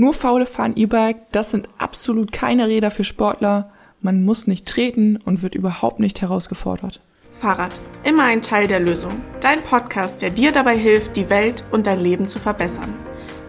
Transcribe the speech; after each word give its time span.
Nur 0.00 0.14
faule 0.14 0.46
fahren 0.46 0.76
E-Bike, 0.76 1.28
das 1.32 1.50
sind 1.50 1.68
absolut 1.76 2.30
keine 2.30 2.68
Räder 2.68 2.92
für 2.92 3.02
Sportler. 3.02 3.72
Man 4.00 4.24
muss 4.24 4.46
nicht 4.46 4.64
treten 4.64 5.16
und 5.16 5.42
wird 5.42 5.56
überhaupt 5.56 5.98
nicht 5.98 6.20
herausgefordert. 6.20 7.00
Fahrrad, 7.32 7.74
immer 8.04 8.22
ein 8.22 8.40
Teil 8.40 8.68
der 8.68 8.78
Lösung. 8.78 9.10
Dein 9.40 9.60
Podcast, 9.60 10.22
der 10.22 10.30
dir 10.30 10.52
dabei 10.52 10.76
hilft, 10.76 11.16
die 11.16 11.28
Welt 11.30 11.64
und 11.72 11.88
dein 11.88 12.00
Leben 12.00 12.28
zu 12.28 12.38
verbessern. 12.38 12.94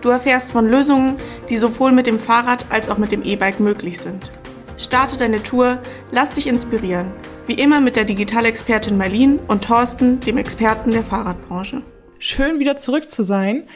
Du 0.01 0.09
erfährst 0.09 0.51
von 0.51 0.67
Lösungen, 0.67 1.17
die 1.51 1.57
sowohl 1.57 1.91
mit 1.91 2.07
dem 2.07 2.17
Fahrrad 2.17 2.65
als 2.71 2.89
auch 2.89 2.97
mit 2.97 3.11
dem 3.11 3.21
E-Bike 3.21 3.59
möglich 3.59 3.99
sind. 3.99 4.31
Starte 4.79 5.17
deine 5.17 5.43
Tour, 5.43 5.77
lass 6.09 6.31
dich 6.31 6.47
inspirieren. 6.47 7.11
Wie 7.45 7.53
immer 7.53 7.79
mit 7.79 7.95
der 7.95 8.05
Digitalexpertin 8.05 8.97
Marlene 8.97 9.37
und 9.47 9.65
Thorsten, 9.65 10.19
dem 10.21 10.37
Experten 10.37 10.89
der 10.89 11.03
Fahrradbranche. 11.03 11.83
Schön 12.17 12.57
wieder 12.57 12.75
zurück 12.75 13.05
zu 13.05 13.23
sein. 13.23 13.67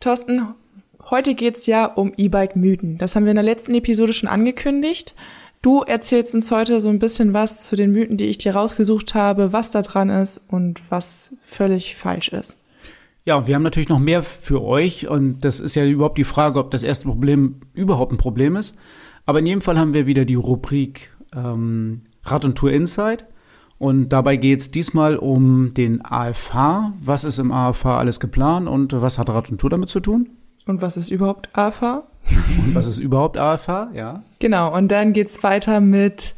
Thorsten, 0.00 0.54
Heute 1.10 1.34
geht's 1.34 1.64
ja 1.64 1.86
um 1.86 2.12
E-Bike-Mythen. 2.14 2.98
Das 2.98 3.16
haben 3.16 3.24
wir 3.24 3.30
in 3.30 3.36
der 3.36 3.44
letzten 3.44 3.74
Episode 3.74 4.12
schon 4.12 4.28
angekündigt. 4.28 5.14
Du 5.62 5.80
erzählst 5.80 6.34
uns 6.34 6.50
heute 6.50 6.82
so 6.82 6.90
ein 6.90 6.98
bisschen 6.98 7.32
was 7.32 7.64
zu 7.64 7.76
den 7.76 7.92
Mythen, 7.92 8.18
die 8.18 8.26
ich 8.26 8.36
dir 8.36 8.54
rausgesucht 8.54 9.14
habe, 9.14 9.54
was 9.54 9.70
da 9.70 9.80
dran 9.80 10.10
ist 10.10 10.42
und 10.48 10.82
was 10.90 11.34
völlig 11.40 11.96
falsch 11.96 12.28
ist. 12.28 12.58
Ja, 13.24 13.46
wir 13.46 13.54
haben 13.54 13.62
natürlich 13.62 13.88
noch 13.88 13.98
mehr 13.98 14.22
für 14.22 14.62
euch 14.62 15.08
und 15.08 15.40
das 15.46 15.60
ist 15.60 15.74
ja 15.76 15.84
überhaupt 15.86 16.18
die 16.18 16.24
Frage, 16.24 16.58
ob 16.58 16.70
das 16.70 16.82
erste 16.82 17.06
Problem 17.06 17.56
überhaupt 17.72 18.12
ein 18.12 18.18
Problem 18.18 18.54
ist. 18.54 18.76
Aber 19.24 19.38
in 19.38 19.46
jedem 19.46 19.62
Fall 19.62 19.78
haben 19.78 19.94
wir 19.94 20.06
wieder 20.06 20.26
die 20.26 20.34
Rubrik 20.34 21.10
ähm, 21.34 22.02
Rad 22.24 22.44
und 22.44 22.56
Tour 22.56 22.70
Insight. 22.70 23.24
Und 23.78 24.10
dabei 24.10 24.36
geht's 24.36 24.70
diesmal 24.70 25.16
um 25.16 25.72
den 25.72 26.04
AFH. 26.04 26.92
Was 27.00 27.24
ist 27.24 27.38
im 27.38 27.50
AFH 27.50 27.98
alles 27.98 28.20
geplant 28.20 28.68
und 28.68 28.92
was 28.92 29.18
hat 29.18 29.30
Rad 29.30 29.50
und 29.50 29.58
Tour 29.58 29.70
damit 29.70 29.88
zu 29.88 30.00
tun? 30.00 30.28
Und 30.68 30.82
was 30.82 30.98
ist 30.98 31.10
überhaupt 31.10 31.48
AFH? 31.54 32.04
Und 32.30 32.74
was 32.74 32.88
ist 32.88 32.98
überhaupt 32.98 33.38
AFH? 33.38 33.90
Ja. 33.94 34.22
Genau, 34.38 34.76
und 34.76 34.88
dann 34.88 35.14
geht's 35.14 35.42
weiter 35.42 35.80
mit 35.80 36.36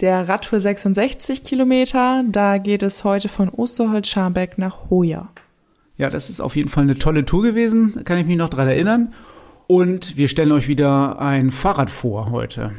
der 0.00 0.28
Radtour 0.28 0.60
66 0.60 1.42
Kilometer. 1.42 2.22
Da 2.28 2.58
geht 2.58 2.84
es 2.84 3.02
heute 3.02 3.28
von 3.28 3.48
Osterholz-Scharbeck 3.48 4.58
nach 4.58 4.90
Hoja. 4.90 5.28
Ja, 5.98 6.08
das 6.08 6.30
ist 6.30 6.40
auf 6.40 6.54
jeden 6.54 6.68
Fall 6.68 6.84
eine 6.84 6.98
tolle 6.98 7.24
Tour 7.24 7.42
gewesen, 7.42 8.04
kann 8.04 8.16
ich 8.18 8.26
mich 8.26 8.36
noch 8.36 8.48
dran 8.48 8.68
erinnern. 8.68 9.12
Und 9.66 10.16
wir 10.16 10.28
stellen 10.28 10.52
euch 10.52 10.68
wieder 10.68 11.20
ein 11.20 11.50
Fahrrad 11.50 11.90
vor 11.90 12.30
heute. 12.30 12.72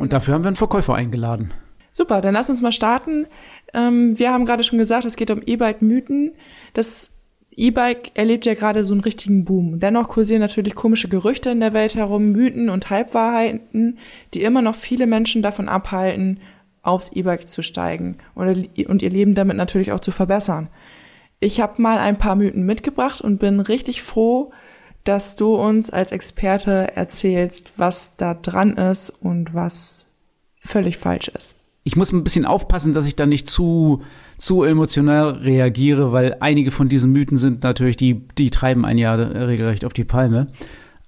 Und 0.00 0.12
dafür 0.12 0.34
haben 0.34 0.42
wir 0.42 0.48
einen 0.48 0.56
Verkäufer 0.56 0.96
eingeladen. 0.96 1.52
Super, 1.92 2.20
dann 2.20 2.34
lass 2.34 2.50
uns 2.50 2.60
mal 2.60 2.72
starten. 2.72 3.26
Ähm, 3.72 4.18
wir 4.18 4.32
haben 4.32 4.46
gerade 4.46 4.64
schon 4.64 4.78
gesagt, 4.80 5.04
es 5.04 5.14
geht 5.14 5.30
um 5.30 5.42
E-Bike-Mythen. 5.46 6.32
Das 6.74 7.12
E-Bike 7.60 8.12
erlebt 8.14 8.46
ja 8.46 8.54
gerade 8.54 8.84
so 8.84 8.94
einen 8.94 9.02
richtigen 9.02 9.44
Boom. 9.44 9.80
Dennoch 9.80 10.08
kursieren 10.08 10.40
natürlich 10.40 10.74
komische 10.74 11.08
Gerüchte 11.08 11.50
in 11.50 11.60
der 11.60 11.74
Welt 11.74 11.94
herum, 11.94 12.32
Mythen 12.32 12.70
und 12.70 12.88
Halbwahrheiten, 12.88 13.98
die 14.32 14.42
immer 14.42 14.62
noch 14.62 14.74
viele 14.74 15.06
Menschen 15.06 15.42
davon 15.42 15.68
abhalten, 15.68 16.40
aufs 16.82 17.12
E-Bike 17.12 17.46
zu 17.46 17.60
steigen 17.60 18.16
und 18.34 19.02
ihr 19.02 19.10
Leben 19.10 19.34
damit 19.34 19.58
natürlich 19.58 19.92
auch 19.92 20.00
zu 20.00 20.10
verbessern. 20.10 20.70
Ich 21.38 21.60
habe 21.60 21.82
mal 21.82 21.98
ein 21.98 22.16
paar 22.16 22.34
Mythen 22.34 22.64
mitgebracht 22.64 23.20
und 23.20 23.38
bin 23.38 23.60
richtig 23.60 24.00
froh, 24.00 24.52
dass 25.04 25.36
du 25.36 25.54
uns 25.54 25.90
als 25.90 26.12
Experte 26.12 26.96
erzählst, 26.96 27.72
was 27.76 28.16
da 28.16 28.32
dran 28.32 28.78
ist 28.78 29.10
und 29.10 29.52
was 29.52 30.06
völlig 30.62 30.96
falsch 30.96 31.28
ist 31.28 31.59
ich 31.82 31.96
muss 31.96 32.12
ein 32.12 32.24
bisschen 32.24 32.44
aufpassen, 32.44 32.92
dass 32.92 33.06
ich 33.06 33.16
da 33.16 33.26
nicht 33.26 33.48
zu, 33.48 34.02
zu 34.38 34.64
emotional 34.64 35.30
reagiere, 35.30 36.12
weil 36.12 36.36
einige 36.40 36.70
von 36.70 36.88
diesen 36.88 37.12
Mythen 37.12 37.38
sind 37.38 37.62
natürlich, 37.62 37.96
die, 37.96 38.28
die 38.36 38.50
treiben 38.50 38.84
ein 38.84 38.98
Jahr 38.98 39.18
regelrecht 39.18 39.84
auf 39.84 39.94
die 39.94 40.04
Palme. 40.04 40.48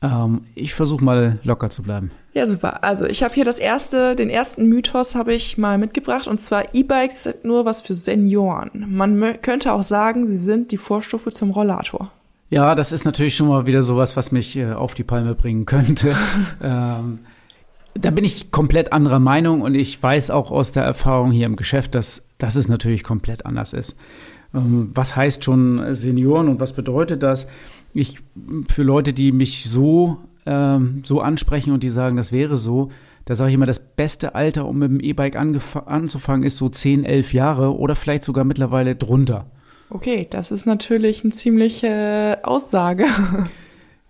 Ähm, 0.00 0.42
ich 0.54 0.74
versuche 0.74 1.04
mal 1.04 1.38
locker 1.44 1.70
zu 1.70 1.82
bleiben. 1.82 2.10
Ja, 2.34 2.46
super. 2.46 2.82
Also 2.82 3.04
ich 3.04 3.22
habe 3.22 3.34
hier 3.34 3.44
das 3.44 3.58
erste, 3.58 4.16
den 4.16 4.30
ersten 4.30 4.66
Mythos 4.66 5.14
habe 5.14 5.34
ich 5.34 5.58
mal 5.58 5.76
mitgebracht 5.76 6.26
und 6.26 6.40
zwar 6.40 6.74
E-Bikes 6.74 7.24
sind 7.24 7.44
nur 7.44 7.66
was 7.66 7.82
für 7.82 7.94
Senioren. 7.94 8.86
Man 8.88 9.40
könnte 9.42 9.72
auch 9.72 9.82
sagen, 9.82 10.26
sie 10.26 10.38
sind 10.38 10.72
die 10.72 10.78
Vorstufe 10.78 11.30
zum 11.30 11.50
Rollator. 11.50 12.10
Ja, 12.48 12.74
das 12.74 12.92
ist 12.92 13.04
natürlich 13.04 13.36
schon 13.36 13.48
mal 13.48 13.66
wieder 13.66 13.82
sowas, 13.82 14.16
was 14.16 14.32
mich 14.32 14.56
äh, 14.56 14.72
auf 14.72 14.94
die 14.94 15.04
Palme 15.04 15.34
bringen 15.34 15.66
könnte. 15.66 16.16
ähm, 16.62 17.20
da 17.94 18.10
bin 18.10 18.24
ich 18.24 18.50
komplett 18.50 18.92
anderer 18.92 19.18
Meinung 19.18 19.62
und 19.62 19.74
ich 19.74 20.02
weiß 20.02 20.30
auch 20.30 20.50
aus 20.50 20.72
der 20.72 20.84
Erfahrung 20.84 21.30
hier 21.30 21.46
im 21.46 21.56
Geschäft, 21.56 21.94
dass, 21.94 22.26
dass 22.38 22.56
es 22.56 22.68
natürlich 22.68 23.04
komplett 23.04 23.44
anders 23.46 23.72
ist. 23.72 23.96
Ähm, 24.54 24.90
was 24.94 25.16
heißt 25.16 25.44
schon 25.44 25.94
Senioren 25.94 26.48
und 26.48 26.60
was 26.60 26.72
bedeutet 26.72 27.22
das? 27.22 27.48
Ich, 27.92 28.18
für 28.68 28.82
Leute, 28.82 29.12
die 29.12 29.32
mich 29.32 29.64
so, 29.64 30.18
ähm, 30.46 31.02
so 31.04 31.20
ansprechen 31.20 31.72
und 31.72 31.82
die 31.82 31.90
sagen, 31.90 32.16
das 32.16 32.32
wäre 32.32 32.56
so, 32.56 32.90
da 33.24 33.36
sage 33.36 33.50
ich 33.50 33.54
immer, 33.54 33.66
das 33.66 33.78
beste 33.78 34.34
Alter, 34.34 34.66
um 34.66 34.78
mit 34.78 34.90
dem 34.90 35.00
E-Bike 35.00 35.36
anzufangen, 35.36 36.42
ist 36.44 36.56
so 36.56 36.68
10, 36.68 37.04
11 37.04 37.34
Jahre 37.34 37.76
oder 37.76 37.94
vielleicht 37.94 38.24
sogar 38.24 38.44
mittlerweile 38.44 38.96
drunter. 38.96 39.46
Okay, 39.90 40.26
das 40.28 40.50
ist 40.50 40.64
natürlich 40.64 41.22
eine 41.22 41.32
ziemliche 41.32 42.40
Aussage. 42.42 43.04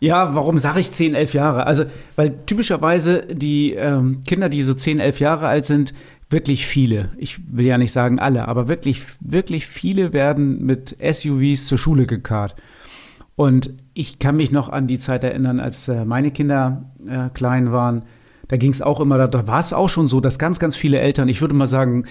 Ja, 0.03 0.35
warum 0.35 0.59
sage 0.59 0.81
ich 0.81 0.91
10, 0.91 1.15
11 1.15 1.33
Jahre? 1.33 1.65
Also, 1.65 1.85
weil 2.17 2.35
typischerweise 2.45 3.25
die 3.31 3.75
ähm, 3.75 4.23
Kinder, 4.27 4.49
die 4.49 4.63
so 4.63 4.75
10, 4.75 4.99
11 4.99 5.21
Jahre 5.21 5.47
alt 5.47 5.65
sind, 5.65 5.95
wirklich 6.29 6.67
viele, 6.67 7.11
ich 7.19 7.39
will 7.49 7.67
ja 7.67 7.79
nicht 7.79 7.93
sagen 7.93 8.19
alle, 8.19 8.49
aber 8.49 8.67
wirklich, 8.67 9.05
wirklich 9.21 9.69
viele 9.69 10.13
werden 10.13 10.67
mit 10.67 10.97
SUVs 11.01 11.69
zur 11.69 11.79
Schule 11.79 12.07
gekarrt. 12.07 12.57
Und 13.37 13.75
ich 13.95 14.19
kann 14.19 14.37
mich 14.37 14.51
noch 14.51 14.71
an 14.71 14.89
die 14.89 14.99
Zeit 14.99 15.23
erinnern, 15.23 15.61
als 15.61 15.87
äh, 15.87 16.05
meine 16.05 16.33
Kinder 16.33 16.91
äh, 17.09 17.29
klein 17.29 17.71
waren. 17.71 18.05
Da 18.49 18.57
ging 18.57 18.73
es 18.73 18.83
auch 18.83 18.99
immer, 18.99 19.29
da 19.29 19.47
war 19.47 19.61
es 19.61 19.73
auch 19.73 19.89
schon 19.89 20.09
so, 20.09 20.21
dass 20.21 20.41
ganz, 20.41 20.59
ganz 20.59 20.75
viele 20.75 20.99
Eltern, 20.99 21.29
ich 21.29 21.41
würde 21.41 21.55
mal 21.55 21.69
sagen, 21.69 22.07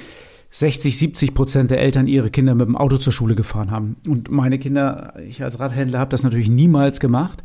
60, 0.51 0.97
70 0.97 1.33
Prozent 1.33 1.71
der 1.71 1.81
Eltern 1.81 2.07
ihre 2.07 2.29
Kinder 2.29 2.55
mit 2.55 2.67
dem 2.69 2.77
Auto 2.77 2.95
zur 2.99 3.11
Schule 3.11 3.35
gefahren 3.35 3.69
haben. 3.69 3.97
Und 4.07 4.31
meine 4.31 4.59
Kinder, 4.59 5.13
ich 5.27 5.43
als 5.43 5.59
Radhändler 5.59 5.99
habe 5.99 6.11
das 6.11 6.23
natürlich 6.23 6.49
niemals 6.49 7.01
gemacht. 7.01 7.43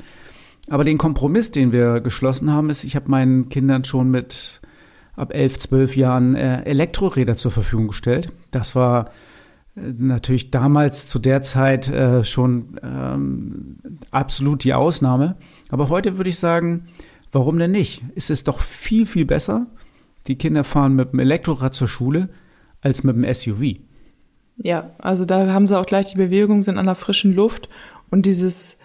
Aber 0.69 0.85
den 0.85 0.99
Kompromiss, 0.99 1.51
den 1.51 1.73
wir 1.73 2.01
geschlossen 2.01 2.53
haben, 2.53 2.71
ist, 2.71 2.85
ich 2.85 2.97
habe 2.97 3.11
meinen 3.11 3.49
Kindern 3.49 3.85
schon 3.85 4.11
mit 4.11 4.61
ab 5.15 5.33
elf, 5.33 5.59
zwölf 5.59 5.97
Jahren 5.97 6.35
äh, 6.35 6.63
Elektroräder 6.63 7.37
zur 7.37 7.51
Verfügung 7.51 7.89
gestellt. 7.89 8.33
Das 8.51 8.75
war 8.75 9.11
äh, 9.77 9.81
natürlich 9.97 10.51
damals 10.51 11.09
zu 11.09 11.19
der 11.19 11.43
Zeit 11.43 11.89
äh, 11.89 12.25
schon 12.25 12.81
ähm, 12.83 13.77
absolut 14.11 14.65
die 14.65 14.75
Ausnahme. 14.75 15.37
Aber 15.71 15.89
heute 15.89 16.19
würde 16.19 16.31
ich 16.31 16.39
sagen, 16.39 16.89
warum 17.33 17.59
denn 17.59 17.71
nicht? 17.71 18.03
Es 18.15 18.29
ist 18.29 18.49
doch 18.49 18.61
viel, 18.61 19.07
viel 19.07 19.25
besser, 19.25 19.67
die 20.27 20.37
Kinder 20.37 20.65
fahren 20.65 20.95
mit 20.95 21.13
dem 21.13 21.21
Elektrorad 21.21 21.75
zur 21.75 21.89
Schule 21.89 22.29
als 22.81 23.05
mit 23.05 23.17
dem 23.17 23.33
SUV. 23.33 23.79
Ja, 24.59 24.91
also 24.99 25.25
da 25.25 25.53
haben 25.53 25.67
sie 25.67 25.79
auch 25.79 25.87
gleich 25.87 26.07
die 26.07 26.17
Bewegung, 26.17 26.63
sind 26.63 26.79
an 26.79 26.87
der 26.87 26.95
frischen 26.95 27.35
Luft 27.35 27.69
und 28.11 28.27
dieses 28.27 28.79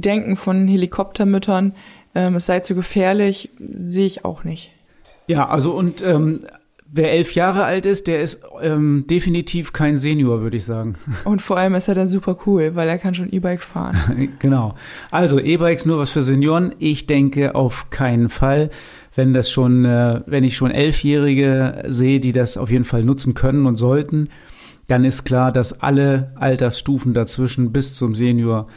Denken 0.00 0.36
von 0.36 0.68
Helikoptermüttern, 0.68 1.74
ähm, 2.14 2.36
es 2.36 2.46
sei 2.46 2.60
zu 2.60 2.74
gefährlich, 2.74 3.50
sehe 3.58 4.06
ich 4.06 4.24
auch 4.24 4.44
nicht. 4.44 4.70
Ja, 5.26 5.48
also 5.48 5.72
und 5.72 6.02
ähm, 6.02 6.42
wer 6.92 7.12
elf 7.12 7.34
Jahre 7.34 7.64
alt 7.64 7.86
ist, 7.86 8.06
der 8.06 8.20
ist 8.20 8.42
ähm, 8.62 9.04
definitiv 9.08 9.72
kein 9.72 9.96
Senior, 9.96 10.40
würde 10.42 10.56
ich 10.56 10.64
sagen. 10.64 10.94
Und 11.24 11.42
vor 11.42 11.56
allem 11.56 11.74
ist 11.74 11.88
er 11.88 11.94
dann 11.94 12.08
super 12.08 12.38
cool, 12.46 12.74
weil 12.74 12.88
er 12.88 12.98
kann 12.98 13.14
schon 13.14 13.32
E-Bike 13.32 13.62
fahren. 13.62 14.28
genau. 14.38 14.74
Also 15.10 15.40
E-Bikes 15.40 15.86
nur 15.86 15.98
was 15.98 16.10
für 16.10 16.22
Senioren? 16.22 16.74
Ich 16.78 17.06
denke 17.06 17.54
auf 17.54 17.90
keinen 17.90 18.28
Fall. 18.28 18.70
Wenn 19.14 19.32
das 19.32 19.50
schon, 19.50 19.84
äh, 19.84 20.20
wenn 20.26 20.44
ich 20.44 20.56
schon 20.56 20.70
Elfjährige 20.70 21.84
sehe, 21.88 22.20
die 22.20 22.32
das 22.32 22.56
auf 22.56 22.70
jeden 22.70 22.84
Fall 22.84 23.02
nutzen 23.02 23.34
können 23.34 23.66
und 23.66 23.76
sollten, 23.76 24.28
dann 24.88 25.04
ist 25.04 25.24
klar, 25.24 25.52
dass 25.52 25.80
alle 25.80 26.32
Altersstufen 26.36 27.14
dazwischen 27.14 27.72
bis 27.72 27.94
zum 27.94 28.14
Senior 28.14 28.68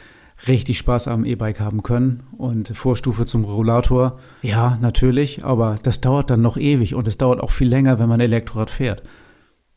richtig 0.46 0.78
Spaß 0.78 1.08
am 1.08 1.24
E-Bike 1.24 1.60
haben 1.60 1.82
können. 1.82 2.22
Und 2.36 2.68
Vorstufe 2.68 3.26
zum 3.26 3.44
Rollator, 3.44 4.18
ja, 4.42 4.78
natürlich, 4.80 5.44
aber 5.44 5.78
das 5.82 6.00
dauert 6.00 6.30
dann 6.30 6.42
noch 6.42 6.56
ewig 6.56 6.94
und 6.94 7.08
es 7.08 7.18
dauert 7.18 7.40
auch 7.40 7.50
viel 7.50 7.68
länger, 7.68 7.98
wenn 7.98 8.08
man 8.08 8.20
Elektrorad 8.20 8.70
fährt. 8.70 9.02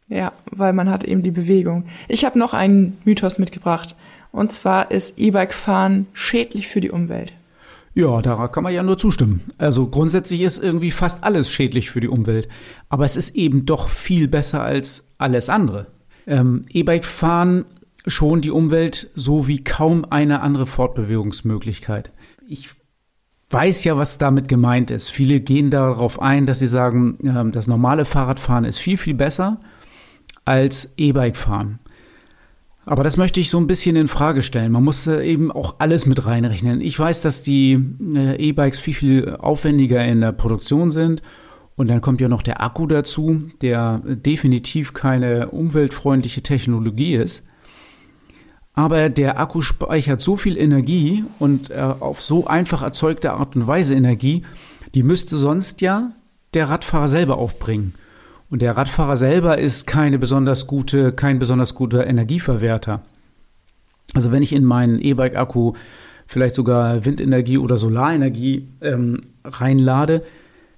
Ja, 0.10 0.34
weil 0.52 0.74
man 0.74 0.90
hat 0.90 1.04
eben 1.04 1.24
die 1.24 1.32
Bewegung. 1.32 1.86
Ich 2.08 2.26
habe 2.26 2.38
noch 2.38 2.54
einen 2.54 2.98
Mythos 3.04 3.40
mitgebracht. 3.40 3.96
Und 4.32 4.52
zwar 4.52 4.92
ist 4.92 5.18
E-Bike-Fahren 5.18 6.08
schädlich 6.14 6.68
für 6.68 6.82
die 6.82 6.92
Umwelt. 6.92 7.34
Ja, 7.96 8.22
da 8.22 8.48
kann 8.48 8.64
man 8.64 8.74
ja 8.74 8.82
nur 8.82 8.98
zustimmen. 8.98 9.42
Also 9.60 9.86
grundsätzlich 9.88 10.42
ist 10.42 10.64
irgendwie 10.64 10.90
fast 10.90 11.24
alles 11.24 11.52
schädlich 11.52 11.92
für 11.92 12.02
die 12.02 12.08
Umwelt. 12.08 12.50
Aber 12.90 13.06
es 13.06 13.16
ist 13.16 13.36
eben 13.36 13.66
doch 13.66 13.90
viel 13.90 14.28
besser 14.28 14.64
als 14.64 15.08
alles 15.20 15.50
andere. 15.50 15.88
Ähm, 16.26 16.66
E-Bike-Fahren 16.70 17.66
schon 18.08 18.42
die 18.42 18.52
Umwelt 18.52 19.10
so 19.16 19.48
wie 19.48 19.64
kaum 19.64 20.06
eine 20.10 20.42
andere 20.42 20.68
Fortbewegungsmöglichkeit. 20.68 22.12
Ich 22.48 22.70
weiß 23.50 23.84
ja, 23.84 23.98
was 23.98 24.18
damit 24.18 24.48
gemeint 24.48 24.92
ist. 24.92 25.10
Viele 25.10 25.40
gehen 25.40 25.70
darauf 25.70 26.22
ein, 26.22 26.46
dass 26.46 26.60
sie 26.60 26.68
sagen, 26.68 27.18
ähm, 27.24 27.52
das 27.52 27.68
normale 27.68 28.06
Fahrradfahren 28.06 28.66
ist 28.66 28.80
viel, 28.80 28.98
viel 28.98 29.14
besser 29.14 29.60
als 30.44 30.92
E-Bike 30.98 31.38
fahren. 31.38 31.80
Aber 32.86 33.04
das 33.04 33.16
möchte 33.16 33.40
ich 33.40 33.50
so 33.50 33.60
ein 33.60 33.68
bisschen 33.68 33.96
in 33.96 34.10
Frage 34.10 34.42
stellen. 34.42 34.72
Man 34.72 34.84
muss 34.84 35.08
äh, 35.08 35.24
eben 35.24 35.52
auch 35.52 35.76
alles 35.80 36.06
mit 36.06 36.26
reinrechnen. 36.26 36.82
Ich 36.82 37.00
weiß, 37.00 37.22
dass 37.22 37.44
die 37.44 37.80
äh, 38.14 38.36
E-Bikes 38.36 38.80
viel, 38.80 38.94
viel 38.94 39.36
aufwendiger 39.40 40.04
in 40.04 40.20
der 40.20 40.34
Produktion 40.34 40.92
sind. 40.92 41.22
Und 41.76 41.90
dann 41.90 42.02
kommt 42.02 42.22
ja 42.22 42.28
noch 42.28 42.42
der 42.42 42.62
Akku 42.62 42.86
dazu, 42.86 43.44
der 43.62 44.02
definitiv 44.04 44.94
keine 44.94 45.50
umweltfreundliche 45.50 46.44
Technologie 46.44 47.16
ist. 47.16 47.46
Aber 48.76 49.10
der 49.10 49.40
Akku 49.40 49.62
speichert 49.62 50.22
so 50.22 50.36
viel 50.36 50.58
Energie 50.58 51.24
und 51.40 51.70
äh, 51.70 51.76
auf 51.76 52.22
so 52.22 52.48
einfach 52.48 52.82
erzeugte 52.82 53.34
Art 53.34 53.56
und 53.56 53.68
Weise 53.68 53.94
Energie, 53.94 54.44
die 54.96 55.04
müsste 55.04 55.38
sonst 55.38 55.82
ja 55.82 56.12
der 56.54 56.70
Radfahrer 56.70 57.08
selber 57.08 57.38
aufbringen. 57.38 57.94
Und 58.50 58.62
der 58.62 58.78
Radfahrer 58.78 59.18
selber 59.18 59.58
ist 59.58 59.88
keine 59.88 60.20
besonders 60.20 60.68
gute, 60.68 61.12
kein 61.12 61.40
besonders 61.40 61.76
guter 61.76 62.06
Energieverwerter. 62.06 63.02
Also 64.14 64.32
wenn 64.32 64.44
ich 64.44 64.54
in 64.54 64.64
meinen 64.64 65.00
E-Bike-Akku 65.00 65.74
vielleicht 66.28 66.56
sogar 66.56 67.06
Windenergie 67.06 67.58
oder 67.58 67.78
Solarenergie 67.78 68.68
ähm, 68.82 69.22
reinlade, 69.44 70.24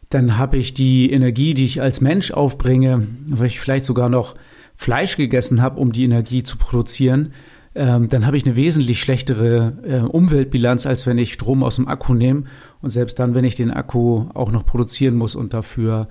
dann 0.10 0.38
habe 0.38 0.58
ich 0.58 0.74
die 0.74 1.12
Energie, 1.12 1.54
die 1.54 1.66
ich 1.66 1.82
als 1.82 2.00
Mensch 2.00 2.32
aufbringe, 2.32 3.08
weil 3.28 3.48
ich 3.48 3.60
vielleicht 3.60 3.86
sogar 3.86 4.10
noch 4.10 4.36
Fleisch 4.76 5.18
gegessen 5.18 5.62
habe, 5.62 5.80
um 5.80 5.92
die 5.92 6.04
Energie 6.04 6.44
zu 6.44 6.58
produzieren, 6.58 7.34
ähm, 7.76 8.08
dann 8.08 8.26
habe 8.26 8.38
ich 8.38 8.46
eine 8.46 8.56
wesentlich 8.56 9.02
schlechtere 9.02 9.74
äh, 9.84 10.00
Umweltbilanz, 10.00 10.86
als 10.86 11.06
wenn 11.06 11.18
ich 11.18 11.34
Strom 11.34 11.62
aus 11.64 11.76
dem 11.76 11.88
Akku 11.88 12.14
nehme. 12.14 12.46
Und 12.82 12.90
selbst 12.90 13.20
dann, 13.20 13.36
wenn 13.36 13.44
ich 13.44 13.56
den 13.56 13.72
Akku 13.72 14.26
auch 14.34 14.52
noch 14.52 14.66
produzieren 14.66 15.16
muss 15.16 15.36
und 15.36 15.54
dafür 15.54 16.08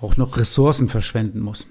auch 0.00 0.16
noch 0.16 0.36
Ressourcen 0.36 0.88
verschwenden 0.88 1.40
muss. 1.40 1.66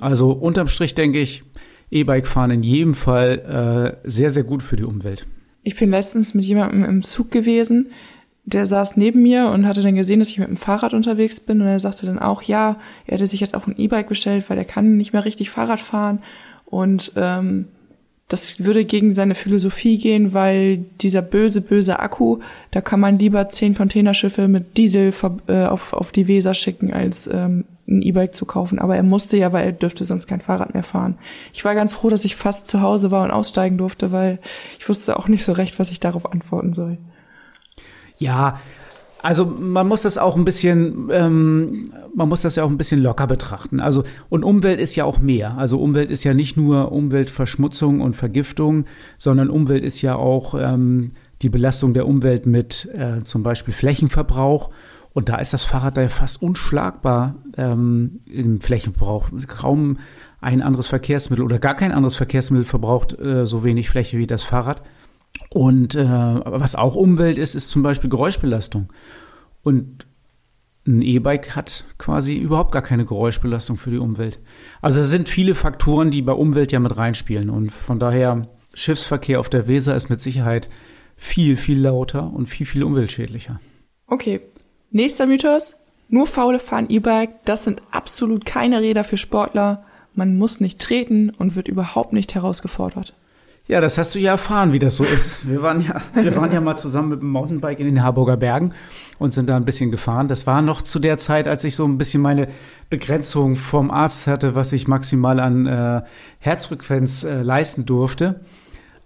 Also 0.00 0.32
unterm 0.32 0.68
Strich 0.68 0.94
denke 0.94 1.20
ich, 1.20 1.44
E-Bike 1.90 2.26
fahren 2.26 2.50
in 2.50 2.62
jedem 2.62 2.94
Fall 2.94 3.96
äh, 4.04 4.08
sehr, 4.08 4.30
sehr 4.30 4.44
gut 4.44 4.62
für 4.62 4.76
die 4.76 4.84
Umwelt. 4.84 5.26
Ich 5.62 5.76
bin 5.76 5.90
letztens 5.90 6.34
mit 6.34 6.44
jemandem 6.44 6.84
im 6.84 7.02
Zug 7.02 7.30
gewesen, 7.30 7.88
der 8.44 8.66
saß 8.66 8.98
neben 8.98 9.22
mir 9.22 9.48
und 9.48 9.66
hatte 9.66 9.80
dann 9.80 9.94
gesehen, 9.94 10.18
dass 10.18 10.28
ich 10.28 10.38
mit 10.38 10.48
dem 10.48 10.56
Fahrrad 10.58 10.92
unterwegs 10.92 11.40
bin 11.40 11.62
und 11.62 11.66
er 11.66 11.80
sagte 11.80 12.04
dann 12.04 12.18
auch, 12.18 12.42
ja, 12.42 12.78
er 13.06 13.14
hätte 13.14 13.26
sich 13.26 13.40
jetzt 13.40 13.54
auch 13.54 13.66
ein 13.66 13.76
E-Bike 13.78 14.08
bestellt, 14.08 14.50
weil 14.50 14.58
er 14.58 14.66
kann 14.66 14.98
nicht 14.98 15.14
mehr 15.14 15.24
richtig 15.24 15.50
Fahrrad 15.50 15.80
fahren 15.80 16.22
und 16.66 17.12
ähm, 17.16 17.68
das 18.28 18.64
würde 18.64 18.84
gegen 18.84 19.14
seine 19.14 19.34
Philosophie 19.34 19.98
gehen, 19.98 20.32
weil 20.32 20.78
dieser 21.00 21.20
böse, 21.20 21.60
böse 21.60 21.98
Akku, 21.98 22.38
da 22.70 22.80
kann 22.80 22.98
man 22.98 23.18
lieber 23.18 23.50
zehn 23.50 23.74
Containerschiffe 23.74 24.48
mit 24.48 24.78
Diesel 24.78 25.12
äh, 25.46 25.66
auf, 25.66 25.92
auf 25.92 26.10
die 26.10 26.26
Weser 26.26 26.54
schicken, 26.54 26.92
als 26.92 27.26
ähm, 27.26 27.64
ein 27.86 28.00
E-Bike 28.00 28.34
zu 28.34 28.46
kaufen. 28.46 28.78
Aber 28.78 28.96
er 28.96 29.02
musste 29.02 29.36
ja, 29.36 29.52
weil 29.52 29.66
er 29.66 29.72
dürfte 29.72 30.06
sonst 30.06 30.26
kein 30.26 30.40
Fahrrad 30.40 30.72
mehr 30.72 30.82
fahren. 30.82 31.18
Ich 31.52 31.66
war 31.66 31.74
ganz 31.74 31.92
froh, 31.92 32.08
dass 32.08 32.24
ich 32.24 32.34
fast 32.34 32.66
zu 32.66 32.80
Hause 32.80 33.10
war 33.10 33.24
und 33.24 33.30
aussteigen 33.30 33.76
durfte, 33.76 34.10
weil 34.10 34.38
ich 34.78 34.88
wusste 34.88 35.18
auch 35.18 35.28
nicht 35.28 35.44
so 35.44 35.52
recht, 35.52 35.78
was 35.78 35.90
ich 35.90 36.00
darauf 36.00 36.32
antworten 36.32 36.72
soll. 36.72 36.96
Ja, 38.16 38.58
also 39.24 39.46
man 39.46 39.88
muss 39.88 40.02
das 40.02 40.18
auch 40.18 40.36
ein 40.36 40.44
bisschen, 40.44 41.08
ähm, 41.10 41.90
man 42.14 42.28
muss 42.28 42.42
das 42.42 42.56
ja 42.56 42.62
auch 42.62 42.68
ein 42.68 42.76
bisschen 42.76 43.00
locker 43.00 43.26
betrachten. 43.26 43.80
Also 43.80 44.04
und 44.28 44.44
Umwelt 44.44 44.78
ist 44.78 44.96
ja 44.96 45.06
auch 45.06 45.18
mehr. 45.18 45.56
Also 45.56 45.80
Umwelt 45.80 46.10
ist 46.10 46.24
ja 46.24 46.34
nicht 46.34 46.58
nur 46.58 46.92
Umweltverschmutzung 46.92 48.02
und 48.02 48.16
Vergiftung, 48.16 48.84
sondern 49.16 49.48
Umwelt 49.48 49.82
ist 49.82 50.02
ja 50.02 50.14
auch 50.14 50.54
ähm, 50.54 51.12
die 51.40 51.48
Belastung 51.48 51.94
der 51.94 52.06
Umwelt 52.06 52.44
mit 52.44 52.86
äh, 52.92 53.24
zum 53.24 53.42
Beispiel 53.42 53.72
Flächenverbrauch. 53.72 54.68
Und 55.14 55.30
da 55.30 55.36
ist 55.36 55.54
das 55.54 55.64
Fahrrad 55.64 55.96
da 55.96 56.02
ja 56.02 56.10
fast 56.10 56.42
unschlagbar 56.42 57.36
ähm, 57.56 58.20
im 58.26 58.60
Flächenverbrauch. 58.60 59.30
Kaum 59.46 60.00
ein 60.42 60.60
anderes 60.60 60.88
Verkehrsmittel 60.88 61.42
oder 61.42 61.58
gar 61.58 61.76
kein 61.76 61.92
anderes 61.92 62.16
Verkehrsmittel 62.16 62.66
verbraucht 62.66 63.18
äh, 63.18 63.46
so 63.46 63.64
wenig 63.64 63.88
Fläche 63.88 64.18
wie 64.18 64.26
das 64.26 64.42
Fahrrad. 64.42 64.82
Und 65.50 65.94
äh, 65.94 66.04
was 66.04 66.74
auch 66.74 66.96
Umwelt 66.96 67.38
ist, 67.38 67.54
ist 67.54 67.70
zum 67.70 67.82
Beispiel 67.82 68.10
Geräuschbelastung. 68.10 68.92
Und 69.62 70.06
ein 70.86 71.00
E-Bike 71.00 71.56
hat 71.56 71.84
quasi 71.96 72.36
überhaupt 72.36 72.72
gar 72.72 72.82
keine 72.82 73.06
Geräuschbelastung 73.06 73.76
für 73.76 73.90
die 73.90 73.98
Umwelt. 73.98 74.38
Also 74.82 75.00
es 75.00 75.10
sind 75.10 75.28
viele 75.28 75.54
Faktoren, 75.54 76.10
die 76.10 76.22
bei 76.22 76.32
Umwelt 76.32 76.72
ja 76.72 76.80
mit 76.80 76.96
reinspielen. 76.96 77.50
Und 77.50 77.72
von 77.72 77.98
daher, 77.98 78.48
Schiffsverkehr 78.74 79.40
auf 79.40 79.48
der 79.48 79.66
Weser 79.66 79.96
ist 79.96 80.10
mit 80.10 80.20
Sicherheit 80.20 80.68
viel, 81.16 81.56
viel 81.56 81.80
lauter 81.80 82.32
und 82.32 82.46
viel, 82.46 82.66
viel 82.66 82.82
umweltschädlicher. 82.82 83.60
Okay. 84.06 84.40
Nächster 84.90 85.26
Mythos. 85.26 85.76
Nur 86.08 86.26
Faule 86.26 86.58
fahren 86.58 86.90
E-Bike. 86.90 87.42
Das 87.44 87.64
sind 87.64 87.82
absolut 87.90 88.44
keine 88.44 88.80
Räder 88.80 89.04
für 89.04 89.16
Sportler. 89.16 89.84
Man 90.14 90.36
muss 90.36 90.60
nicht 90.60 90.80
treten 90.80 91.30
und 91.30 91.56
wird 91.56 91.68
überhaupt 91.68 92.12
nicht 92.12 92.34
herausgefordert. 92.34 93.14
Ja, 93.66 93.80
das 93.80 93.96
hast 93.96 94.14
du 94.14 94.18
ja 94.18 94.32
erfahren, 94.32 94.74
wie 94.74 94.78
das 94.78 94.96
so 94.96 95.04
ist. 95.04 95.48
Wir 95.48 95.62
waren 95.62 95.80
ja, 95.80 95.96
wir 96.14 96.36
waren 96.36 96.52
ja 96.52 96.60
mal 96.60 96.76
zusammen 96.76 97.08
mit 97.08 97.20
dem 97.20 97.30
Mountainbike 97.30 97.80
in 97.80 97.86
den 97.86 98.02
Harburger 98.02 98.36
Bergen 98.36 98.74
und 99.18 99.32
sind 99.32 99.48
da 99.48 99.56
ein 99.56 99.64
bisschen 99.64 99.90
gefahren. 99.90 100.28
Das 100.28 100.46
war 100.46 100.60
noch 100.60 100.82
zu 100.82 100.98
der 100.98 101.16
Zeit, 101.16 101.48
als 101.48 101.64
ich 101.64 101.74
so 101.74 101.86
ein 101.86 101.96
bisschen 101.96 102.20
meine 102.20 102.48
Begrenzung 102.90 103.56
vom 103.56 103.90
Arzt 103.90 104.26
hatte, 104.26 104.54
was 104.54 104.72
ich 104.72 104.86
maximal 104.86 105.40
an 105.40 105.66
äh, 105.66 106.02
Herzfrequenz 106.40 107.24
äh, 107.24 107.40
leisten 107.40 107.86
durfte. 107.86 108.40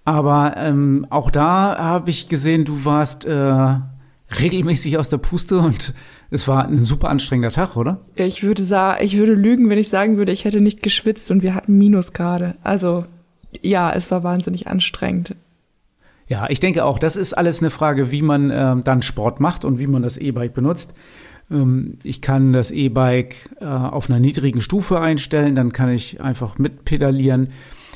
Aber 0.05 0.55
ähm, 0.57 1.07
auch 1.11 1.31
da 1.31 1.79
habe 1.79 2.11
ich 2.11 2.29
gesehen, 2.29 2.65
du 2.65 2.85
warst 2.85 3.27
äh, 3.27 3.79
regelmäßig 4.41 4.99
aus 4.99 5.09
der 5.09 5.19
Puste 5.19 5.59
und 5.59 5.95
es 6.31 6.49
war 6.49 6.67
ein 6.67 6.83
super 6.83 7.11
anstrengender 7.11 7.53
Tag, 7.53 7.77
oder? 7.77 8.01
Ich 8.17 8.43
würde 8.43 8.65
sagen, 8.65 9.05
ich 9.05 9.17
würde 9.17 9.35
lügen, 9.35 9.71
wenn 9.71 9.79
ich 9.79 9.89
sagen 9.89 10.17
würde, 10.17 10.33
ich 10.33 10.45
hätte 10.45 10.61
nicht 10.61 10.83
geschwitzt 10.83 11.31
und 11.31 11.43
wir 11.43 11.55
hatten 11.55 11.79
Minusgrade. 11.79 12.57
Also 12.63 13.05
ja, 13.63 13.93
es 13.93 14.11
war 14.11 14.23
wahnsinnig 14.23 14.67
anstrengend. 14.67 15.37
Ja, 16.29 16.49
ich 16.51 16.61
denke 16.61 16.85
auch, 16.85 16.99
das 16.99 17.17
ist 17.17 17.33
alles 17.33 17.61
eine 17.61 17.71
Frage, 17.71 18.11
wie 18.11 18.23
man 18.23 18.51
äh, 18.51 18.77
dann 18.83 19.03
Sport 19.03 19.41
macht 19.41 19.65
und 19.65 19.79
wie 19.79 19.87
man 19.87 20.03
das 20.03 20.19
E-Bike 20.19 20.53
benutzt. 20.53 20.95
Ähm, 21.51 21.99
ich 22.03 22.21
kann 22.21 22.53
das 22.53 22.71
E-Bike 22.71 23.51
äh, 23.61 23.65
auf 23.65 24.11
einer 24.11 24.21
niedrigen 24.21 24.61
Stufe 24.61 25.01
einstellen, 25.01 25.57
dann 25.57 25.73
kann 25.73 25.91
ich 25.91 26.21
einfach 26.21 26.59
mitpedalieren. 26.59 27.51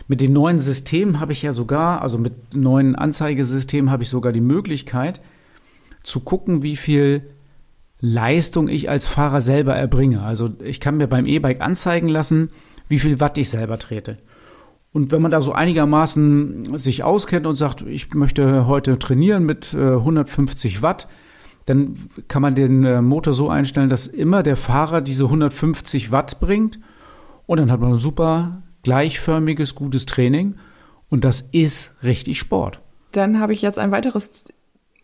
Mit 0.09 0.21
den 0.21 0.33
neuen 0.33 0.59
Systemen 0.59 1.21
habe 1.21 1.33
ich 1.33 1.43
ja 1.43 1.53
sogar, 1.53 2.03
also 2.03 2.19
mit 2.19 2.55
neuen 2.55 2.97
Anzeigesystemen 2.97 3.91
habe 3.91 4.03
ich 4.03 4.09
sogar 4.09 4.33
die 4.33 4.41
Möglichkeit 4.41 5.21
zu 6.03 6.21
gucken, 6.21 6.63
wie 6.63 6.77
viel 6.77 7.23
Leistung 8.01 8.69
ich 8.69 8.91
als 8.91 9.07
Fahrer 9.07 9.41
selber 9.41 9.77
erbringe. 9.77 10.23
Also 10.23 10.51
ich 10.65 10.81
kann 10.81 10.97
mir 10.97 11.07
beim 11.07 11.27
E-Bike 11.27 11.61
anzeigen 11.61 12.09
lassen, 12.09 12.51
wie 12.89 12.99
viel 12.99 13.21
Watt 13.21 13.39
ich 13.39 13.49
selber 13.49 13.79
trete. 13.79 14.19
Und 14.93 15.11
wenn 15.11 15.23
man 15.23 15.31
da 15.31 15.41
so 15.41 15.53
einigermaßen 15.53 16.79
sich 16.79 17.03
auskennt 17.03 17.47
und 17.47 17.57
sagt, 17.57 17.83
ich 17.83 18.13
möchte 18.13 18.67
heute 18.67 18.99
trainieren 18.99 19.45
mit 19.45 19.73
äh, 19.73 19.79
150 19.79 20.83
Watt, 20.83 21.09
dann 21.67 21.95
kann 22.29 22.43
man 22.43 22.55
den 22.55 22.85
äh, 22.85 23.01
Motor 23.01 23.33
so 23.33 23.49
einstellen, 23.49 23.89
dass 23.89 24.07
immer 24.07 24.43
der 24.43 24.57
Fahrer 24.57 25.01
diese 25.01 25.25
150 25.25 26.11
Watt 26.11 26.41
bringt. 26.41 26.79
Und 27.47 27.59
dann 27.59 27.71
hat 27.71 27.81
man 27.81 27.93
ein 27.93 27.99
super 27.99 28.63
gleichförmiges, 28.83 29.75
gutes 29.75 30.07
Training. 30.07 30.57
Und 31.09 31.25
das 31.25 31.41
ist 31.53 31.95
richtig 32.03 32.39
Sport. 32.39 32.81
Dann 33.13 33.39
habe 33.39 33.53
ich 33.53 33.63
jetzt 33.63 33.79
ein 33.79 33.93
weiteres, 33.93 34.45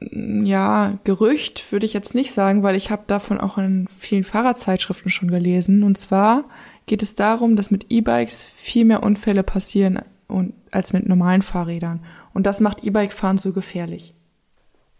ja, 0.01 0.99
Gerücht 1.05 1.71
würde 1.73 1.87
ich 1.87 1.93
jetzt 1.93 2.15
nicht 2.15 2.33
sagen, 2.33 2.63
weil 2.63 2.77
ich 2.77 2.91
habe 2.91 3.05
davon 3.07 3.41
auch 3.41 3.57
in 3.57 3.89
vielen 3.99 4.25
Fahrradzeitschriften 4.25 5.11
schon 5.11 5.31
gelesen. 5.31 5.83
Und 5.83 5.97
zwar 5.97 6.45
geht 6.89 7.03
es 7.03 7.15
darum, 7.15 7.55
dass 7.55 7.71
mit 7.71 7.87
E-Bikes 7.89 8.43
viel 8.43 8.85
mehr 8.85 9.03
Unfälle 9.03 9.43
passieren 9.43 10.01
als 10.71 10.93
mit 10.93 11.09
normalen 11.09 11.43
Fahrrädern. 11.43 12.01
Und 12.35 12.47
das 12.47 12.61
macht 12.61 12.85
E-Bike-Fahren 12.85 13.39
so 13.39 13.53
gefährlich. 13.53 14.15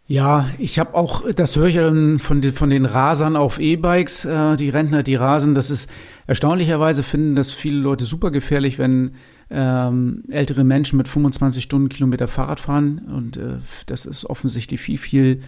Ja, 0.07 0.49
ich 0.57 0.79
habe 0.79 0.95
auch, 0.95 1.23
das 1.35 1.55
höre 1.55 1.67
ich 1.67 1.77
von 2.23 2.41
den, 2.41 2.51
von 2.53 2.71
den 2.71 2.85
Rasern 2.85 3.35
auf 3.35 3.59
E-Bikes, 3.59 4.25
äh, 4.25 4.55
die 4.55 4.69
Rentner, 4.69 5.03
die 5.03 5.13
rasen. 5.13 5.53
Das 5.53 5.69
ist 5.69 5.87
erstaunlicherweise 6.25 7.03
finden 7.03 7.35
das 7.35 7.51
viele 7.51 7.77
Leute 7.77 8.05
super 8.05 8.31
gefährlich, 8.31 8.79
wenn 8.79 9.11
ähm, 9.51 10.23
ältere 10.29 10.63
Menschen 10.63 10.97
mit 10.97 11.07
25 11.07 11.61
Stundenkilometer 11.61 12.27
Fahrrad 12.27 12.59
fahren. 12.59 13.01
Und 13.15 13.37
äh, 13.37 13.57
das 13.85 14.07
ist 14.07 14.25
offensichtlich 14.25 14.81
viel, 14.81 14.97
viel 14.97 15.41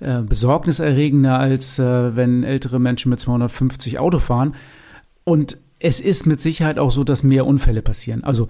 äh, 0.00 0.22
besorgniserregender, 0.22 1.38
als 1.38 1.78
äh, 1.78 2.16
wenn 2.16 2.42
ältere 2.42 2.80
Menschen 2.80 3.10
mit 3.10 3.20
250 3.20 4.00
Auto 4.00 4.18
fahren. 4.18 4.56
Und 5.22 5.58
es 5.84 6.00
ist 6.00 6.24
mit 6.26 6.40
Sicherheit 6.40 6.78
auch 6.78 6.90
so, 6.90 7.04
dass 7.04 7.22
mehr 7.22 7.44
Unfälle 7.46 7.82
passieren. 7.82 8.24
Also 8.24 8.48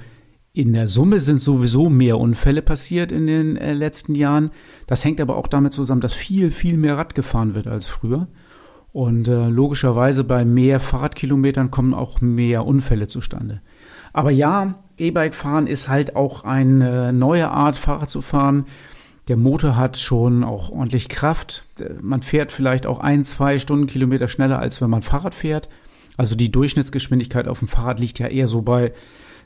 in 0.53 0.73
der 0.73 0.87
Summe 0.87 1.19
sind 1.19 1.41
sowieso 1.41 1.91
mehr 1.91 2.21
Unfälle 2.21 2.63
passiert 2.63 3.11
in 3.11 3.27
den 3.27 3.57
äh, 3.57 3.73
letzten 3.73 4.15
Jahren. 4.15 4.53
Das 4.87 5.05
hängt 5.05 5.21
aber 5.21 5.37
auch 5.37 5.49
damit 5.49 5.75
zusammen, 5.75 6.01
dass 6.01 6.15
viel, 6.15 6.53
viel 6.53 6.77
mehr 6.77 6.97
Rad 6.97 7.17
gefahren 7.17 7.57
wird 7.57 7.67
als 7.67 7.87
früher. 7.87 8.29
Und 8.93 9.27
äh, 9.27 9.49
logischerweise 9.49 10.23
bei 10.23 10.45
mehr 10.45 10.79
Fahrradkilometern 10.79 11.73
kommen 11.73 11.93
auch 11.93 12.21
mehr 12.21 12.65
Unfälle 12.65 13.09
zustande. 13.09 13.63
Aber 14.13 14.31
ja, 14.31 14.77
E-Bike 14.97 15.35
fahren 15.35 15.67
ist 15.67 15.89
halt 15.89 16.15
auch 16.15 16.45
eine 16.45 17.13
neue 17.13 17.51
Art, 17.51 17.75
Fahrrad 17.75 18.11
zu 18.11 18.23
fahren. 18.23 18.67
Der 19.27 19.37
Motor 19.37 19.77
hat 19.77 19.97
schon 19.97 20.45
auch 20.45 20.71
ordentlich 20.71 21.09
Kraft. 21.09 21.65
Man 22.01 22.23
fährt 22.23 22.53
vielleicht 22.53 22.87
auch 22.87 23.01
ein, 23.01 23.25
zwei 23.25 23.59
Stundenkilometer 23.59 24.29
schneller, 24.29 24.61
als 24.61 24.81
wenn 24.81 24.91
man 24.91 25.03
Fahrrad 25.03 25.35
fährt. 25.35 25.69
Also 26.17 26.35
die 26.35 26.53
Durchschnittsgeschwindigkeit 26.53 27.49
auf 27.49 27.59
dem 27.59 27.69
Fahrrad 27.69 28.01
liegt 28.01 28.19
ja 28.19 28.29
eher 28.29 28.47
so 28.47 28.63
bei 28.63 28.93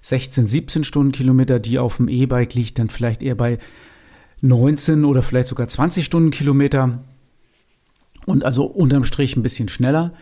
16, 0.02 0.46
17 0.46 0.84
Stundenkilometer. 0.84 1.58
Die 1.58 1.78
auf 1.78 1.96
dem 1.96 2.08
E-Bike 2.08 2.54
liegt 2.54 2.78
dann 2.78 2.90
vielleicht 2.90 3.22
eher 3.22 3.34
bei 3.34 3.58
19 4.40 5.04
oder 5.04 5.22
vielleicht 5.22 5.48
sogar 5.48 5.68
20 5.68 6.04
Stundenkilometer. 6.04 7.02
Und 8.26 8.44
also 8.44 8.64
unterm 8.64 9.04
Strich 9.04 9.36
ein 9.36 9.42
bisschen 9.42 9.68
schneller. 9.68 10.12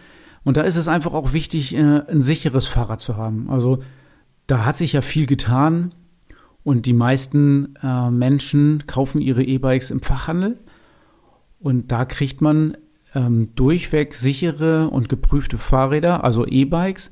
Und 0.44 0.56
da 0.56 0.62
ist 0.62 0.76
es 0.76 0.86
einfach 0.86 1.12
auch 1.12 1.32
wichtig, 1.32 1.74
äh, 1.74 2.02
ein 2.08 2.22
sicheres 2.22 2.68
Fahrrad 2.68 3.00
zu 3.00 3.16
haben. 3.16 3.50
Also 3.50 3.82
da 4.46 4.64
hat 4.64 4.76
sich 4.76 4.92
ja 4.92 5.02
viel 5.02 5.26
getan. 5.26 5.92
Und 6.62 6.86
die 6.86 6.92
meisten 6.92 7.74
äh, 7.82 8.10
Menschen 8.10 8.84
kaufen 8.86 9.20
ihre 9.20 9.42
E-Bikes 9.42 9.90
im 9.90 10.02
Fachhandel. 10.02 10.58
Und 11.58 11.90
da 11.90 12.04
kriegt 12.04 12.40
man 12.40 12.76
ähm, 13.16 13.46
durchweg 13.56 14.14
sichere 14.14 14.90
und 14.90 15.08
geprüfte 15.08 15.56
Fahrräder, 15.56 16.22
also 16.22 16.46
E-Bikes. 16.46 17.10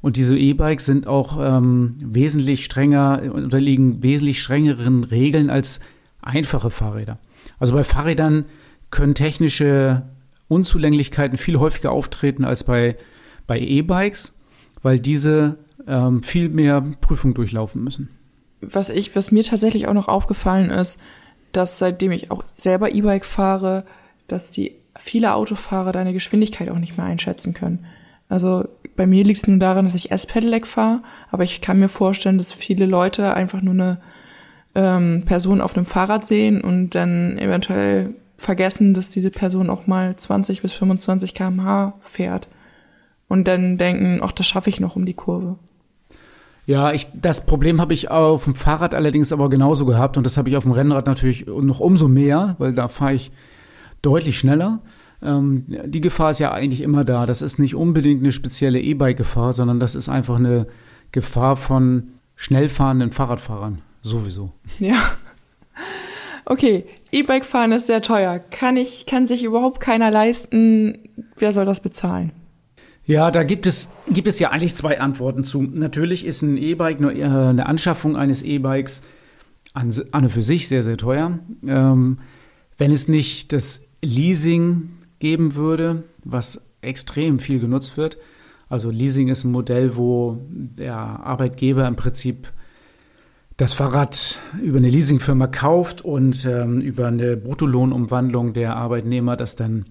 Und 0.00 0.16
diese 0.16 0.36
E-Bikes 0.36 0.86
sind 0.86 1.06
auch 1.06 1.38
ähm, 1.40 1.96
wesentlich 2.00 2.64
strenger, 2.64 3.22
unterliegen 3.32 4.02
wesentlich 4.02 4.42
strengeren 4.42 5.04
Regeln 5.04 5.50
als 5.50 5.80
einfache 6.22 6.70
Fahrräder. 6.70 7.18
Also 7.58 7.74
bei 7.74 7.84
Fahrrädern 7.84 8.46
können 8.90 9.14
technische 9.14 10.02
Unzulänglichkeiten 10.48 11.38
viel 11.38 11.58
häufiger 11.58 11.92
auftreten 11.92 12.44
als 12.44 12.64
bei, 12.64 12.96
bei 13.46 13.60
E-Bikes, 13.60 14.32
weil 14.82 14.98
diese 14.98 15.58
ähm, 15.86 16.22
viel 16.22 16.48
mehr 16.48 16.80
Prüfung 17.00 17.34
durchlaufen 17.34 17.84
müssen. 17.84 18.08
Was 18.60 18.88
ich, 18.88 19.14
was 19.14 19.30
mir 19.30 19.42
tatsächlich 19.42 19.88
auch 19.88 19.94
noch 19.94 20.08
aufgefallen 20.08 20.70
ist, 20.70 20.98
dass 21.52 21.78
seitdem 21.78 22.12
ich 22.12 22.30
auch 22.30 22.44
selber 22.56 22.92
E-Bike 22.92 23.26
fahre, 23.26 23.84
dass 24.26 24.50
die 24.50 24.76
viele 24.98 25.34
Autofahrer 25.34 25.92
deine 25.92 26.12
Geschwindigkeit 26.12 26.70
auch 26.70 26.78
nicht 26.78 26.96
mehr 26.96 27.06
einschätzen 27.06 27.54
können. 27.54 27.84
Also 28.28 28.64
bei 28.96 29.06
mir 29.06 29.24
liegt 29.24 29.38
es 29.38 29.46
nur 29.46 29.58
daran, 29.58 29.84
dass 29.84 29.94
ich 29.94 30.10
S-Pedelec 30.10 30.66
fahre, 30.66 31.02
aber 31.30 31.44
ich 31.44 31.60
kann 31.60 31.78
mir 31.78 31.88
vorstellen, 31.88 32.38
dass 32.38 32.52
viele 32.52 32.86
Leute 32.86 33.34
einfach 33.34 33.60
nur 33.60 33.74
eine 33.74 34.00
ähm, 34.74 35.22
Person 35.26 35.60
auf 35.60 35.76
einem 35.76 35.86
Fahrrad 35.86 36.26
sehen 36.26 36.60
und 36.60 36.90
dann 36.90 37.38
eventuell 37.38 38.14
vergessen, 38.36 38.94
dass 38.94 39.10
diese 39.10 39.30
Person 39.30 39.70
auch 39.70 39.86
mal 39.86 40.16
20 40.16 40.62
bis 40.62 40.72
25 40.72 41.34
km/h 41.34 41.94
fährt 42.00 42.48
und 43.28 43.46
dann 43.46 43.78
denken, 43.78 44.20
ach, 44.22 44.32
das 44.32 44.46
schaffe 44.46 44.70
ich 44.70 44.80
noch 44.80 44.96
um 44.96 45.06
die 45.06 45.14
Kurve. 45.14 45.56
Ja, 46.66 46.92
ich, 46.92 47.08
das 47.14 47.44
Problem 47.44 47.80
habe 47.80 47.92
ich 47.92 48.10
auf 48.10 48.44
dem 48.44 48.54
Fahrrad 48.54 48.94
allerdings 48.94 49.32
aber 49.32 49.50
genauso 49.50 49.84
gehabt 49.84 50.16
und 50.16 50.24
das 50.24 50.38
habe 50.38 50.48
ich 50.48 50.56
auf 50.56 50.64
dem 50.64 50.72
Rennrad 50.72 51.06
natürlich 51.06 51.46
noch 51.46 51.80
umso 51.80 52.08
mehr, 52.08 52.56
weil 52.58 52.72
da 52.72 52.88
fahre 52.88 53.14
ich 53.14 53.32
deutlich 54.04 54.38
schneller. 54.38 54.80
Ähm, 55.22 55.64
die 55.86 56.00
Gefahr 56.00 56.30
ist 56.30 56.40
ja 56.40 56.52
eigentlich 56.52 56.80
immer 56.80 57.04
da. 57.04 57.26
Das 57.26 57.42
ist 57.42 57.58
nicht 57.58 57.74
unbedingt 57.74 58.22
eine 58.22 58.32
spezielle 58.32 58.80
E-Bike-Gefahr, 58.80 59.52
sondern 59.52 59.80
das 59.80 59.94
ist 59.94 60.08
einfach 60.08 60.36
eine 60.36 60.66
Gefahr 61.12 61.56
von 61.56 62.08
schnell 62.36 62.68
fahrenden 62.68 63.12
Fahrradfahrern. 63.12 63.80
Sowieso. 64.02 64.52
Ja. 64.78 64.96
Okay, 66.46 66.84
E-Bike 67.10 67.46
fahren 67.46 67.72
ist 67.72 67.86
sehr 67.86 68.02
teuer. 68.02 68.38
Kann 68.38 68.76
ich, 68.76 69.06
kann 69.06 69.26
sich 69.26 69.44
überhaupt 69.44 69.80
keiner 69.80 70.10
leisten. 70.10 70.98
Wer 71.36 71.52
soll 71.52 71.64
das 71.64 71.80
bezahlen? 71.80 72.32
Ja, 73.06 73.30
da 73.30 73.42
gibt 73.44 73.66
es, 73.66 73.90
gibt 74.10 74.28
es 74.28 74.38
ja 74.38 74.50
eigentlich 74.50 74.74
zwei 74.74 75.00
Antworten 75.00 75.44
zu. 75.44 75.62
Natürlich 75.62 76.24
ist 76.24 76.42
ein 76.42 76.56
E-Bike 76.56 77.00
nur 77.00 77.14
äh, 77.14 77.24
eine 77.24 77.66
Anschaffung 77.66 78.16
eines 78.16 78.42
E-Bikes 78.42 79.02
an, 79.72 79.92
an 80.12 80.24
und 80.24 80.30
für 80.30 80.42
sich 80.42 80.68
sehr, 80.68 80.82
sehr 80.82 80.96
teuer. 80.96 81.38
Ähm, 81.66 82.18
wenn 82.78 82.92
es 82.92 83.08
nicht 83.08 83.52
das 83.52 83.83
Leasing 84.04 84.90
geben 85.18 85.54
würde, 85.54 86.04
was 86.24 86.60
extrem 86.80 87.38
viel 87.38 87.60
genutzt 87.60 87.96
wird. 87.96 88.18
Also 88.68 88.90
Leasing 88.90 89.28
ist 89.28 89.44
ein 89.44 89.52
Modell, 89.52 89.96
wo 89.96 90.38
der 90.48 90.96
Arbeitgeber 90.96 91.86
im 91.86 91.96
Prinzip 91.96 92.52
das 93.56 93.72
Fahrrad 93.72 94.40
über 94.60 94.78
eine 94.78 94.88
Leasingfirma 94.88 95.46
kauft 95.46 96.02
und 96.02 96.44
ähm, 96.44 96.80
über 96.80 97.06
eine 97.06 97.36
Bruttolohnumwandlung 97.36 98.52
der 98.52 98.76
Arbeitnehmer 98.76 99.36
das 99.36 99.54
dann 99.54 99.84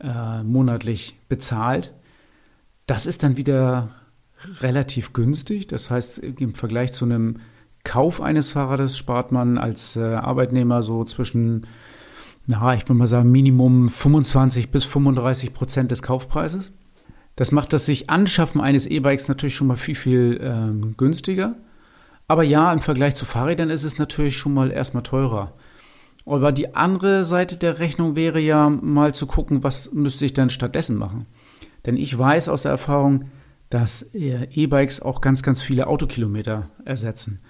äh, 0.00 0.42
monatlich 0.42 1.18
bezahlt. 1.28 1.92
Das 2.86 3.06
ist 3.06 3.22
dann 3.22 3.36
wieder 3.36 3.90
relativ 4.60 5.12
günstig. 5.12 5.66
Das 5.68 5.90
heißt, 5.90 6.18
im 6.18 6.54
Vergleich 6.54 6.92
zu 6.92 7.04
einem 7.04 7.40
Kauf 7.84 8.22
eines 8.22 8.50
Fahrrades 8.52 8.96
spart 8.96 9.32
man 9.32 9.58
als 9.58 9.96
äh, 9.96 10.02
Arbeitnehmer 10.02 10.82
so 10.82 11.04
zwischen 11.04 11.66
na, 12.46 12.74
ich 12.74 12.82
würde 12.84 12.94
mal 12.94 13.06
sagen, 13.06 13.30
Minimum 13.30 13.88
25 13.88 14.70
bis 14.70 14.84
35 14.84 15.52
Prozent 15.54 15.90
des 15.90 16.02
Kaufpreises. 16.02 16.72
Das 17.36 17.52
macht 17.52 17.72
das 17.72 17.86
sich 17.86 18.10
Anschaffen 18.10 18.60
eines 18.60 18.86
E-Bikes 18.86 19.28
natürlich 19.28 19.54
schon 19.54 19.66
mal 19.66 19.76
viel, 19.76 19.94
viel 19.94 20.40
ähm, 20.42 20.94
günstiger. 20.96 21.56
Aber 22.28 22.42
ja, 22.42 22.72
im 22.72 22.80
Vergleich 22.80 23.14
zu 23.14 23.24
Fahrrädern 23.24 23.70
ist 23.70 23.84
es 23.84 23.98
natürlich 23.98 24.36
schon 24.36 24.54
mal 24.54 24.70
erstmal 24.70 25.02
teurer. 25.02 25.52
Aber 26.26 26.52
die 26.52 26.74
andere 26.74 27.24
Seite 27.24 27.56
der 27.56 27.78
Rechnung 27.78 28.16
wäre 28.16 28.40
ja 28.40 28.70
mal 28.70 29.14
zu 29.14 29.26
gucken, 29.26 29.62
was 29.62 29.92
müsste 29.92 30.24
ich 30.24 30.32
dann 30.32 30.48
stattdessen 30.48 30.96
machen. 30.96 31.26
Denn 31.84 31.96
ich 31.96 32.16
weiß 32.16 32.48
aus 32.48 32.62
der 32.62 32.70
Erfahrung, 32.70 33.26
dass 33.68 34.02
äh, 34.14 34.46
E-Bikes 34.54 35.02
auch 35.02 35.20
ganz, 35.20 35.42
ganz 35.42 35.60
viele 35.60 35.86
Autokilometer 35.86 36.70
ersetzen. 36.84 37.40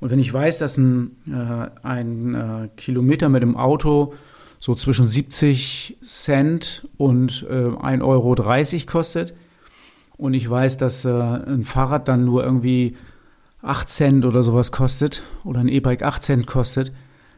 Und 0.00 0.10
wenn 0.10 0.18
ich 0.18 0.32
weiß, 0.32 0.58
dass 0.58 0.76
ein, 0.76 1.16
äh, 1.28 1.86
ein 1.86 2.34
äh, 2.34 2.68
Kilometer 2.76 3.28
mit 3.28 3.42
dem 3.42 3.56
Auto 3.56 4.14
so 4.64 4.74
zwischen 4.74 5.06
70 5.06 5.98
Cent 6.06 6.88
und 6.96 7.44
äh, 7.50 7.52
1,30 7.52 8.02
Euro 8.02 8.34
kostet. 8.86 9.34
Und 10.16 10.32
ich 10.32 10.48
weiß, 10.48 10.78
dass 10.78 11.04
äh, 11.04 11.10
ein 11.10 11.66
Fahrrad 11.66 12.08
dann 12.08 12.24
nur 12.24 12.42
irgendwie 12.42 12.96
8 13.60 13.86
Cent 13.90 14.24
oder 14.24 14.42
sowas 14.42 14.72
kostet 14.72 15.22
oder 15.44 15.60
ein 15.60 15.68
E-Bike 15.68 16.02
8 16.02 16.22
Cent 16.22 16.46
kostet, 16.46 16.94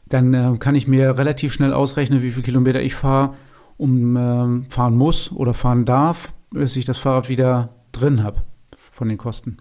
dann 0.09 0.35
äh, 0.35 0.57
kann 0.59 0.77
ich 0.77 0.87
mir 0.87 1.19
relativ 1.19 1.53
schnell 1.53 1.73
ausrechnen, 1.73 2.23
wie 2.23 2.31
viele 2.31 2.45
Kilometer 2.45 2.81
ich 2.81 2.95
fahre, 2.95 3.35
um 3.77 4.17
äh, 4.17 4.71
fahren 4.71 4.95
muss 4.95 5.33
oder 5.33 5.53
fahren 5.53 5.85
darf, 5.85 6.33
bis 6.51 6.77
ich 6.77 6.85
das 6.85 6.99
Fahrrad 6.99 7.29
wieder 7.29 7.71
drin 7.91 8.23
habe 8.23 8.43
von 8.77 9.09
den 9.09 9.19
Kosten. 9.19 9.57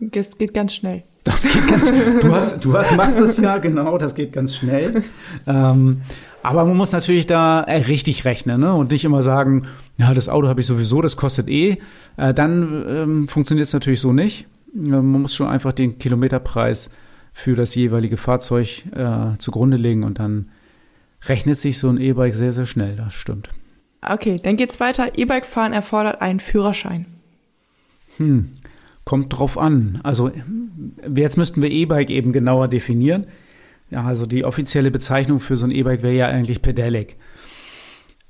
Das 0.00 0.38
geht 0.38 0.54
ganz 0.54 0.72
schnell. 0.72 1.02
Das 1.24 1.42
geht 1.42 1.68
ganz 1.68 1.88
schnell. 1.88 2.20
Du, 2.20 2.34
hast, 2.34 2.64
du 2.64 2.72
hast, 2.72 2.96
machst 2.96 3.20
das 3.20 3.36
ja, 3.36 3.58
genau, 3.58 3.98
das 3.98 4.14
geht 4.14 4.32
ganz 4.32 4.56
schnell. 4.56 5.04
Ähm, 5.46 6.00
aber 6.42 6.64
man 6.64 6.76
muss 6.76 6.92
natürlich 6.92 7.26
da 7.26 7.62
äh, 7.62 7.78
richtig 7.82 8.24
rechnen 8.24 8.60
ne? 8.60 8.74
und 8.74 8.90
nicht 8.90 9.04
immer 9.04 9.22
sagen, 9.22 9.66
ja, 9.96 10.12
das 10.12 10.28
Auto 10.28 10.48
habe 10.48 10.60
ich 10.60 10.66
sowieso, 10.66 11.00
das 11.00 11.16
kostet 11.16 11.48
eh. 11.48 11.78
Äh, 12.16 12.34
dann 12.34 12.84
ähm, 12.88 13.28
funktioniert 13.28 13.68
es 13.68 13.72
natürlich 13.72 14.00
so 14.00 14.12
nicht. 14.12 14.46
Äh, 14.74 14.78
man 14.78 15.22
muss 15.22 15.34
schon 15.34 15.48
einfach 15.48 15.72
den 15.72 15.98
Kilometerpreis 15.98 16.90
für 17.32 17.56
das 17.56 17.74
jeweilige 17.74 18.16
Fahrzeug 18.16 18.84
äh, 18.94 19.38
zugrunde 19.38 19.76
legen 19.76 20.04
und 20.04 20.18
dann 20.18 20.50
rechnet 21.24 21.58
sich 21.58 21.78
so 21.78 21.88
ein 21.88 22.00
E-Bike 22.00 22.34
sehr, 22.34 22.52
sehr 22.52 22.66
schnell. 22.66 22.96
Das 22.96 23.14
stimmt. 23.14 23.48
Okay, 24.02 24.40
dann 24.42 24.56
geht's 24.56 24.80
weiter. 24.80 25.16
E-Bike 25.16 25.46
fahren 25.46 25.72
erfordert 25.72 26.20
einen 26.20 26.40
Führerschein. 26.40 27.06
Hm, 28.16 28.50
kommt 29.04 29.38
drauf 29.38 29.56
an. 29.56 30.00
Also 30.02 30.32
jetzt 31.14 31.36
müssten 31.36 31.62
wir 31.62 31.70
E-Bike 31.70 32.10
eben 32.10 32.32
genauer 32.32 32.68
definieren. 32.68 33.26
Ja, 33.92 34.04
also 34.04 34.24
die 34.24 34.44
offizielle 34.46 34.90
Bezeichnung 34.90 35.38
für 35.38 35.58
so 35.58 35.66
ein 35.66 35.70
E-Bike 35.70 36.02
wäre 36.02 36.14
ja 36.14 36.26
eigentlich 36.26 36.62
Pedelec. 36.62 37.16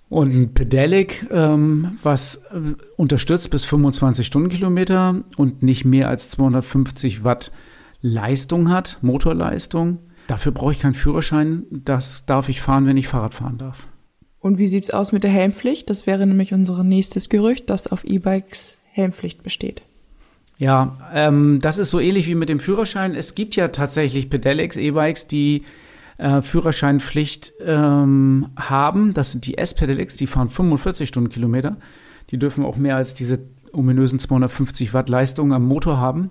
Und 0.08 0.34
ein 0.34 0.54
Pedelec, 0.54 1.28
ähm, 1.30 1.98
was 2.02 2.42
äh, 2.52 2.74
unterstützt 2.96 3.50
bis 3.50 3.64
25 3.64 4.26
Stundenkilometer 4.26 5.22
und 5.36 5.62
nicht 5.62 5.84
mehr 5.84 6.08
als 6.08 6.30
250 6.30 7.22
Watt 7.22 7.52
Leistung 8.00 8.70
hat, 8.70 8.98
Motorleistung. 9.02 10.00
Dafür 10.26 10.50
brauche 10.50 10.72
ich 10.72 10.80
keinen 10.80 10.94
Führerschein. 10.94 11.64
Das 11.70 12.26
darf 12.26 12.48
ich 12.48 12.60
fahren, 12.60 12.86
wenn 12.86 12.96
ich 12.96 13.06
Fahrrad 13.06 13.32
fahren 13.32 13.58
darf. 13.58 13.86
Und 14.40 14.58
wie 14.58 14.66
sieht's 14.66 14.90
aus 14.90 15.12
mit 15.12 15.22
der 15.22 15.30
Helmpflicht? 15.30 15.88
Das 15.88 16.08
wäre 16.08 16.26
nämlich 16.26 16.52
unser 16.52 16.82
nächstes 16.82 17.28
Gerücht, 17.28 17.70
dass 17.70 17.86
auf 17.86 18.04
E-Bikes 18.04 18.78
Helmpflicht 18.90 19.44
besteht. 19.44 19.82
Ja, 20.62 20.96
ähm, 21.12 21.58
das 21.60 21.78
ist 21.78 21.90
so 21.90 21.98
ähnlich 21.98 22.28
wie 22.28 22.36
mit 22.36 22.48
dem 22.48 22.60
Führerschein. 22.60 23.16
Es 23.16 23.34
gibt 23.34 23.56
ja 23.56 23.66
tatsächlich 23.66 24.30
Pedelecs, 24.30 24.76
E-Bikes, 24.76 25.26
die 25.26 25.64
äh, 26.18 26.40
Führerscheinpflicht 26.40 27.52
ähm, 27.66 28.46
haben. 28.54 29.12
Das 29.12 29.32
sind 29.32 29.44
die 29.48 29.58
S-Pedelecs, 29.58 30.14
die 30.14 30.28
fahren 30.28 30.48
45 30.48 31.08
Stundenkilometer. 31.08 31.78
Die 32.30 32.38
dürfen 32.38 32.64
auch 32.64 32.76
mehr 32.76 32.94
als 32.94 33.14
diese 33.14 33.40
ominösen 33.72 34.20
250 34.20 34.94
Watt 34.94 35.08
Leistung 35.08 35.52
am 35.52 35.66
Motor 35.66 35.98
haben. 35.98 36.30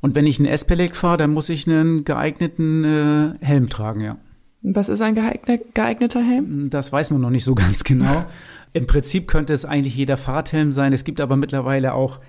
Und 0.00 0.14
wenn 0.14 0.26
ich 0.26 0.38
einen 0.38 0.48
S-Pedelec 0.48 0.96
fahre, 0.96 1.18
dann 1.18 1.34
muss 1.34 1.50
ich 1.50 1.68
einen 1.68 2.04
geeigneten 2.04 2.84
äh, 2.84 3.44
Helm 3.44 3.68
tragen, 3.68 4.00
ja. 4.00 4.16
Was 4.62 4.88
ist 4.88 5.02
ein 5.02 5.14
geeigneter 5.14 6.22
Helm? 6.22 6.70
Das 6.70 6.90
weiß 6.90 7.10
man 7.10 7.20
noch 7.20 7.28
nicht 7.28 7.44
so 7.44 7.54
ganz 7.54 7.84
genau. 7.84 8.24
Im 8.72 8.86
Prinzip 8.86 9.28
könnte 9.28 9.52
es 9.52 9.66
eigentlich 9.66 9.94
jeder 9.94 10.16
Fahrradhelm 10.16 10.72
sein. 10.72 10.94
Es 10.94 11.04
gibt 11.04 11.20
aber 11.20 11.36
mittlerweile 11.36 11.92
auch 11.92 12.20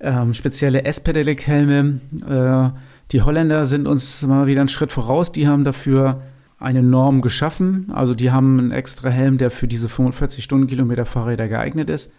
ähm, 0.00 0.34
spezielle 0.34 0.84
S-Pedelec-Helme. 0.84 2.00
Äh, 2.28 2.78
die 3.12 3.22
Holländer 3.22 3.66
sind 3.66 3.86
uns 3.86 4.22
mal 4.22 4.46
wieder 4.46 4.60
einen 4.60 4.68
Schritt 4.68 4.92
voraus. 4.92 5.32
Die 5.32 5.48
haben 5.48 5.64
dafür 5.64 6.22
eine 6.58 6.82
Norm 6.82 7.22
geschaffen. 7.22 7.90
Also 7.92 8.14
die 8.14 8.30
haben 8.30 8.58
einen 8.58 8.70
extra 8.72 9.08
Helm, 9.08 9.38
der 9.38 9.50
für 9.50 9.68
diese 9.68 9.88
45 9.88 10.42
Stundenkilometer 10.42 11.04
Fahrräder 11.04 11.48
geeignet 11.48 11.90
ist. 11.90 12.10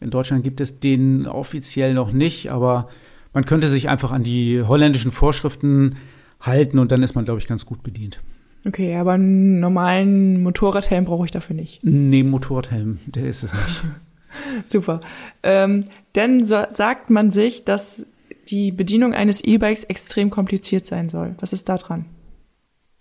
In 0.00 0.10
Deutschland 0.10 0.44
gibt 0.44 0.60
es 0.60 0.78
den 0.80 1.26
offiziell 1.26 1.92
noch 1.92 2.12
nicht, 2.12 2.50
aber 2.50 2.88
man 3.32 3.44
könnte 3.44 3.68
sich 3.68 3.88
einfach 3.88 4.12
an 4.12 4.22
die 4.22 4.62
holländischen 4.62 5.10
Vorschriften 5.10 5.96
halten 6.40 6.78
und 6.78 6.92
dann 6.92 7.02
ist 7.02 7.14
man, 7.14 7.24
glaube 7.24 7.40
ich, 7.40 7.48
ganz 7.48 7.66
gut 7.66 7.82
bedient. 7.82 8.20
Okay, 8.64 8.96
aber 8.96 9.12
einen 9.12 9.60
normalen 9.60 10.42
Motorradhelm 10.42 11.04
brauche 11.04 11.24
ich 11.24 11.30
dafür 11.30 11.56
nicht. 11.56 11.80
Nee, 11.82 12.22
Motorradhelm, 12.22 12.98
der 13.06 13.26
ist 13.26 13.42
es 13.42 13.52
nicht. 13.52 13.82
Super. 14.66 15.00
Ähm, 15.42 15.86
denn 16.18 16.44
so, 16.44 16.64
sagt 16.70 17.10
man 17.10 17.30
sich, 17.30 17.64
dass 17.64 18.06
die 18.48 18.72
Bedienung 18.72 19.14
eines 19.14 19.42
E-Bikes 19.42 19.84
extrem 19.84 20.30
kompliziert 20.30 20.84
sein 20.84 21.08
soll. 21.08 21.36
Was 21.38 21.52
ist 21.52 21.68
da 21.68 21.78
dran? 21.78 22.06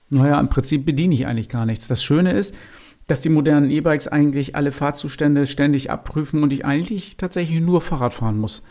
Naja, 0.09 0.39
im 0.39 0.49
Prinzip 0.49 0.85
bediene 0.85 1.15
ich 1.15 1.25
eigentlich 1.25 1.49
gar 1.49 1.65
nichts. 1.65 1.87
Das 1.87 2.03
Schöne 2.03 2.31
ist, 2.33 2.55
dass 3.07 3.21
die 3.21 3.29
modernen 3.29 3.71
E-Bikes 3.71 4.07
eigentlich 4.07 4.55
alle 4.55 4.71
Fahrzustände 4.71 5.47
ständig 5.47 5.89
abprüfen 5.89 6.43
und 6.43 6.53
ich 6.53 6.63
eigentlich 6.63 7.17
tatsächlich 7.17 7.59
nur 7.59 7.81
Fahrrad 7.81 8.13
fahren 8.13 8.37
muss. 8.37 8.63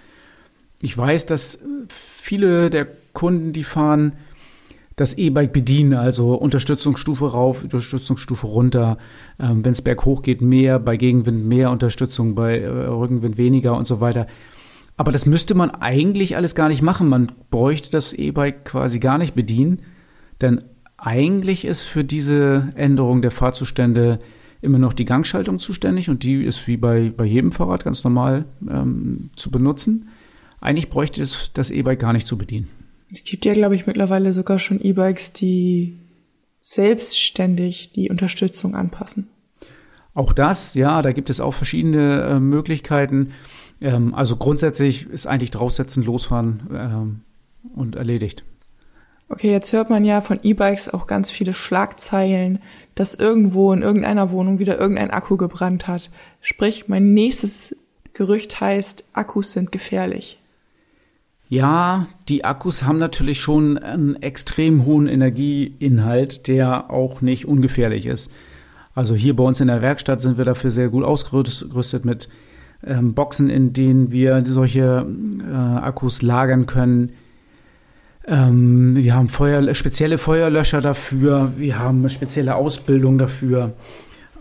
Ich 0.80 0.96
weiß, 0.96 1.26
dass 1.26 1.58
viele 1.88 2.70
der 2.70 2.86
Kunden, 3.12 3.52
die 3.52 3.64
fahren, 3.64 4.12
das 4.96 5.12
E-Bike 5.12 5.52
bedienen, 5.52 5.92
also 5.92 6.34
Unterstützungsstufe 6.34 7.30
rauf, 7.30 7.62
Unterstützungsstufe 7.62 8.46
runter, 8.46 8.96
ähm, 9.38 9.62
wenn 9.62 9.72
es 9.72 9.82
berghoch 9.82 10.22
geht, 10.22 10.40
mehr, 10.40 10.78
bei 10.78 10.96
Gegenwind 10.96 11.44
mehr 11.44 11.70
Unterstützung, 11.70 12.34
bei 12.34 12.60
äh, 12.60 12.66
Rückenwind 12.66 13.36
weniger 13.36 13.76
und 13.76 13.86
so 13.86 14.00
weiter. 14.00 14.26
Aber 14.96 15.12
das 15.12 15.26
müsste 15.26 15.54
man 15.54 15.70
eigentlich 15.70 16.36
alles 16.36 16.54
gar 16.54 16.68
nicht 16.68 16.80
machen. 16.80 17.10
Man 17.10 17.32
bräuchte 17.50 17.90
das 17.90 18.14
E-Bike 18.14 18.64
quasi 18.64 18.98
gar 18.98 19.18
nicht 19.18 19.34
bedienen, 19.34 19.82
denn 20.40 20.62
eigentlich 20.96 21.66
ist 21.66 21.82
für 21.82 22.02
diese 22.02 22.72
Änderung 22.74 23.20
der 23.20 23.30
Fahrzustände 23.30 24.18
immer 24.62 24.78
noch 24.78 24.94
die 24.94 25.04
Gangschaltung 25.04 25.58
zuständig 25.58 26.08
und 26.08 26.22
die 26.22 26.42
ist 26.42 26.66
wie 26.66 26.78
bei, 26.78 27.12
bei 27.14 27.26
jedem 27.26 27.52
Fahrrad 27.52 27.84
ganz 27.84 28.02
normal 28.02 28.46
ähm, 28.66 29.28
zu 29.36 29.50
benutzen. 29.50 30.08
Eigentlich 30.62 30.88
bräuchte 30.88 31.22
es 31.22 31.50
das 31.52 31.70
E-Bike 31.70 32.00
gar 32.00 32.14
nicht 32.14 32.26
zu 32.26 32.38
bedienen. 32.38 32.68
Es 33.12 33.24
gibt 33.24 33.44
ja, 33.44 33.52
glaube 33.52 33.76
ich, 33.76 33.86
mittlerweile 33.86 34.32
sogar 34.32 34.58
schon 34.58 34.80
E-Bikes, 34.80 35.32
die 35.32 35.98
selbstständig 36.60 37.92
die 37.92 38.10
Unterstützung 38.10 38.74
anpassen. 38.74 39.28
Auch 40.14 40.32
das, 40.32 40.74
ja, 40.74 41.02
da 41.02 41.12
gibt 41.12 41.30
es 41.30 41.40
auch 41.40 41.52
verschiedene 41.52 42.22
äh, 42.22 42.40
Möglichkeiten. 42.40 43.32
Ähm, 43.80 44.14
also 44.14 44.36
grundsätzlich 44.36 45.08
ist 45.08 45.26
eigentlich 45.26 45.50
draufsetzen, 45.50 46.02
losfahren 46.02 46.62
ähm, 46.72 47.20
und 47.74 47.96
erledigt. 47.96 48.44
Okay, 49.28 49.50
jetzt 49.50 49.72
hört 49.72 49.90
man 49.90 50.04
ja 50.04 50.20
von 50.20 50.38
E-Bikes 50.42 50.88
auch 50.88 51.06
ganz 51.06 51.30
viele 51.30 51.52
Schlagzeilen, 51.52 52.60
dass 52.94 53.14
irgendwo 53.14 53.72
in 53.72 53.82
irgendeiner 53.82 54.30
Wohnung 54.30 54.58
wieder 54.58 54.78
irgendein 54.78 55.10
Akku 55.10 55.36
gebrannt 55.36 55.88
hat. 55.88 56.10
Sprich, 56.40 56.88
mein 56.88 57.12
nächstes 57.12 57.76
Gerücht 58.12 58.60
heißt, 58.60 59.04
Akkus 59.12 59.52
sind 59.52 59.72
gefährlich. 59.72 60.38
Ja, 61.48 62.08
die 62.28 62.44
Akkus 62.44 62.82
haben 62.82 62.98
natürlich 62.98 63.40
schon 63.40 63.78
einen 63.78 64.16
extrem 64.16 64.84
hohen 64.84 65.06
Energieinhalt, 65.06 66.48
der 66.48 66.90
auch 66.90 67.20
nicht 67.20 67.46
ungefährlich 67.46 68.06
ist. 68.06 68.32
Also 68.94 69.14
hier 69.14 69.36
bei 69.36 69.44
uns 69.44 69.60
in 69.60 69.68
der 69.68 69.82
Werkstatt 69.82 70.20
sind 70.20 70.38
wir 70.38 70.44
dafür 70.44 70.70
sehr 70.70 70.88
gut 70.88 71.04
ausgerüstet 71.04 72.04
mit 72.04 72.28
ähm, 72.84 73.14
Boxen, 73.14 73.48
in 73.48 73.72
denen 73.72 74.10
wir 74.10 74.42
solche 74.44 75.06
äh, 75.40 75.54
Akkus 75.54 76.22
lagern 76.22 76.66
können. 76.66 77.12
Ähm, 78.26 78.96
wir 78.96 79.14
haben 79.14 79.28
Feuer, 79.28 79.72
spezielle 79.74 80.18
Feuerlöscher 80.18 80.80
dafür, 80.80 81.52
wir 81.56 81.78
haben 81.78 82.00
eine 82.00 82.10
spezielle 82.10 82.56
Ausbildung 82.56 83.18
dafür. 83.18 83.74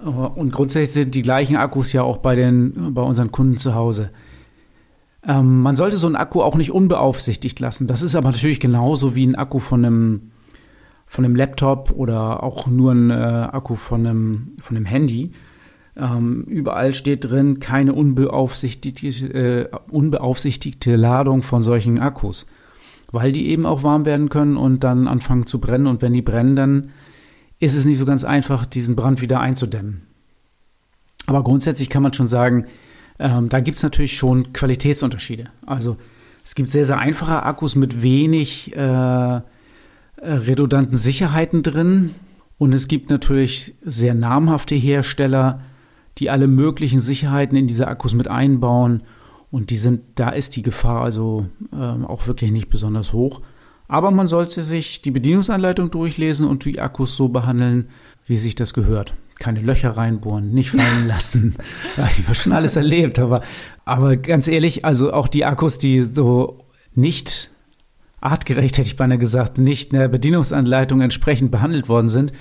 Äh, 0.04 0.08
und 0.10 0.52
grundsätzlich 0.54 0.94
sind 0.94 1.14
die 1.14 1.22
gleichen 1.22 1.56
Akkus 1.56 1.94
ja 1.94 2.02
auch 2.02 2.18
bei, 2.18 2.36
den, 2.36 2.94
bei 2.96 3.02
unseren 3.04 3.32
Kunden 3.32 3.58
zu 3.58 3.76
Hause. 3.76 4.10
Ähm, 5.28 5.62
man 5.62 5.76
sollte 5.76 5.98
so 5.98 6.08
einen 6.08 6.16
Akku 6.16 6.42
auch 6.42 6.56
nicht 6.56 6.72
unbeaufsichtigt 6.72 7.60
lassen. 7.60 7.88
Das 7.88 8.02
ist 8.02 8.16
aber 8.16 8.32
natürlich 8.32 8.60
genauso 8.60 9.16
wie 9.16 9.26
ein 9.26 9.36
Akku 9.36 9.60
von 9.60 9.84
einem, 9.84 10.32
von 11.08 11.26
einem 11.26 11.36
Laptop 11.36 11.92
oder 11.92 12.44
auch 12.44 12.68
nur 12.68 12.92
ein 12.92 13.10
äh, 13.10 13.14
Akku 13.14 13.76
von 13.76 14.06
einem, 14.06 14.58
von 14.60 14.78
einem 14.78 14.86
Handy. 14.86 15.32
Ähm, 15.98 16.44
überall 16.44 16.94
steht 16.94 17.30
drin, 17.30 17.60
keine 17.60 17.94
unbeaufsichtigte, 17.94 19.08
äh, 19.08 19.70
unbeaufsichtigte 19.90 20.96
Ladung 20.96 21.42
von 21.42 21.64
solchen 21.64 22.00
Akkus. 22.00 22.46
Weil 23.12 23.32
die 23.32 23.48
eben 23.48 23.66
auch 23.66 23.82
warm 23.82 24.06
werden 24.06 24.30
können 24.30 24.58
und 24.58 24.84
dann 24.84 25.08
anfangen 25.08 25.46
zu 25.46 25.60
brennen. 25.60 25.88
Und 25.88 26.02
wenn 26.02 26.14
die 26.14 26.22
brennen, 26.22 26.56
dann 26.56 26.90
ist 27.60 27.76
es 27.76 27.86
nicht 27.86 27.98
so 27.98 28.06
ganz 28.06 28.24
einfach, 28.24 28.66
diesen 28.66 28.96
Brand 28.96 29.22
wieder 29.22 29.40
einzudämmen. 29.40 30.04
Aber 31.26 31.44
grundsätzlich 31.44 31.90
kann 31.90 32.04
man 32.04 32.14
schon 32.14 32.28
sagen, 32.28 32.68
ähm, 33.20 33.50
da 33.50 33.60
gibt 33.60 33.78
es 33.78 33.84
natürlich 33.84 34.18
schon 34.18 34.54
Qualitätsunterschiede. 34.54 35.50
Also 35.66 35.98
es 36.44 36.56
gibt 36.56 36.72
sehr, 36.72 36.86
sehr 36.86 37.00
einfache 37.00 37.44
Akkus 37.44 37.76
mit 37.76 38.02
wenig 38.02 38.76
äh, 38.76 39.36
äh, 39.38 39.42
redundanten 40.22 40.98
Sicherheiten 40.98 41.64
drin. 41.64 42.12
Und 42.58 42.74
es 42.74 42.88
gibt 42.88 43.10
natürlich 43.10 43.76
sehr 43.82 44.14
namhafte 44.14 44.76
Hersteller, 44.76 45.62
die 46.18 46.30
alle 46.30 46.48
möglichen 46.48 47.00
Sicherheiten 47.00 47.58
in 47.58 47.68
diese 47.68 47.88
Akkus 47.88 48.14
mit 48.14 48.28
einbauen. 48.28 49.04
Und 49.52 49.70
die 49.70 49.78
sind, 49.78 50.02
da 50.16 50.30
ist 50.30 50.56
die 50.56 50.62
Gefahr 50.62 51.02
also 51.02 51.48
ähm, 51.74 52.06
auch 52.06 52.28
wirklich 52.28 52.52
nicht 52.52 52.70
besonders 52.70 53.14
hoch. 53.14 53.42
Aber 53.88 54.12
man 54.12 54.28
sollte 54.28 54.64
sich 54.64 55.02
die 55.02 55.12
Bedienungsanleitung 55.12 55.92
durchlesen 55.92 56.48
und 56.48 56.66
die 56.66 56.80
Akkus 56.80 57.16
so 57.16 57.30
behandeln, 57.30 57.90
wie 58.26 58.38
sich 58.38 58.56
das 58.56 58.74
gehört 58.74 59.14
keine 59.40 59.62
Löcher 59.62 59.92
reinbohren, 59.92 60.52
nicht 60.52 60.72
fallen 60.72 61.08
lassen. 61.08 61.56
ja, 61.98 62.06
ich 62.06 62.26
habe 62.26 62.36
schon 62.36 62.54
alles 62.54 62.76
erlebt, 62.76 63.20
aber, 63.20 63.42
aber 63.84 64.18
ganz 64.18 64.48
ehrlich, 64.48 64.86
also 64.86 65.14
auch 65.14 65.28
die 65.28 65.46
Akkus, 65.46 65.78
die 65.78 66.04
so 66.04 66.66
nicht 66.94 67.52
artgerecht, 68.22 68.78
hätte 68.78 68.88
ich 68.88 68.96
beinahe 68.96 69.18
gesagt, 69.18 69.58
nicht 69.58 69.92
in 69.92 70.00
der 70.00 70.08
Bedienungsanleitung 70.08 71.02
entsprechend 71.02 71.52
behandelt 71.52 71.90
worden 71.90 72.10
sind, 72.10 72.32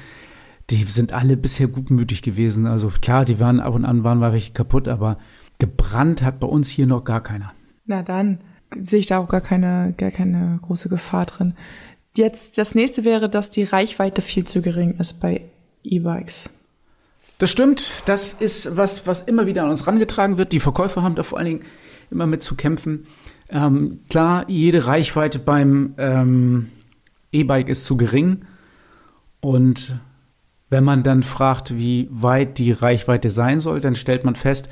die 0.70 0.82
sind 0.84 1.12
alle 1.12 1.36
bisher 1.36 1.66
gutmütig 1.68 2.22
gewesen. 2.22 2.66
Also 2.66 2.88
klar, 2.88 3.24
die 3.24 3.38
waren 3.38 3.60
ab 3.60 3.74
und 3.74 3.84
an 3.84 4.02
waren 4.02 4.20
welche 4.20 4.52
kaputt, 4.52 4.88
aber 4.88 5.18
gebrannt 5.58 6.22
hat 6.22 6.40
bei 6.40 6.46
uns 6.46 6.70
hier 6.70 6.86
noch 6.86 7.04
gar 7.04 7.22
keiner. 7.22 7.52
Na 7.84 8.02
dann 8.02 8.38
sehe 8.80 9.00
ich 9.00 9.06
da 9.06 9.18
auch 9.18 9.28
gar 9.28 9.42
keine, 9.42 9.92
gar 9.98 10.10
keine 10.10 10.58
große 10.62 10.88
Gefahr 10.88 11.26
drin. 11.26 11.54
Jetzt 12.16 12.56
das 12.56 12.74
nächste 12.74 13.04
wäre, 13.04 13.28
dass 13.28 13.50
die 13.50 13.64
Reichweite 13.64 14.22
viel 14.22 14.44
zu 14.44 14.62
gering 14.62 14.94
ist 14.98 15.20
bei 15.20 15.42
E-Bikes. 15.84 16.50
Das 17.38 17.50
stimmt. 17.50 17.92
Das 18.06 18.32
ist 18.32 18.76
was, 18.76 19.06
was 19.06 19.22
immer 19.22 19.46
wieder 19.46 19.64
an 19.64 19.70
uns 19.70 19.86
rangetragen 19.86 20.38
wird. 20.38 20.52
Die 20.52 20.60
Verkäufer 20.60 21.02
haben 21.02 21.14
da 21.14 21.22
vor 21.22 21.38
allen 21.38 21.46
Dingen 21.46 21.64
immer 22.10 22.26
mit 22.26 22.42
zu 22.42 22.54
kämpfen. 22.54 23.06
Ähm, 23.50 24.00
klar, 24.08 24.48
jede 24.48 24.86
Reichweite 24.86 25.38
beim 25.38 25.94
ähm, 25.98 26.70
E-Bike 27.32 27.68
ist 27.68 27.84
zu 27.84 27.96
gering. 27.96 28.44
Und 29.40 29.98
wenn 30.70 30.84
man 30.84 31.02
dann 31.02 31.22
fragt, 31.22 31.76
wie 31.76 32.08
weit 32.10 32.58
die 32.58 32.72
Reichweite 32.72 33.30
sein 33.30 33.60
soll, 33.60 33.80
dann 33.80 33.94
stellt 33.94 34.24
man 34.24 34.36
fest, 34.36 34.68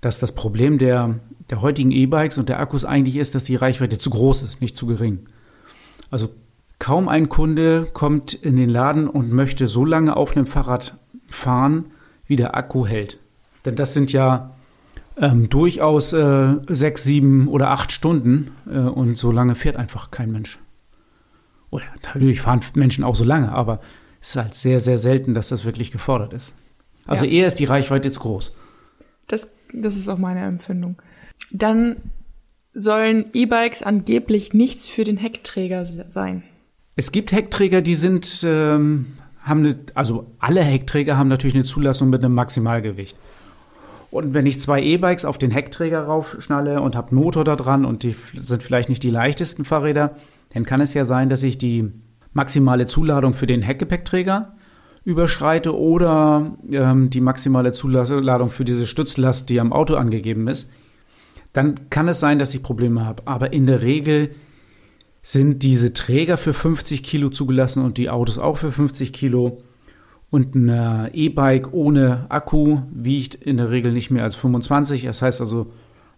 dass 0.00 0.18
das 0.18 0.34
Problem 0.34 0.78
der, 0.78 1.20
der 1.50 1.62
heutigen 1.62 1.92
E-Bikes 1.92 2.38
und 2.38 2.48
der 2.48 2.60
Akkus 2.60 2.84
eigentlich 2.84 3.16
ist, 3.16 3.34
dass 3.34 3.44
die 3.44 3.56
Reichweite 3.56 3.98
zu 3.98 4.10
groß 4.10 4.42
ist, 4.42 4.60
nicht 4.60 4.76
zu 4.76 4.86
gering. 4.86 5.26
Also 6.10 6.30
kaum 6.78 7.08
ein 7.08 7.28
Kunde 7.28 7.88
kommt 7.92 8.34
in 8.34 8.56
den 8.56 8.68
Laden 8.68 9.08
und 9.08 9.32
möchte 9.32 9.66
so 9.66 9.84
lange 9.84 10.16
auf 10.16 10.36
einem 10.36 10.46
Fahrrad 10.46 10.98
fahren, 11.28 11.86
wie 12.26 12.36
der 12.36 12.56
Akku 12.56 12.86
hält. 12.86 13.18
Denn 13.64 13.76
das 13.76 13.94
sind 13.94 14.12
ja 14.12 14.54
ähm, 15.16 15.48
durchaus 15.48 16.12
äh, 16.12 16.56
sechs, 16.68 17.04
sieben 17.04 17.48
oder 17.48 17.70
acht 17.70 17.92
Stunden 17.92 18.52
äh, 18.68 18.78
und 18.78 19.16
so 19.16 19.32
lange 19.32 19.54
fährt 19.54 19.76
einfach 19.76 20.10
kein 20.10 20.30
Mensch. 20.30 20.58
Oder 21.70 21.84
natürlich 21.94 22.40
fahren 22.40 22.60
Menschen 22.74 23.04
auch 23.04 23.16
so 23.16 23.24
lange, 23.24 23.52
aber 23.52 23.80
es 24.20 24.30
ist 24.30 24.36
halt 24.36 24.54
sehr, 24.54 24.80
sehr 24.80 24.98
selten, 24.98 25.34
dass 25.34 25.48
das 25.48 25.64
wirklich 25.64 25.90
gefordert 25.90 26.32
ist. 26.32 26.54
Also 27.06 27.24
ja. 27.24 27.32
eher 27.32 27.46
ist 27.46 27.58
die 27.58 27.64
Reichweite 27.64 28.08
jetzt 28.08 28.20
groß. 28.20 28.56
Das, 29.26 29.50
das 29.72 29.96
ist 29.96 30.08
auch 30.08 30.18
meine 30.18 30.44
Empfindung. 30.44 31.00
Dann 31.50 31.96
sollen 32.72 33.30
E-Bikes 33.32 33.82
angeblich 33.82 34.52
nichts 34.52 34.88
für 34.88 35.04
den 35.04 35.16
Heckträger 35.16 35.86
sein. 35.86 36.42
Es 36.96 37.12
gibt 37.12 37.30
Heckträger, 37.32 37.82
die 37.82 37.94
sind 37.94 38.42
ähm, 38.42 39.16
haben 39.42 39.60
eine, 39.60 39.78
also 39.94 40.32
alle 40.38 40.62
Heckträger 40.62 41.16
haben 41.16 41.28
natürlich 41.28 41.54
eine 41.54 41.64
Zulassung 41.64 42.10
mit 42.10 42.24
einem 42.24 42.34
Maximalgewicht. 42.34 43.16
Und 44.10 44.34
wenn 44.34 44.46
ich 44.46 44.60
zwei 44.60 44.82
E-Bikes 44.82 45.24
auf 45.24 45.36
den 45.36 45.50
Heckträger 45.50 46.02
raufschnalle 46.02 46.80
und 46.80 46.96
habe 46.96 47.14
Motor 47.14 47.44
da 47.44 47.54
dran 47.54 47.84
und 47.84 48.02
die 48.02 48.12
sind 48.12 48.62
vielleicht 48.62 48.88
nicht 48.88 49.02
die 49.02 49.10
leichtesten 49.10 49.64
Fahrräder, 49.64 50.16
dann 50.54 50.64
kann 50.64 50.80
es 50.80 50.94
ja 50.94 51.04
sein, 51.04 51.28
dass 51.28 51.42
ich 51.42 51.58
die 51.58 51.92
maximale 52.32 52.86
Zuladung 52.86 53.34
für 53.34 53.46
den 53.46 53.62
Heckgepäckträger 53.62 54.54
überschreite 55.04 55.76
oder 55.76 56.56
ähm, 56.70 57.10
die 57.10 57.20
maximale 57.20 57.72
Zuladung 57.72 58.50
für 58.50 58.64
diese 58.64 58.86
Stützlast, 58.86 59.48
die 59.50 59.60
am 59.60 59.72
Auto 59.72 59.94
angegeben 59.94 60.48
ist. 60.48 60.70
Dann 61.52 61.90
kann 61.90 62.08
es 62.08 62.20
sein, 62.20 62.38
dass 62.38 62.54
ich 62.54 62.62
Probleme 62.62 63.04
habe. 63.04 63.22
Aber 63.26 63.52
in 63.52 63.66
der 63.66 63.82
Regel 63.82 64.30
sind 65.26 65.64
diese 65.64 65.92
Träger 65.92 66.36
für 66.36 66.52
50 66.52 67.02
Kilo 67.02 67.30
zugelassen 67.30 67.82
und 67.82 67.98
die 67.98 68.10
Autos 68.10 68.38
auch 68.38 68.58
für 68.58 68.70
50 68.70 69.12
Kilo. 69.12 69.58
Und 70.30 70.54
ein 70.54 71.10
E-Bike 71.12 71.72
ohne 71.72 72.26
Akku 72.28 72.82
wiegt 72.92 73.34
in 73.34 73.56
der 73.56 73.72
Regel 73.72 73.92
nicht 73.92 74.12
mehr 74.12 74.22
als 74.22 74.36
25. 74.36 75.02
Das 75.02 75.22
heißt 75.22 75.40
also, 75.40 75.72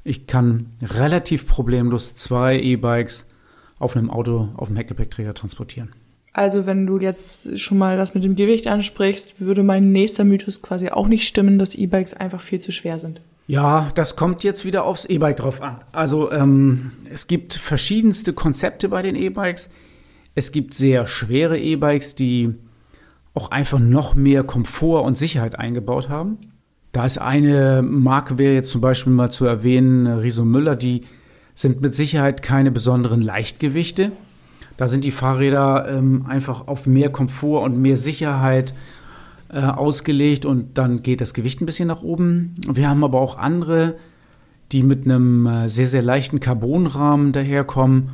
ich 0.04 0.26
kann 0.26 0.66
relativ 0.82 1.48
problemlos 1.48 2.16
zwei 2.16 2.60
E-Bikes 2.60 3.26
auf 3.78 3.96
einem 3.96 4.10
Auto, 4.10 4.50
auf 4.54 4.68
einem 4.68 4.76
Heckgepäckträger 4.76 5.32
transportieren. 5.32 5.94
Also 6.34 6.66
wenn 6.66 6.86
du 6.86 6.98
jetzt 6.98 7.58
schon 7.58 7.78
mal 7.78 7.96
das 7.96 8.12
mit 8.12 8.24
dem 8.24 8.36
Gewicht 8.36 8.66
ansprichst, 8.66 9.40
würde 9.40 9.62
mein 9.62 9.90
nächster 9.90 10.24
Mythos 10.24 10.60
quasi 10.60 10.90
auch 10.90 11.08
nicht 11.08 11.26
stimmen, 11.26 11.58
dass 11.58 11.74
E-Bikes 11.74 12.12
einfach 12.12 12.42
viel 12.42 12.60
zu 12.60 12.72
schwer 12.72 12.98
sind. 12.98 13.22
Ja, 13.48 13.90
das 13.94 14.14
kommt 14.14 14.44
jetzt 14.44 14.66
wieder 14.66 14.84
aufs 14.84 15.06
E-Bike 15.06 15.38
drauf 15.38 15.62
an. 15.62 15.80
Also 15.90 16.30
ähm, 16.30 16.92
es 17.10 17.28
gibt 17.28 17.54
verschiedenste 17.54 18.34
Konzepte 18.34 18.90
bei 18.90 19.00
den 19.00 19.16
E-Bikes. 19.16 19.70
Es 20.34 20.52
gibt 20.52 20.74
sehr 20.74 21.06
schwere 21.06 21.58
E-Bikes, 21.58 22.14
die 22.14 22.54
auch 23.32 23.50
einfach 23.50 23.78
noch 23.78 24.14
mehr 24.14 24.44
Komfort 24.44 25.02
und 25.04 25.16
Sicherheit 25.16 25.58
eingebaut 25.58 26.10
haben. 26.10 26.36
Da 26.92 27.06
ist 27.06 27.16
eine 27.16 27.80
Marke, 27.82 28.36
wäre 28.36 28.52
jetzt 28.52 28.70
zum 28.70 28.82
Beispiel 28.82 29.14
mal 29.14 29.30
zu 29.30 29.46
erwähnen, 29.46 30.06
Riso 30.06 30.44
Müller, 30.44 30.76
die 30.76 31.06
sind 31.54 31.80
mit 31.80 31.94
Sicherheit 31.94 32.42
keine 32.42 32.70
besonderen 32.70 33.22
Leichtgewichte. 33.22 34.12
Da 34.76 34.86
sind 34.88 35.04
die 35.04 35.10
Fahrräder 35.10 35.88
ähm, 35.88 36.26
einfach 36.28 36.68
auf 36.68 36.86
mehr 36.86 37.10
Komfort 37.10 37.62
und 37.62 37.78
mehr 37.78 37.96
Sicherheit 37.96 38.74
äh, 39.50 39.60
ausgelegt 39.60 40.44
und 40.44 40.78
dann 40.78 41.02
geht 41.02 41.20
das 41.20 41.34
Gewicht 41.34 41.60
ein 41.60 41.66
bisschen 41.66 41.88
nach 41.88 42.02
oben. 42.02 42.54
Wir 42.70 42.88
haben 42.88 43.04
aber 43.04 43.20
auch 43.20 43.38
andere, 43.38 43.96
die 44.72 44.82
mit 44.82 45.04
einem 45.04 45.46
äh, 45.46 45.68
sehr, 45.68 45.88
sehr 45.88 46.02
leichten 46.02 46.40
Carbonrahmen 46.40 47.32
daherkommen 47.32 48.10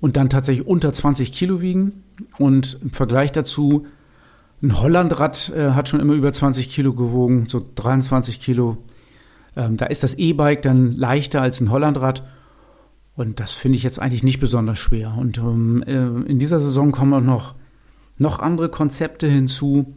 und 0.00 0.16
dann 0.16 0.30
tatsächlich 0.30 0.66
unter 0.66 0.92
20 0.92 1.32
Kilo 1.32 1.60
wiegen. 1.60 2.02
Und 2.38 2.78
im 2.82 2.90
Vergleich 2.90 3.32
dazu, 3.32 3.86
ein 4.62 4.80
Hollandrad 4.80 5.52
äh, 5.54 5.70
hat 5.70 5.88
schon 5.88 6.00
immer 6.00 6.14
über 6.14 6.32
20 6.32 6.70
Kilo 6.70 6.92
gewogen, 6.92 7.46
so 7.48 7.64
23 7.74 8.40
Kilo. 8.40 8.78
Ähm, 9.56 9.76
da 9.76 9.86
ist 9.86 10.02
das 10.02 10.14
E-Bike 10.14 10.62
dann 10.62 10.92
leichter 10.92 11.42
als 11.42 11.60
ein 11.60 11.70
Hollandrad. 11.70 12.24
Und 13.14 13.40
das 13.40 13.52
finde 13.52 13.76
ich 13.76 13.82
jetzt 13.82 14.00
eigentlich 14.00 14.22
nicht 14.22 14.40
besonders 14.40 14.78
schwer. 14.78 15.14
Und 15.18 15.38
ähm, 15.38 15.82
äh, 15.86 16.30
in 16.30 16.38
dieser 16.38 16.60
Saison 16.60 16.92
kommen 16.92 17.12
auch 17.12 17.20
noch, 17.20 17.54
noch 18.18 18.38
andere 18.38 18.68
Konzepte 18.68 19.28
hinzu, 19.28 19.96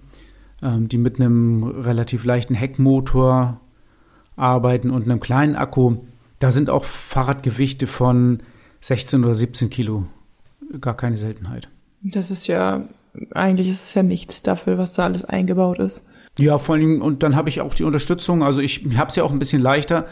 die 0.61 0.97
mit 0.97 1.19
einem 1.19 1.63
relativ 1.63 2.23
leichten 2.23 2.55
Heckmotor 2.55 3.59
arbeiten 4.35 4.89
und 4.89 5.03
einem 5.03 5.19
kleinen 5.19 5.55
Akku. 5.55 5.97
Da 6.39 6.51
sind 6.51 6.69
auch 6.69 6.83
Fahrradgewichte 6.83 7.87
von 7.87 8.41
16 8.81 9.23
oder 9.23 9.35
17 9.35 9.69
Kilo 9.69 10.05
gar 10.81 10.97
keine 10.97 11.17
Seltenheit. 11.17 11.69
Das 12.01 12.31
ist 12.31 12.47
ja, 12.47 12.87
eigentlich 13.31 13.67
ist 13.67 13.83
es 13.83 13.93
ja 13.93 14.03
nichts 14.03 14.43
dafür, 14.43 14.77
was 14.77 14.93
da 14.93 15.03
alles 15.03 15.23
eingebaut 15.25 15.79
ist. 15.79 16.03
Ja, 16.39 16.57
vor 16.57 16.75
allem, 16.75 17.01
und 17.01 17.23
dann 17.23 17.35
habe 17.35 17.49
ich 17.49 17.61
auch 17.61 17.73
die 17.73 17.83
Unterstützung. 17.83 18.43
Also 18.43 18.61
ich 18.61 18.85
habe 18.97 19.09
es 19.09 19.15
ja 19.15 19.23
auch 19.23 19.31
ein 19.31 19.39
bisschen 19.39 19.61
leichter 19.61 20.05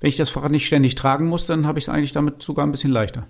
wenn 0.00 0.08
ich 0.08 0.16
das 0.16 0.30
Fahrrad 0.30 0.50
nicht 0.50 0.66
ständig 0.66 0.94
tragen 0.94 1.26
muss, 1.26 1.46
dann 1.46 1.66
habe 1.66 1.78
ich 1.78 1.84
es 1.84 1.88
eigentlich 1.88 2.12
damit 2.12 2.42
sogar 2.42 2.66
ein 2.66 2.72
bisschen 2.72 2.90
leichter. 2.90 3.26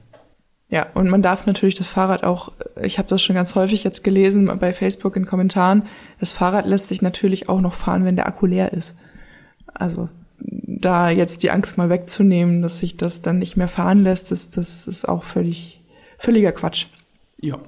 Ja, 0.71 0.87
und 0.95 1.11
man 1.11 1.21
darf 1.21 1.47
natürlich 1.47 1.75
das 1.75 1.89
Fahrrad 1.89 2.23
auch, 2.23 2.53
ich 2.81 2.99
habe 2.99 3.09
das 3.09 3.21
schon 3.21 3.35
ganz 3.35 3.57
häufig 3.57 3.83
jetzt 3.83 4.05
gelesen 4.05 4.47
bei 4.61 4.73
Facebook 4.73 5.17
in 5.17 5.27
Kommentaren, 5.27 5.83
das 6.21 6.31
Fahrrad 6.31 6.65
lässt 6.65 6.87
sich 6.87 7.03
natürlich 7.03 7.49
auch 7.49 7.61
noch 7.61 7.75
fahren, 7.75 8.05
wenn 8.05 8.15
der 8.15 8.29
Akku 8.29 8.47
leer 8.47 8.73
ist. 8.73 8.97
Also 9.75 10.09
da 10.39 11.11
jetzt 11.11 11.43
die 11.43 11.51
Angst 11.51 11.77
mal 11.77 11.91
wegzunehmen, 11.91 12.63
dass 12.63 12.79
sich 12.79 12.97
das 12.97 13.21
dann 13.21 13.39
nicht 13.39 13.57
mehr 13.57 13.69
fahren 13.69 14.05
lässt, 14.05 14.31
das, 14.31 14.49
das 14.49 14.87
ist 14.87 15.09
auch 15.09 15.25
völlig, 15.25 15.81
völliger 16.19 16.53
Quatsch. 16.53 16.87
Ja, 17.41 17.59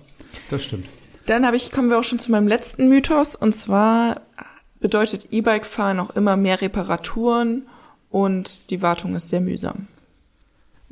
das 0.49 0.65
stimmt. 0.65 0.87
Dann 1.27 1.45
habe 1.45 1.57
ich, 1.57 1.73
kommen 1.73 1.91
wir 1.91 1.99
auch 1.99 2.05
schon 2.05 2.21
zu 2.21 2.31
meinem 2.31 2.49
letzten 2.49 2.89
Mythos, 2.89 3.35
und 3.35 3.55
zwar 3.55 4.21
bedeutet 4.81 5.29
E-Bike-Fahren 5.33 5.99
auch 5.99 6.11
immer 6.11 6.37
mehr 6.37 6.61
Reparaturen 6.61 7.63
und 8.11 8.71
die 8.71 8.81
Wartung 8.81 9.17
ist 9.17 9.29
sehr 9.29 9.41
mühsam. 9.41 9.89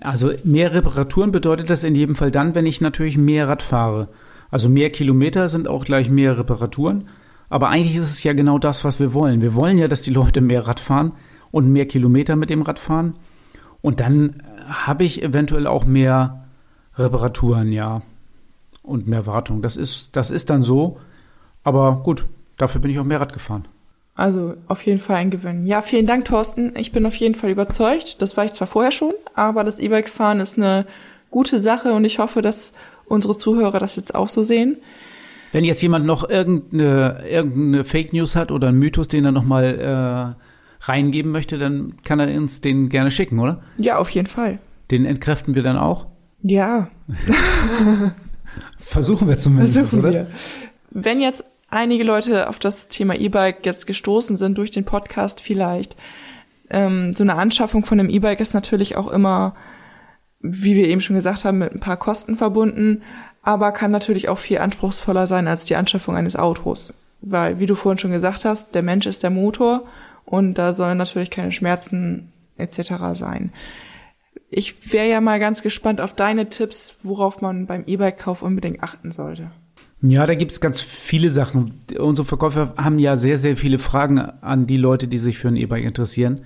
Also 0.00 0.32
mehr 0.44 0.72
Reparaturen 0.72 1.30
bedeutet 1.30 1.68
das 1.70 1.84
in 1.84 1.94
jedem 1.94 2.14
Fall 2.14 2.30
dann, 2.30 2.54
wenn 2.54 2.66
ich 2.66 2.80
natürlich 2.80 3.18
mehr 3.18 3.48
Rad 3.48 3.62
fahre. 3.62 4.08
Also 4.50 4.68
mehr 4.68 4.90
Kilometer 4.90 5.48
sind 5.48 5.68
auch 5.68 5.84
gleich 5.84 6.08
mehr 6.08 6.38
Reparaturen. 6.38 7.08
Aber 7.48 7.68
eigentlich 7.68 7.96
ist 7.96 8.10
es 8.10 8.22
ja 8.22 8.32
genau 8.32 8.58
das, 8.58 8.84
was 8.84 9.00
wir 9.00 9.12
wollen. 9.12 9.42
Wir 9.42 9.54
wollen 9.54 9.78
ja, 9.78 9.88
dass 9.88 10.02
die 10.02 10.12
Leute 10.12 10.40
mehr 10.40 10.66
Rad 10.66 10.80
fahren 10.80 11.12
und 11.50 11.70
mehr 11.70 11.86
Kilometer 11.86 12.36
mit 12.36 12.48
dem 12.48 12.62
Rad 12.62 12.78
fahren. 12.78 13.14
Und 13.82 14.00
dann 14.00 14.42
habe 14.66 15.04
ich 15.04 15.22
eventuell 15.22 15.66
auch 15.66 15.84
mehr 15.84 16.44
Reparaturen, 16.94 17.72
ja. 17.72 18.02
Und 18.82 19.06
mehr 19.06 19.26
Wartung. 19.26 19.62
Das 19.62 19.76
ist, 19.76 20.16
das 20.16 20.30
ist 20.30 20.48
dann 20.48 20.62
so. 20.62 20.98
Aber 21.62 22.02
gut, 22.02 22.26
dafür 22.56 22.80
bin 22.80 22.90
ich 22.90 22.98
auch 22.98 23.04
mehr 23.04 23.20
Rad 23.20 23.32
gefahren. 23.32 23.66
Also 24.14 24.55
auf 24.66 24.83
jeden 24.83 25.01
Fall 25.01 25.16
ein 25.16 25.31
Gewinn. 25.31 25.66
Ja, 25.66 25.83
vielen 25.83 26.07
Dank, 26.07 26.27
Thorsten. 26.27 26.73
Ich 26.77 26.92
bin 26.92 27.07
auf 27.07 27.14
jeden 27.14 27.35
Fall 27.35 27.51
überzeugt. 27.51 28.20
Das 28.20 28.37
war 28.37 28.44
ich 28.44 28.53
zwar 28.53 28.66
vorher 28.66 28.92
schon, 28.92 29.14
aber 29.35 29.64
das 29.64 29.79
E-Bike-Fahren 29.79 30.40
ist 30.40 30.59
eine 30.59 30.87
gute 31.31 31.61
Sache 31.61 31.92
und 31.92 32.05
ich 32.05 32.18
hoffe, 32.18 32.42
dass 32.42 32.73
unsere 33.07 33.37
Zuhörer 33.37 33.79
das 33.79 33.96
jetzt 33.96 34.14
auch 34.14 34.29
so 34.29 34.42
sehen. 34.42 34.77
Wenn 35.53 35.64
jetzt 35.64 35.83
jemand 35.83 36.07
noch 36.07 36.29
irgendeine, 36.29 37.25
irgendeine 37.29 37.85
Fake 37.85 38.12
News 38.12 38.37
hat 38.37 38.53
oder 38.53 38.68
einen 38.68 38.79
Mythos, 38.79 39.09
den 39.09 39.25
er 39.25 39.33
nochmal 39.33 40.37
äh, 40.85 40.87
reingeben 40.87 41.33
möchte, 41.33 41.59
dann 41.59 41.94
kann 42.05 42.20
er 42.20 42.29
uns 42.37 42.61
den 42.61 42.88
gerne 42.88 43.11
schicken, 43.11 43.38
oder? 43.38 43.62
Ja, 43.79 43.99
auf 43.99 44.11
jeden 44.11 44.29
Fall. 44.29 44.59
Den 44.90 45.05
entkräften 45.07 45.55
wir 45.55 45.62
dann 45.62 45.77
auch? 45.77 46.07
Ja. 46.42 46.88
Versuchen 48.79 49.29
wir 49.29 49.38
zumindest, 49.38 49.79
Versuchen 49.79 50.01
oder? 50.01 50.12
Wir. 50.12 50.27
Wenn 50.90 51.20
jetzt 51.20 51.44
einige 51.70 52.04
Leute 52.04 52.48
auf 52.48 52.59
das 52.59 52.88
Thema 52.88 53.14
E-Bike 53.14 53.64
jetzt 53.64 53.87
gestoßen 53.87 54.37
sind 54.37 54.59
durch 54.59 54.70
den 54.70 54.85
Podcast 54.85 55.40
vielleicht. 55.40 55.96
Ähm, 56.68 57.14
so 57.14 57.22
eine 57.22 57.35
Anschaffung 57.35 57.85
von 57.85 57.98
einem 57.98 58.11
E-Bike 58.11 58.40
ist 58.40 58.54
natürlich 58.54 58.96
auch 58.96 59.09
immer, 59.09 59.54
wie 60.40 60.76
wir 60.76 60.88
eben 60.88 61.00
schon 61.00 61.16
gesagt 61.16 61.44
haben, 61.44 61.59
mit 61.59 61.72
ein 61.72 61.80
paar 61.80 61.96
Kosten 61.96 62.37
verbunden, 62.37 63.02
aber 63.42 63.72
kann 63.72 63.90
natürlich 63.90 64.28
auch 64.28 64.38
viel 64.38 64.59
anspruchsvoller 64.59 65.26
sein 65.26 65.48
als 65.48 65.64
die 65.64 65.76
Anschaffung 65.76 66.16
eines 66.16 66.37
Autos. 66.37 66.92
Weil, 67.20 67.59
wie 67.59 67.66
du 67.66 67.74
vorhin 67.74 67.98
schon 67.98 68.12
gesagt 68.12 68.44
hast, 68.44 68.74
der 68.74 68.83
Mensch 68.83 69.06
ist 69.06 69.22
der 69.22 69.30
Motor 69.30 69.87
und 70.24 70.54
da 70.54 70.74
sollen 70.74 70.98
natürlich 70.98 71.30
keine 71.30 71.52
Schmerzen 71.52 72.33
etc. 72.56 72.92
sein. 73.14 73.52
Ich 74.48 74.92
wäre 74.92 75.09
ja 75.09 75.20
mal 75.20 75.38
ganz 75.38 75.62
gespannt 75.62 76.00
auf 76.00 76.14
deine 76.14 76.46
Tipps, 76.46 76.94
worauf 77.02 77.40
man 77.40 77.66
beim 77.66 77.85
E-Bike-Kauf 77.87 78.42
unbedingt 78.42 78.83
achten 78.83 79.12
sollte. 79.12 79.50
Ja, 80.02 80.26
da 80.26 80.34
gibt 80.34 80.52
es 80.52 80.60
ganz 80.60 80.80
viele 80.80 81.30
Sachen. 81.30 81.82
Unsere 81.98 82.26
Verkäufer 82.26 82.74
haben 82.76 82.98
ja 82.98 83.16
sehr, 83.16 83.36
sehr 83.36 83.56
viele 83.56 83.78
Fragen 83.78 84.18
an 84.18 84.66
die 84.66 84.78
Leute, 84.78 85.08
die 85.08 85.18
sich 85.18 85.38
für 85.38 85.48
ein 85.48 85.56
E-Bike 85.56 85.84
interessieren. 85.84 86.40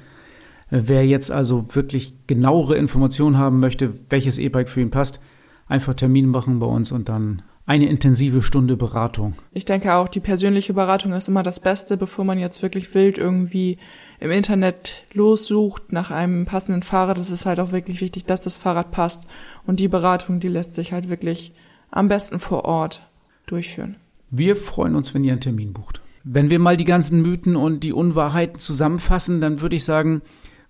Wer 0.71 1.07
jetzt 1.07 1.31
also 1.31 1.67
wirklich 1.71 2.15
genauere 2.27 2.77
Informationen 2.77 3.39
haben 3.39 3.61
möchte, 3.61 3.95
welches 4.09 4.39
E-Bike 4.39 4.69
für 4.69 4.81
ihn 4.81 4.91
passt, 4.91 5.21
einfach 5.69 5.95
Termin 5.95 6.27
machen 6.27 6.59
bei 6.59 6.67
uns 6.67 6.91
und 6.91 7.09
dann 7.09 7.43
eine 7.67 7.89
intensive 7.89 8.43
Stunde 8.43 8.77
Beratung. 8.77 9.35
Ich 9.53 9.65
denke 9.65 9.95
auch, 9.95 10.09
die 10.09 10.21
persönliche 10.21 10.75
Beratung 10.75 11.13
ist 11.13 11.29
immer 11.29 11.43
das 11.43 11.61
Beste, 11.61 11.97
bevor 11.97 12.25
man 12.25 12.39
jetzt 12.39 12.61
wirklich 12.61 12.93
wild 12.95 13.19
irgendwie 13.19 13.79
im 14.21 14.31
Internet 14.31 15.05
lossucht 15.13 15.93
nach 15.93 16.11
einem 16.11 16.45
passenden 16.45 16.83
Fahrrad. 16.83 17.19
Es 17.19 17.31
ist 17.31 17.47
halt 17.47 17.61
auch 17.61 17.73
wirklich 17.73 18.01
wichtig, 18.01 18.25
dass 18.27 18.43
das 18.43 18.57
Fahrrad 18.57 18.91
passt. 18.91 19.27
Und 19.67 19.81
die 19.81 19.89
Beratung, 19.89 20.41
die 20.41 20.49
lässt 20.49 20.75
sich 20.75 20.93
halt 20.93 21.09
wirklich 21.09 21.53
am 21.91 22.09
besten 22.09 22.41
vor 22.41 22.65
Ort 22.65 23.09
durchführen. 23.47 23.97
Wir 24.31 24.57
freuen 24.57 24.95
uns, 24.95 25.15
wenn 25.15 25.25
ihr 25.25 25.33
einen 25.33 25.41
Termin 25.41 25.73
bucht. 25.73 26.01
Wenn 26.25 26.51
wir 26.51 26.59
mal 26.59 26.77
die 26.77 26.85
ganzen 26.85 27.21
Mythen 27.23 27.55
und 27.55 27.85
die 27.85 27.93
Unwahrheiten 27.93 28.59
zusammenfassen, 28.59 29.41
dann 29.41 29.61
würde 29.61 29.77
ich 29.77 29.85
sagen, 29.85 30.23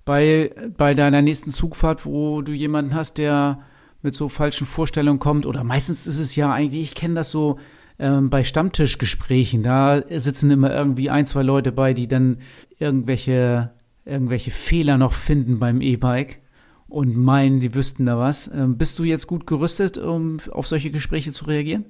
bei, 0.04 0.52
bei 0.76 0.94
deiner 0.94 1.22
nächsten 1.22 1.50
Zugfahrt, 1.50 2.04
wo 2.04 2.42
du 2.42 2.52
jemanden 2.52 2.94
hast, 2.94 3.18
der 3.18 3.60
mit 4.02 4.14
so 4.14 4.28
falschen 4.28 4.66
Vorstellungen 4.66 5.18
kommt, 5.18 5.46
oder 5.46 5.64
meistens 5.64 6.06
ist 6.06 6.18
es 6.18 6.36
ja 6.36 6.52
eigentlich, 6.52 6.82
ich 6.82 6.94
kenne 6.94 7.14
das 7.14 7.30
so 7.30 7.58
ähm, 7.98 8.28
bei 8.28 8.42
Stammtischgesprächen, 8.42 9.62
da 9.62 10.02
sitzen 10.10 10.50
immer 10.50 10.74
irgendwie 10.74 11.08
ein, 11.08 11.24
zwei 11.24 11.42
Leute 11.42 11.72
bei, 11.72 11.94
die 11.94 12.08
dann 12.08 12.38
irgendwelche, 12.78 13.70
irgendwelche 14.04 14.50
Fehler 14.50 14.98
noch 14.98 15.12
finden 15.12 15.58
beim 15.58 15.80
E-Bike 15.80 16.40
und 16.88 17.16
meinen, 17.16 17.60
die 17.60 17.74
wüssten 17.74 18.04
da 18.06 18.18
was. 18.18 18.50
Ähm, 18.52 18.76
bist 18.76 18.98
du 18.98 19.04
jetzt 19.04 19.26
gut 19.26 19.46
gerüstet, 19.46 19.96
um 19.96 20.36
auf 20.50 20.66
solche 20.66 20.90
Gespräche 20.90 21.32
zu 21.32 21.46
reagieren? 21.46 21.86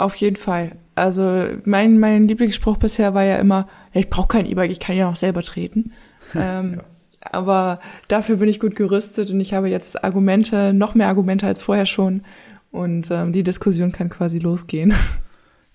Auf 0.00 0.14
jeden 0.14 0.36
Fall. 0.36 0.76
Also 0.94 1.48
mein, 1.66 1.98
mein 1.98 2.26
Lieblingsspruch 2.26 2.78
bisher 2.78 3.12
war 3.12 3.24
ja 3.24 3.36
immer, 3.36 3.68
ich 3.92 4.08
brauche 4.08 4.28
kein 4.28 4.46
E-Bike, 4.46 4.70
ich 4.70 4.80
kann 4.80 4.96
ja 4.96 5.10
auch 5.10 5.16
selber 5.16 5.42
treten. 5.42 5.92
ähm, 6.34 6.78
ja. 6.78 6.84
Aber 7.20 7.80
dafür 8.08 8.36
bin 8.36 8.48
ich 8.48 8.60
gut 8.60 8.76
gerüstet 8.76 9.28
und 9.28 9.40
ich 9.40 9.52
habe 9.52 9.68
jetzt 9.68 10.02
Argumente, 10.02 10.72
noch 10.72 10.94
mehr 10.94 11.08
Argumente 11.08 11.46
als 11.46 11.60
vorher 11.60 11.84
schon. 11.84 12.22
Und 12.70 13.10
ähm, 13.10 13.32
die 13.32 13.42
Diskussion 13.42 13.92
kann 13.92 14.08
quasi 14.08 14.38
losgehen. 14.38 14.94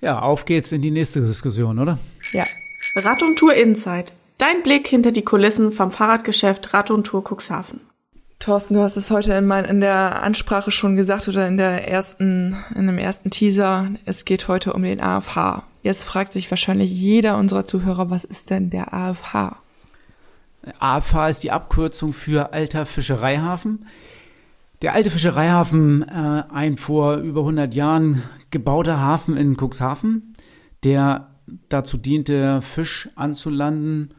Ja, 0.01 0.19
auf 0.19 0.45
geht's 0.45 0.71
in 0.71 0.81
die 0.83 0.91
nächste 0.91 1.21
Diskussion, 1.21 1.79
oder? 1.79 1.97
Ja. 2.31 2.43
Rad 2.97 3.23
und 3.23 3.39
Tour 3.39 3.55
Insight. 3.55 4.11
Dein 4.37 4.61
Blick 4.61 4.87
hinter 4.87 5.11
die 5.11 5.23
Kulissen 5.23 5.71
vom 5.71 5.89
Fahrradgeschäft 5.89 6.73
Rad 6.73 6.91
und 6.91 7.05
Tour 7.05 7.23
Cuxhaven. 7.23 7.79
Thorsten, 8.39 8.75
du 8.75 8.81
hast 8.81 8.97
es 8.97 9.11
heute 9.11 9.33
in, 9.33 9.45
mein, 9.45 9.65
in 9.65 9.81
der 9.81 10.21
Ansprache 10.21 10.71
schon 10.71 10.95
gesagt 10.95 11.27
oder 11.27 11.47
in 11.47 11.57
der 11.57 11.87
ersten, 11.87 12.55
in 12.75 12.85
dem 12.85 12.97
ersten 12.97 13.31
Teaser. 13.31 13.89
Es 14.05 14.25
geht 14.25 14.47
heute 14.47 14.73
um 14.73 14.83
den 14.83 15.01
AFH. 15.01 15.63
Jetzt 15.81 16.05
fragt 16.05 16.33
sich 16.33 16.49
wahrscheinlich 16.51 16.91
jeder 16.91 17.37
unserer 17.37 17.65
Zuhörer, 17.65 18.09
was 18.09 18.23
ist 18.23 18.49
denn 18.49 18.69
der 18.69 18.93
AFH? 18.93 19.57
AFH 20.79 21.29
ist 21.29 21.43
die 21.43 21.51
Abkürzung 21.51 22.13
für 22.13 22.53
Alter 22.53 22.85
Fischereihafen. 22.85 23.87
Der 24.81 24.93
alte 24.93 25.09
Fischereihafen, 25.09 26.03
äh, 26.03 26.43
ein 26.53 26.77
vor 26.77 27.15
über 27.17 27.41
100 27.41 27.73
Jahren 27.73 28.23
gebauter 28.51 28.99
Hafen 28.99 29.37
in 29.37 29.57
Cuxhaven, 29.57 30.33
der 30.83 31.29
dazu 31.69 31.97
diente, 31.97 32.61
Fisch 32.61 33.09
anzulanden 33.15 34.13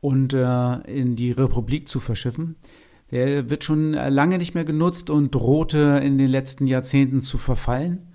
und 0.00 0.34
äh, 0.34 0.74
in 0.82 1.16
die 1.16 1.32
Republik 1.32 1.88
zu 1.88 1.98
verschiffen. 2.00 2.56
Der 3.12 3.50
wird 3.50 3.62
schon 3.62 3.92
lange 3.92 4.38
nicht 4.38 4.54
mehr 4.54 4.64
genutzt 4.64 5.10
und 5.10 5.34
drohte 5.34 6.00
in 6.02 6.18
den 6.18 6.30
letzten 6.30 6.66
Jahrzehnten 6.66 7.20
zu 7.20 7.38
verfallen. 7.38 8.12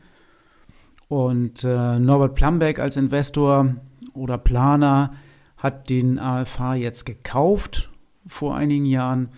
Und 1.08 1.64
äh, 1.64 2.00
Norbert 2.00 2.36
Plumbeck 2.36 2.80
als 2.80 2.98
Investor 2.98 3.76
oder 4.14 4.38
Planer 4.38 5.14
hat 5.56 5.90
den 5.90 6.20
AFH 6.20 6.76
jetzt 6.76 7.06
gekauft 7.06 7.90
vor 8.26 8.56
einigen 8.56 8.86
Jahren 8.86 9.30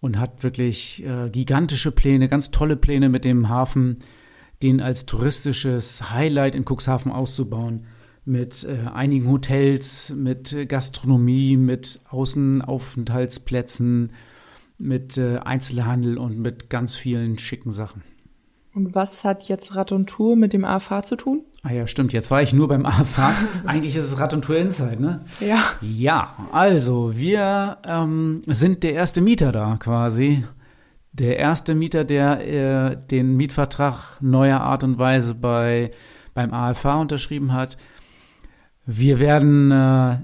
und 0.00 0.18
hat 0.18 0.42
wirklich 0.42 1.04
äh, 1.04 1.28
gigantische 1.28 1.92
Pläne, 1.92 2.28
ganz 2.28 2.50
tolle 2.50 2.76
Pläne 2.76 3.10
mit 3.10 3.24
dem 3.24 3.50
Hafen, 3.50 3.98
den 4.62 4.80
als 4.80 5.06
touristisches 5.06 6.10
Highlight 6.10 6.54
in 6.54 6.64
Cuxhaven 6.64 7.12
auszubauen, 7.12 7.86
mit 8.24 8.64
äh, 8.64 8.88
einigen 8.92 9.28
Hotels, 9.28 10.12
mit 10.16 10.68
Gastronomie, 10.68 11.56
mit 11.56 12.00
Außenaufenthaltsplätzen, 12.08 14.12
mit 14.80 15.16
äh, 15.18 15.38
Einzelhandel 15.38 16.18
und 16.18 16.38
mit 16.38 16.70
ganz 16.70 16.96
vielen 16.96 17.38
schicken 17.38 17.72
Sachen. 17.72 18.02
Und 18.74 18.94
was 18.94 19.24
hat 19.24 19.44
jetzt 19.44 19.74
Rad 19.74 19.92
und 19.92 20.06
Tour 20.08 20.36
mit 20.36 20.52
dem 20.52 20.64
AFH 20.64 21.02
zu 21.02 21.16
tun? 21.16 21.42
Ah 21.62 21.72
ja, 21.72 21.86
stimmt. 21.86 22.12
Jetzt 22.12 22.30
war 22.30 22.40
ich 22.40 22.52
nur 22.52 22.68
beim 22.68 22.86
AFH. 22.86 23.32
Eigentlich 23.66 23.96
ist 23.96 24.04
es 24.04 24.18
Rad 24.18 24.32
und 24.32 24.42
Tour 24.42 24.56
Inside, 24.56 25.00
ne? 25.00 25.24
Ja. 25.40 25.62
Ja, 25.80 26.34
also 26.52 27.16
wir 27.16 27.78
ähm, 27.84 28.42
sind 28.46 28.82
der 28.82 28.94
erste 28.94 29.20
Mieter 29.20 29.52
da 29.52 29.76
quasi. 29.76 30.44
Der 31.12 31.36
erste 31.38 31.74
Mieter, 31.74 32.04
der 32.04 32.46
äh, 32.92 32.96
den 33.10 33.36
Mietvertrag 33.36 34.16
neuer 34.20 34.60
Art 34.60 34.84
und 34.84 34.98
Weise 34.98 35.34
bei, 35.34 35.90
beim 36.32 36.54
AFH 36.54 37.00
unterschrieben 37.00 37.52
hat. 37.52 37.76
Wir 38.92 39.20
werden 39.20 39.70
äh, 39.70 40.16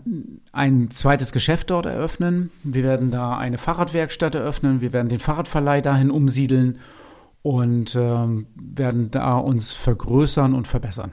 ein 0.51 0.91
zweites 0.91 1.31
Geschäft 1.31 1.71
dort 1.71 1.87
eröffnen. 1.87 2.51
Wir 2.65 2.83
werden 2.83 3.13
da 3.13 3.39
eine 3.39 3.59
Fahrradwerkstatt 3.59 4.35
eröffnen. 4.35 4.81
Wir 4.81 4.93
werden 4.93 5.09
den 5.09 5.21
Fahrradverleih 5.21 5.83
dahin 5.83 6.11
umsiedeln 6.11 6.79
und 7.43 7.95
ähm, 7.95 8.49
werden 8.57 9.13
da 9.13 9.37
uns 9.37 9.71
vergrößern 9.71 10.53
und 10.53 10.67
verbessern. 10.67 11.13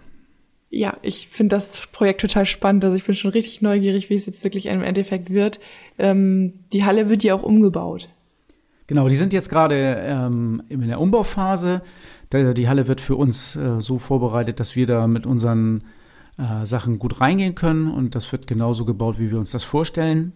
Ja, 0.72 0.98
ich 1.04 1.28
finde 1.28 1.56
das 1.56 1.86
Projekt 1.92 2.22
total 2.22 2.48
spannend. 2.48 2.86
Also 2.86 2.96
ich 2.96 3.04
bin 3.04 3.14
schon 3.14 3.30
richtig 3.30 3.62
neugierig, 3.62 4.10
wie 4.10 4.16
es 4.16 4.26
jetzt 4.26 4.44
wirklich 4.44 4.66
im 4.66 4.82
Endeffekt 4.82 5.30
wird. 5.30 5.60
Ähm, 6.00 6.54
die 6.74 6.86
Halle 6.86 7.08
wird 7.08 7.24
ja 7.24 7.36
auch 7.36 7.44
umgebaut. 7.44 8.10
Genau, 8.88 9.08
die 9.08 9.16
sind 9.16 9.32
jetzt 9.32 9.50
gerade 9.50 9.76
ähm, 10.00 10.64
in 10.70 10.88
der 10.88 11.00
Umbauphase. 11.00 11.84
Die 12.34 12.68
Halle 12.68 12.88
wird 12.88 13.00
für 13.00 13.16
uns 13.16 13.56
äh, 13.56 13.80
so 13.80 14.00
vorbereitet, 14.00 14.60
dass 14.60 14.76
wir 14.76 14.88
da 14.88 15.06
mit 15.06 15.28
unseren 15.28 15.84
äh, 16.38 16.66
Sachen 16.66 17.00
gut 17.00 17.22
reingehen 17.22 17.56
können 17.56 17.90
und 17.90 18.16
das 18.16 18.32
wird 18.32 18.48
genauso 18.48 18.86
gebaut, 18.86 19.20
wie 19.20 19.32
wir 19.32 19.38
uns 19.38 19.52
das 19.52 19.64
vorstellen. 19.64 20.34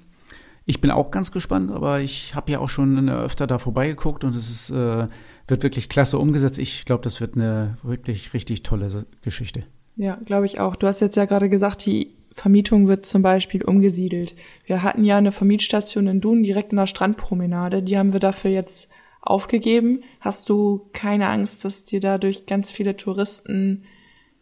Ich 0.66 0.82
bin 0.82 0.92
auch 0.92 1.12
ganz 1.12 1.32
gespannt, 1.32 1.72
aber 1.72 2.02
ich 2.02 2.36
habe 2.36 2.52
ja 2.52 2.60
auch 2.60 2.68
schon 2.68 3.10
öfter 3.10 3.48
da 3.48 3.58
vorbeigeguckt 3.58 4.26
und 4.26 4.36
es 4.36 4.50
ist, 4.50 4.70
äh, 4.70 5.08
wird 5.48 5.64
wirklich 5.64 5.88
klasse 5.88 6.20
umgesetzt. 6.20 6.60
Ich 6.60 6.84
glaube, 6.84 7.04
das 7.04 7.22
wird 7.22 7.36
eine 7.36 7.78
wirklich 7.84 8.34
richtig 8.34 8.64
tolle 8.64 9.06
Geschichte. 9.22 9.64
Ja, 9.96 10.16
glaube 10.26 10.46
ich 10.46 10.60
auch. 10.60 10.76
Du 10.76 10.86
hast 10.86 11.00
jetzt 11.00 11.16
ja 11.16 11.26
gerade 11.26 11.50
gesagt, 11.50 11.86
die 11.86 12.18
Vermietung 12.34 12.88
wird 12.88 13.06
zum 13.06 13.22
Beispiel 13.24 13.64
umgesiedelt. 13.64 14.36
Wir 14.66 14.84
hatten 14.84 15.04
ja 15.04 15.18
eine 15.18 15.32
Vermietstation 15.32 16.08
in 16.08 16.22
Dun 16.22 16.44
direkt 16.44 16.72
in 16.72 16.78
der 16.78 16.88
Strandpromenade. 16.88 17.82
Die 17.82 17.98
haben 17.98 18.14
wir 18.14 18.20
dafür 18.20 18.52
jetzt 18.52 18.92
aufgegeben. 19.22 20.04
Hast 20.20 20.50
du 20.50 20.90
keine 20.94 21.30
Angst, 21.30 21.66
dass 21.66 21.86
dir 21.86 22.00
dadurch 22.00 22.46
ganz 22.46 22.70
viele 22.70 22.96
Touristen 22.96 23.84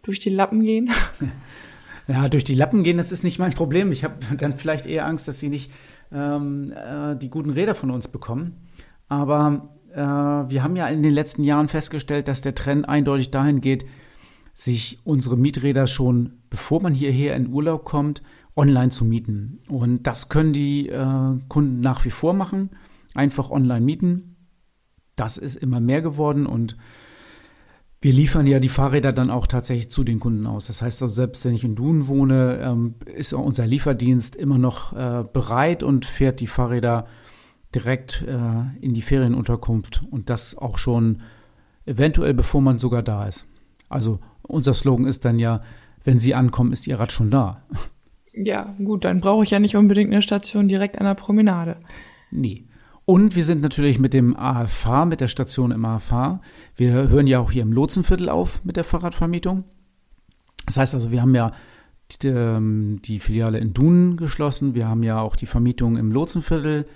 durch 0.06 0.20
die 0.20 0.30
Lappen 0.30 0.64
gehen? 0.64 0.90
Ja, 2.08 2.30
durch 2.30 2.44
die 2.44 2.54
Lappen 2.54 2.84
gehen, 2.84 2.98
das 2.98 3.12
ist 3.12 3.24
nicht 3.24 3.40
mein 3.40 3.54
Problem. 3.54 3.92
Ich 3.92 4.04
habe 4.04 4.14
dann 4.38 4.60
vielleicht 4.60 4.86
eher 4.86 5.08
Angst, 5.08 5.28
dass 5.28 5.40
sie 5.40 5.50
nicht 5.50 5.72
ähm, 6.12 6.72
äh, 6.72 7.16
die 7.16 7.32
guten 7.32 7.50
Räder 7.50 7.74
von 7.74 7.90
uns 7.90 8.08
bekommen. 8.08 8.68
Aber 9.08 9.70
äh, 9.92 9.98
wir 9.98 10.62
haben 10.62 10.76
ja 10.76 10.88
in 10.88 11.02
den 11.02 11.14
letzten 11.14 11.44
Jahren 11.44 11.68
festgestellt, 11.68 12.28
dass 12.28 12.42
der 12.42 12.54
Trend 12.54 12.88
eindeutig 12.88 13.32
dahin 13.32 13.60
geht, 13.60 13.86
sich 14.54 15.00
unsere 15.04 15.36
Mieträder 15.36 15.88
schon, 15.88 16.34
bevor 16.52 16.80
man 16.80 16.94
hierher 16.94 17.36
in 17.36 17.52
Urlaub 17.52 17.86
kommt, 17.86 18.22
online 18.56 18.90
zu 18.90 19.04
mieten. 19.04 19.60
Und 19.68 20.04
das 20.04 20.30
können 20.30 20.54
die 20.54 20.90
äh, 20.90 21.40
Kunden 21.50 21.80
nach 21.80 22.06
wie 22.06 22.12
vor 22.12 22.34
machen. 22.34 22.70
Einfach 23.16 23.50
online 23.50 23.84
mieten. 23.84 24.36
Das 25.16 25.38
ist 25.38 25.56
immer 25.56 25.80
mehr 25.80 26.04
geworden 26.04 26.46
und 26.46 26.78
wir 28.02 28.14
liefern 28.14 28.46
ja 28.46 28.60
die 28.60 28.70
Fahrräder 28.70 29.14
dann 29.14 29.32
auch 29.32 29.48
tatsächlich 29.48 29.90
zu 29.90 30.04
den 30.04 30.20
Kunden 30.20 30.46
aus. 30.46 30.68
Das 30.68 30.82
heißt, 30.82 31.02
also 31.02 31.14
selbst 31.14 31.44
wenn 31.46 31.56
ich 31.56 31.64
in 31.64 31.76
Dun 31.76 32.08
wohne, 32.08 32.60
ähm, 32.62 32.96
ist 33.06 33.34
unser 33.34 33.66
Lieferdienst 33.66 34.36
immer 34.36 34.58
noch 34.58 34.94
äh, 34.94 35.24
bereit 35.32 35.82
und 35.82 36.06
fährt 36.06 36.40
die 36.40 36.48
Fahrräder 36.48 37.08
direkt 37.74 38.24
äh, 38.28 38.84
in 38.86 38.94
die 38.94 39.02
Ferienunterkunft 39.02 40.04
und 40.12 40.30
das 40.30 40.58
auch 40.58 40.78
schon 40.78 41.22
eventuell 41.86 42.34
bevor 42.34 42.62
man 42.62 42.80
sogar 42.80 43.04
da 43.04 43.28
ist. 43.28 43.48
Also 43.90 44.20
unser 44.44 44.74
Slogan 44.74 45.08
ist 45.08 45.26
dann 45.26 45.40
ja, 45.40 45.62
wenn 46.04 46.20
Sie 46.20 46.36
ankommen, 46.36 46.72
ist 46.72 46.88
Ihr 46.88 47.00
Rad 47.00 47.12
schon 47.12 47.32
da. 47.32 47.64
Ja, 48.38 48.76
gut, 48.84 49.06
dann 49.06 49.22
brauche 49.22 49.46
ich 49.46 49.52
ja 49.52 49.60
nicht 49.60 49.78
unbedingt 49.78 50.12
eine 50.12 50.22
Station 50.22 50.68
direkt 50.68 50.98
an 50.98 51.06
der 51.06 51.16
Promenade. 51.16 51.78
Nee. 52.32 52.65
Und 53.06 53.36
wir 53.36 53.44
sind 53.44 53.62
natürlich 53.62 54.00
mit 54.00 54.14
dem 54.14 54.36
AFH, 54.36 55.06
mit 55.06 55.22
der 55.22 55.28
Station 55.28 55.72
im 55.72 55.86
AFH. 55.86 56.42
Wir 56.76 56.92
hören 56.92 57.28
ja 57.28 57.40
auch 57.40 57.52
hier 57.52 57.62
im 57.62 57.72
Lotsenviertel 57.72 58.30
auf 58.30 58.64
mit 58.64 58.78
der 58.78 58.84
Fahrradvermietung. 58.84 59.64
Das 60.66 60.78
heißt 60.78 60.96
also, 60.96 61.12
wir 61.12 61.22
haben 61.22 61.36
ja 61.36 61.52
die, 62.12 62.28
ähm, 62.28 63.00
die 63.04 63.20
Filiale 63.20 63.60
in 63.60 63.74
Dunen 63.74 64.18
geschlossen. 64.18 64.74
Wir 64.74 64.88
haben 64.88 65.04
ja 65.04 65.20
auch 65.20 65.36
die 65.36 65.46
Vermietung 65.46 65.98
im 65.98 66.12
Lotsenviertel 66.12 66.88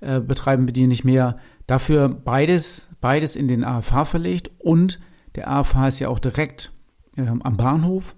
äh, 0.00 0.20
betreiben 0.20 0.66
wir 0.66 0.72
die 0.72 0.86
nicht 0.86 1.04
mehr. 1.04 1.38
Dafür 1.66 2.08
beides, 2.08 2.86
beides 3.00 3.34
in 3.34 3.48
den 3.48 3.64
AFH 3.64 4.04
verlegt 4.04 4.50
und 4.58 5.00
der 5.34 5.50
AFH 5.50 5.88
ist 5.88 5.98
ja 5.98 6.08
auch 6.08 6.18
direkt 6.18 6.72
ähm, 7.16 7.42
am 7.42 7.56
Bahnhof. 7.56 8.14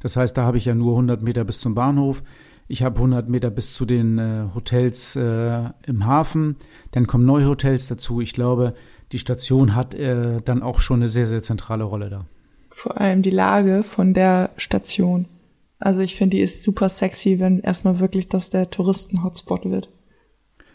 Das 0.00 0.16
heißt, 0.16 0.36
da 0.36 0.44
habe 0.44 0.56
ich 0.56 0.64
ja 0.64 0.74
nur 0.74 0.92
100 0.92 1.22
Meter 1.22 1.44
bis 1.44 1.60
zum 1.60 1.74
Bahnhof. 1.74 2.22
Ich 2.68 2.82
habe 2.82 2.96
100 2.96 3.28
Meter 3.28 3.50
bis 3.50 3.74
zu 3.74 3.84
den 3.84 4.18
äh, 4.18 4.44
Hotels 4.54 5.14
äh, 5.16 5.70
im 5.86 6.04
Hafen. 6.04 6.56
Dann 6.90 7.06
kommen 7.06 7.24
neue 7.24 7.46
Hotels 7.46 7.86
dazu. 7.86 8.20
Ich 8.20 8.32
glaube, 8.32 8.74
die 9.12 9.18
Station 9.18 9.74
hat 9.74 9.94
äh, 9.94 10.40
dann 10.44 10.62
auch 10.62 10.80
schon 10.80 11.00
eine 11.00 11.08
sehr, 11.08 11.26
sehr 11.26 11.42
zentrale 11.42 11.84
Rolle 11.84 12.10
da. 12.10 12.26
Vor 12.70 13.00
allem 13.00 13.22
die 13.22 13.30
Lage 13.30 13.84
von 13.84 14.14
der 14.14 14.50
Station. 14.56 15.28
Also 15.78 16.00
ich 16.00 16.16
finde, 16.16 16.36
die 16.36 16.42
ist 16.42 16.62
super 16.62 16.88
sexy, 16.88 17.38
wenn 17.38 17.60
erstmal 17.60 18.00
wirklich 18.00 18.28
das 18.28 18.50
der 18.50 18.70
Touristen-Hotspot 18.70 19.64
wird. 19.66 19.90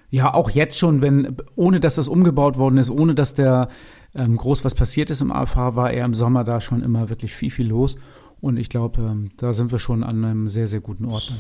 Ja, 0.10 0.34
auch 0.34 0.50
jetzt 0.50 0.78
schon, 0.78 1.02
wenn, 1.02 1.38
ohne 1.56 1.80
dass 1.80 1.96
das 1.96 2.08
umgebaut 2.08 2.58
worden 2.58 2.78
ist, 2.78 2.90
ohne 2.90 3.16
dass 3.16 3.34
der 3.34 3.70
ähm, 4.14 4.36
groß 4.36 4.66
was 4.66 4.76
passiert 4.76 5.10
ist 5.10 5.22
im 5.22 5.32
AFH, 5.32 5.76
war 5.76 5.92
er 5.92 6.06
im 6.06 6.14
Sommer 6.14 6.44
da 6.44 6.60
schon 6.60 6.84
immer 6.84 7.10
wirklich 7.10 7.34
viel, 7.34 7.50
viel 7.50 7.68
los. 7.68 7.98
Und 8.42 8.58
ich 8.58 8.70
glaube, 8.70 9.02
ähm, 9.02 9.30
da 9.38 9.54
sind 9.54 9.72
wir 9.72 9.80
schon 9.80 10.04
an 10.04 10.24
einem 10.24 10.48
sehr, 10.48 10.68
sehr 10.68 10.82
guten 10.82 11.06
Ort. 11.06 11.32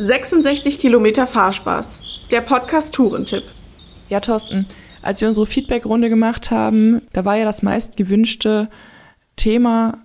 Dann. 0.00 0.06
66 0.06 0.78
Kilometer 0.78 1.26
Fahrspaß. 1.26 2.00
Der 2.30 2.40
Podcast 2.40 2.94
Tourentipp. 2.94 3.44
Ja, 4.08 4.20
Thorsten, 4.20 4.66
als 5.02 5.20
wir 5.20 5.28
unsere 5.28 5.46
Feedback-Runde 5.46 6.08
gemacht 6.08 6.50
haben, 6.50 7.02
da 7.12 7.24
war 7.26 7.36
ja 7.36 7.44
das 7.44 7.62
meist 7.62 7.98
gewünschte 7.98 8.70
Thema 9.36 9.98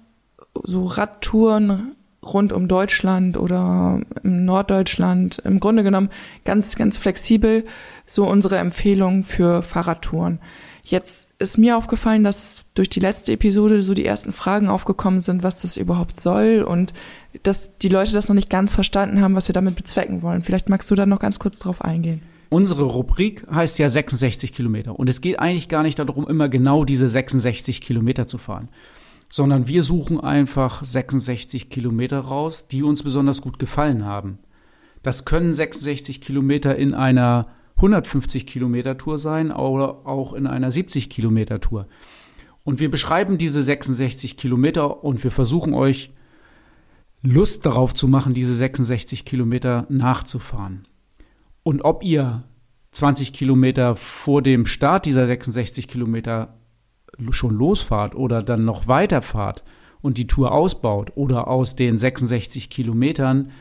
so 0.63 0.85
Radtouren 0.85 1.95
rund 2.21 2.51
um 2.51 2.67
Deutschland 2.67 3.37
oder 3.37 4.01
im 4.23 4.43
Norddeutschland. 4.45 5.41
Im 5.45 5.59
Grunde 5.61 5.83
genommen 5.83 6.09
ganz, 6.43 6.75
ganz 6.75 6.97
flexibel 6.97 7.63
so 8.05 8.27
unsere 8.27 8.57
Empfehlung 8.57 9.23
für 9.23 9.63
Fahrradtouren. 9.63 10.39
Jetzt 10.87 11.33
ist 11.39 11.57
mir 11.57 11.77
aufgefallen, 11.77 12.23
dass 12.23 12.63
durch 12.75 12.89
die 12.89 12.99
letzte 12.99 13.31
Episode 13.31 13.81
so 13.81 13.95
die 13.95 14.05
ersten 14.05 14.31
Fragen 14.31 14.67
aufgekommen 14.67 15.21
sind, 15.21 15.41
was 15.41 15.63
das 15.63 15.77
überhaupt 15.77 16.19
soll 16.19 16.61
und 16.61 16.93
dass 17.41 17.75
die 17.79 17.89
Leute 17.89 18.13
das 18.13 18.27
noch 18.27 18.35
nicht 18.35 18.51
ganz 18.51 18.75
verstanden 18.75 19.19
haben, 19.19 19.33
was 19.33 19.49
wir 19.49 19.53
damit 19.53 19.75
bezwecken 19.75 20.21
wollen. 20.21 20.43
Vielleicht 20.43 20.69
magst 20.69 20.91
du 20.91 20.95
da 20.95 21.07
noch 21.07 21.17
ganz 21.17 21.39
kurz 21.39 21.57
drauf 21.57 21.81
eingehen. 21.81 22.21
Unsere 22.49 22.83
Rubrik 22.83 23.47
heißt 23.49 23.79
ja 23.79 23.89
66 23.89 24.53
Kilometer 24.53 24.99
und 24.99 25.09
es 25.09 25.21
geht 25.21 25.39
eigentlich 25.39 25.69
gar 25.69 25.81
nicht 25.81 25.97
darum, 25.97 26.27
immer 26.27 26.49
genau 26.49 26.85
diese 26.85 27.09
66 27.09 27.81
Kilometer 27.81 28.27
zu 28.27 28.37
fahren, 28.37 28.69
sondern 29.27 29.67
wir 29.67 29.81
suchen 29.81 30.19
einfach 30.19 30.85
66 30.85 31.71
Kilometer 31.71 32.19
raus, 32.19 32.67
die 32.67 32.83
uns 32.83 33.01
besonders 33.01 33.41
gut 33.41 33.57
gefallen 33.57 34.05
haben. 34.05 34.37
Das 35.01 35.25
können 35.25 35.51
66 35.51 36.21
Kilometer 36.21 36.75
in 36.75 36.93
einer 36.93 37.47
150 37.77 38.47
Kilometer 38.47 38.97
Tour 38.97 39.17
sein 39.17 39.51
oder 39.51 40.05
auch 40.05 40.33
in 40.33 40.47
einer 40.47 40.71
70 40.71 41.09
Kilometer 41.09 41.59
Tour. 41.59 41.87
Und 42.63 42.79
wir 42.79 42.89
beschreiben 42.89 43.37
diese 43.37 43.61
66 43.61 44.37
Kilometer 44.37 45.03
und 45.03 45.23
wir 45.23 45.31
versuchen 45.31 45.73
euch 45.73 46.11
Lust 47.21 47.65
darauf 47.65 47.93
zu 47.93 48.07
machen, 48.07 48.33
diese 48.33 48.55
66 48.55 49.25
Kilometer 49.25 49.85
nachzufahren. 49.89 50.87
Und 51.63 51.81
ob 51.81 52.03
ihr 52.03 52.43
20 52.91 53.33
Kilometer 53.33 53.95
vor 53.95 54.41
dem 54.41 54.65
Start 54.65 55.05
dieser 55.05 55.27
66 55.27 55.87
Kilometer 55.87 56.57
schon 57.31 57.55
losfahrt 57.55 58.15
oder 58.15 58.41
dann 58.41 58.65
noch 58.65 58.87
weiterfahrt 58.87 59.63
und 60.01 60.17
die 60.17 60.27
Tour 60.27 60.51
ausbaut 60.51 61.11
oder 61.15 61.47
aus 61.47 61.75
den 61.75 61.97
66 61.97 62.69
Kilometern 62.69 63.51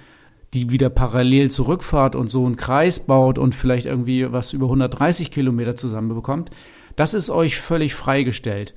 die 0.55 0.71
wieder 0.71 0.89
parallel 0.89 1.51
zurückfahrt 1.51 2.15
und 2.15 2.29
so 2.29 2.47
einen 2.47 2.57
Kreis 2.57 3.01
baut 3.01 3.39
und 3.39 3.55
vielleicht 3.55 3.87
irgendwie 3.87 4.33
was 4.33 4.53
über 4.53 4.67
130 4.67 5.31
Kilometer 5.31 5.75
zusammenbekommt, 5.77 6.51
das 6.97 7.13
ist 7.13 7.29
euch 7.29 7.57
völlig 7.57 7.95
freigestellt. 7.95 8.75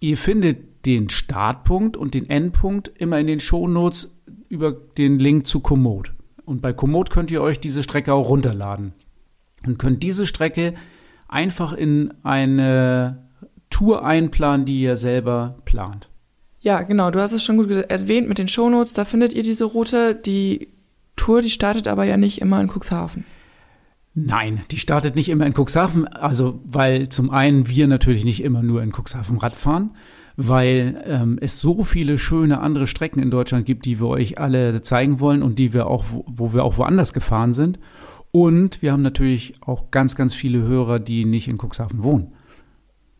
Ihr 0.00 0.16
findet 0.16 0.84
den 0.84 1.08
Startpunkt 1.08 1.96
und 1.96 2.14
den 2.14 2.28
Endpunkt 2.28 2.90
immer 2.96 3.20
in 3.20 3.28
den 3.28 3.38
Shownotes 3.38 4.20
über 4.48 4.72
den 4.72 5.20
Link 5.20 5.46
zu 5.46 5.60
Komoot. 5.60 6.12
Und 6.44 6.60
bei 6.60 6.72
Komoot 6.72 7.10
könnt 7.10 7.30
ihr 7.30 7.40
euch 7.40 7.60
diese 7.60 7.84
Strecke 7.84 8.12
auch 8.12 8.28
runterladen 8.28 8.92
und 9.64 9.78
könnt 9.78 10.02
diese 10.02 10.26
Strecke 10.26 10.74
einfach 11.28 11.72
in 11.72 12.12
eine 12.24 13.28
Tour 13.70 14.04
einplanen, 14.04 14.66
die 14.66 14.82
ihr 14.82 14.96
selber 14.96 15.56
plant. 15.64 16.08
Ja, 16.58 16.82
genau. 16.82 17.10
Du 17.10 17.20
hast 17.20 17.32
es 17.32 17.44
schon 17.44 17.56
gut 17.56 17.70
erwähnt 17.70 18.28
mit 18.28 18.38
den 18.38 18.48
Shownotes. 18.48 18.92
Da 18.92 19.04
findet 19.04 19.32
ihr 19.32 19.42
diese 19.42 19.64
Route. 19.64 20.14
Die 20.14 20.68
Tour, 21.16 21.42
die 21.42 21.50
startet 21.50 21.88
aber 21.88 22.04
ja 22.04 22.16
nicht 22.16 22.40
immer 22.40 22.60
in 22.60 22.68
Cuxhaven. 22.68 23.24
Nein, 24.14 24.60
die 24.70 24.78
startet 24.78 25.14
nicht 25.14 25.30
immer 25.30 25.46
in 25.46 25.54
Cuxhaven. 25.54 26.06
Also, 26.06 26.60
weil 26.64 27.08
zum 27.08 27.30
einen 27.30 27.68
wir 27.68 27.86
natürlich 27.86 28.24
nicht 28.24 28.42
immer 28.42 28.62
nur 28.62 28.82
in 28.82 28.92
Cuxhaven 28.92 29.38
Rad 29.38 29.56
fahren, 29.56 29.90
weil 30.36 31.02
ähm, 31.06 31.38
es 31.40 31.60
so 31.60 31.82
viele 31.84 32.18
schöne 32.18 32.60
andere 32.60 32.86
Strecken 32.86 33.20
in 33.20 33.30
Deutschland 33.30 33.64
gibt, 33.64 33.86
die 33.86 34.00
wir 34.00 34.08
euch 34.08 34.38
alle 34.38 34.82
zeigen 34.82 35.18
wollen 35.20 35.42
und 35.42 35.58
die 35.58 35.72
wir 35.72 35.86
auch, 35.86 36.04
wo 36.08 36.52
wir 36.52 36.64
auch 36.64 36.76
woanders 36.76 37.14
gefahren 37.14 37.54
sind. 37.54 37.78
Und 38.32 38.82
wir 38.82 38.92
haben 38.92 39.02
natürlich 39.02 39.54
auch 39.62 39.90
ganz, 39.90 40.14
ganz 40.14 40.34
viele 40.34 40.62
Hörer, 40.62 40.98
die 40.98 41.24
nicht 41.24 41.48
in 41.48 41.58
Cuxhaven 41.58 42.02
wohnen. 42.02 42.32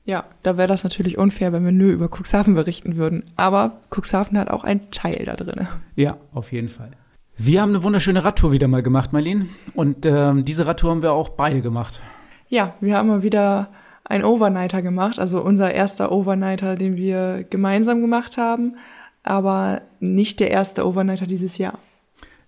Ja, 0.04 0.24
da 0.42 0.56
wäre 0.56 0.68
das 0.68 0.84
natürlich 0.84 1.16
unfair, 1.16 1.52
wenn 1.52 1.64
wir 1.64 1.72
nur 1.72 1.90
über 1.90 2.08
Cuxhaven 2.08 2.54
berichten 2.54 2.96
würden. 2.96 3.24
Aber 3.36 3.80
Cuxhaven 3.90 4.36
hat 4.36 4.48
auch 4.48 4.64
einen 4.64 4.90
Teil 4.90 5.24
da 5.24 5.36
drin. 5.36 5.68
Ja, 5.94 6.18
auf 6.32 6.50
jeden 6.50 6.68
Fall. 6.68 6.90
Wir 7.36 7.62
haben 7.62 7.70
eine 7.70 7.82
wunderschöne 7.82 8.24
Radtour 8.24 8.52
wieder 8.52 8.68
mal 8.68 8.82
gemacht, 8.82 9.12
Marlene. 9.12 9.46
Und 9.74 10.04
ähm, 10.04 10.44
diese 10.44 10.66
Radtour 10.66 10.90
haben 10.90 11.02
wir 11.02 11.12
auch 11.12 11.30
beide 11.30 11.62
gemacht. 11.62 12.00
Ja, 12.48 12.74
wir 12.80 12.96
haben 12.96 13.08
mal 13.08 13.22
wieder 13.22 13.68
einen 14.04 14.24
Overnighter 14.24 14.82
gemacht, 14.82 15.18
also 15.18 15.42
unser 15.42 15.72
erster 15.72 16.12
Overnighter, 16.12 16.76
den 16.76 16.96
wir 16.96 17.44
gemeinsam 17.48 18.00
gemacht 18.00 18.36
haben, 18.36 18.76
aber 19.22 19.82
nicht 20.00 20.40
der 20.40 20.50
erste 20.50 20.86
Overnighter 20.86 21.26
dieses 21.26 21.56
Jahr. 21.56 21.78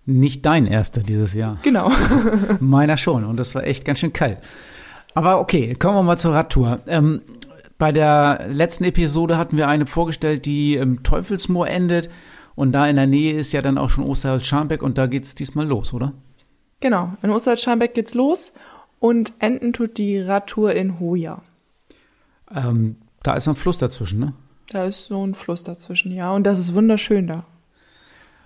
Nicht 0.05 0.45
dein 0.45 0.67
erster 0.67 1.01
dieses 1.01 1.33
Jahr. 1.33 1.57
Genau. 1.63 1.91
Meiner 2.59 2.97
schon. 2.97 3.23
Und 3.23 3.37
das 3.37 3.55
war 3.55 3.63
echt 3.63 3.85
ganz 3.85 3.99
schön 3.99 4.13
kalt. 4.13 4.37
Aber 5.15 5.39
okay, 5.39 5.73
kommen 5.73 5.95
wir 5.97 6.03
mal 6.03 6.17
zur 6.17 6.35
Radtour. 6.35 6.81
Ähm, 6.85 7.21
bei 7.79 7.91
der 7.91 8.45
letzten 8.51 8.83
Episode 8.83 9.37
hatten 9.37 9.57
wir 9.57 9.67
eine 9.67 9.87
vorgestellt, 9.87 10.45
die 10.45 10.75
im 10.75 11.01
Teufelsmoor 11.01 11.67
endet. 11.67 12.09
Und 12.55 12.71
da 12.71 12.87
in 12.87 12.95
der 12.95 13.07
Nähe 13.07 13.33
ist 13.37 13.51
ja 13.51 13.61
dann 13.61 13.77
auch 13.77 13.89
schon 13.89 14.05
Osterholz-Scharmbeck 14.05 14.81
und 14.81 14.97
da 14.97 15.07
geht's 15.07 15.35
diesmal 15.35 15.67
los, 15.67 15.93
oder? 15.93 16.13
Genau, 16.79 17.13
in 17.21 17.29
Osterholz-Scharmbeck 17.29 17.93
geht's 17.93 18.13
los 18.13 18.53
und 18.99 19.33
enden 19.39 19.73
tut 19.73 19.97
die 19.97 20.19
Radtour 20.19 20.73
in 20.73 20.99
Hoja. 20.99 21.41
Ähm, 22.53 22.97
da 23.23 23.33
ist 23.33 23.47
ein 23.47 23.55
Fluss 23.55 23.77
dazwischen, 23.77 24.19
ne? 24.19 24.33
Da 24.69 24.85
ist 24.85 25.05
so 25.05 25.25
ein 25.25 25.35
Fluss 25.35 25.63
dazwischen, 25.63 26.11
ja. 26.11 26.31
Und 26.31 26.43
das 26.43 26.59
ist 26.59 26.73
wunderschön 26.73 27.27
da. 27.27 27.43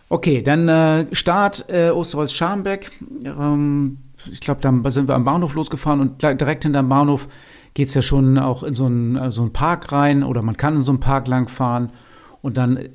Okay, 0.10 0.42
dann 0.42 0.68
äh, 0.68 1.06
Start 1.14 1.66
äh, 1.70 1.92
Osterholz-Scharmbeck. 1.92 2.92
Ähm, 3.24 4.00
ich 4.32 4.42
glaube, 4.42 4.62
da 4.62 4.92
sind 4.92 5.08
wir 5.08 5.16
am 5.16 5.24
Bahnhof 5.24 5.54
losgefahren 5.54 6.02
und 6.02 6.22
direkt 6.22 6.64
hinterm 6.64 6.90
Bahnhof 6.90 7.28
geht's 7.76 7.94
ja 7.94 8.02
schon 8.02 8.38
auch 8.38 8.64
in 8.64 8.74
so 8.74 8.86
einen, 8.86 9.16
äh, 9.16 9.32
so 9.32 9.42
einen 9.44 9.54
Park 9.54 9.92
rein 9.92 10.24
oder 10.24 10.42
man 10.42 10.58
kann 10.58 10.78
in 10.78 10.84
so 10.84 10.92
einen 10.92 11.00
Park 11.00 11.28
langfahren 11.28 11.92
und 12.42 12.58
dann 12.58 12.90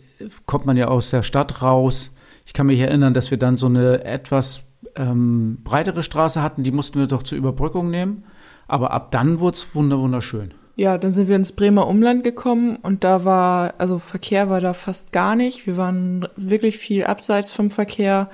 kommt 0.46 0.66
man 0.66 0.76
ja 0.76 0.88
aus 0.88 1.10
der 1.10 1.22
Stadt 1.22 1.62
raus. 1.62 2.14
Ich 2.46 2.52
kann 2.52 2.66
mich 2.66 2.80
erinnern, 2.80 3.14
dass 3.14 3.30
wir 3.30 3.38
dann 3.38 3.56
so 3.56 3.66
eine 3.66 4.04
etwas 4.04 4.66
ähm, 4.96 5.58
breitere 5.64 6.02
Straße 6.02 6.42
hatten, 6.42 6.62
die 6.62 6.70
mussten 6.70 6.98
wir 6.98 7.06
doch 7.06 7.22
zur 7.22 7.38
Überbrückung 7.38 7.90
nehmen. 7.90 8.24
Aber 8.66 8.92
ab 8.92 9.10
dann 9.10 9.40
wurde 9.40 9.56
es 9.56 9.74
wunderschön. 9.74 10.54
Ja, 10.76 10.98
dann 10.98 11.12
sind 11.12 11.28
wir 11.28 11.36
ins 11.36 11.52
Bremer 11.52 11.86
Umland 11.86 12.24
gekommen 12.24 12.76
und 12.76 13.04
da 13.04 13.24
war, 13.24 13.74
also 13.78 14.00
Verkehr 14.00 14.50
war 14.50 14.60
da 14.60 14.74
fast 14.74 15.12
gar 15.12 15.36
nicht. 15.36 15.66
Wir 15.66 15.76
waren 15.76 16.26
wirklich 16.36 16.78
viel 16.78 17.04
abseits 17.04 17.52
vom 17.52 17.70
Verkehr 17.70 18.28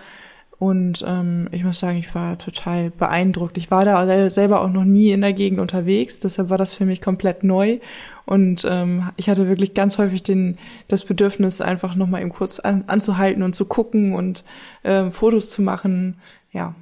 und 0.60 1.02
ähm, 1.08 1.48
ich 1.52 1.64
muss 1.64 1.78
sagen, 1.78 1.96
ich 1.96 2.14
war 2.14 2.36
total 2.36 2.90
beeindruckt. 2.90 3.56
Ich 3.56 3.70
war 3.70 3.86
da 3.86 4.28
selber 4.28 4.60
auch 4.60 4.68
noch 4.68 4.84
nie 4.84 5.10
in 5.10 5.22
der 5.22 5.32
Gegend 5.32 5.58
unterwegs, 5.58 6.20
deshalb 6.20 6.50
war 6.50 6.58
das 6.58 6.74
für 6.74 6.84
mich 6.84 7.00
komplett 7.00 7.42
neu 7.42 7.78
und 8.26 8.66
ähm, 8.68 9.08
ich 9.16 9.30
hatte 9.30 9.48
wirklich 9.48 9.72
ganz 9.72 9.96
häufig 9.96 10.22
den, 10.22 10.58
das 10.86 11.04
Bedürfnis, 11.04 11.62
einfach 11.62 11.94
nochmal 11.94 12.20
eben 12.20 12.30
kurz 12.30 12.60
an, 12.60 12.84
anzuhalten 12.88 13.42
und 13.42 13.56
zu 13.56 13.64
gucken 13.64 14.14
und 14.14 14.44
ähm, 14.84 15.12
Fotos 15.12 15.48
zu 15.48 15.62
machen. 15.62 16.18
Ja. 16.52 16.74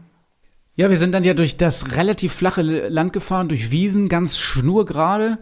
Ja, 0.74 0.90
wir 0.90 0.96
sind 0.96 1.14
dann 1.14 1.22
ja 1.22 1.34
durch 1.34 1.56
das 1.56 1.96
relativ 1.96 2.32
flache 2.32 2.62
Land 2.62 3.12
gefahren, 3.12 3.48
durch 3.48 3.70
Wiesen, 3.70 4.08
ganz 4.08 4.38
schnurgerade 4.38 5.38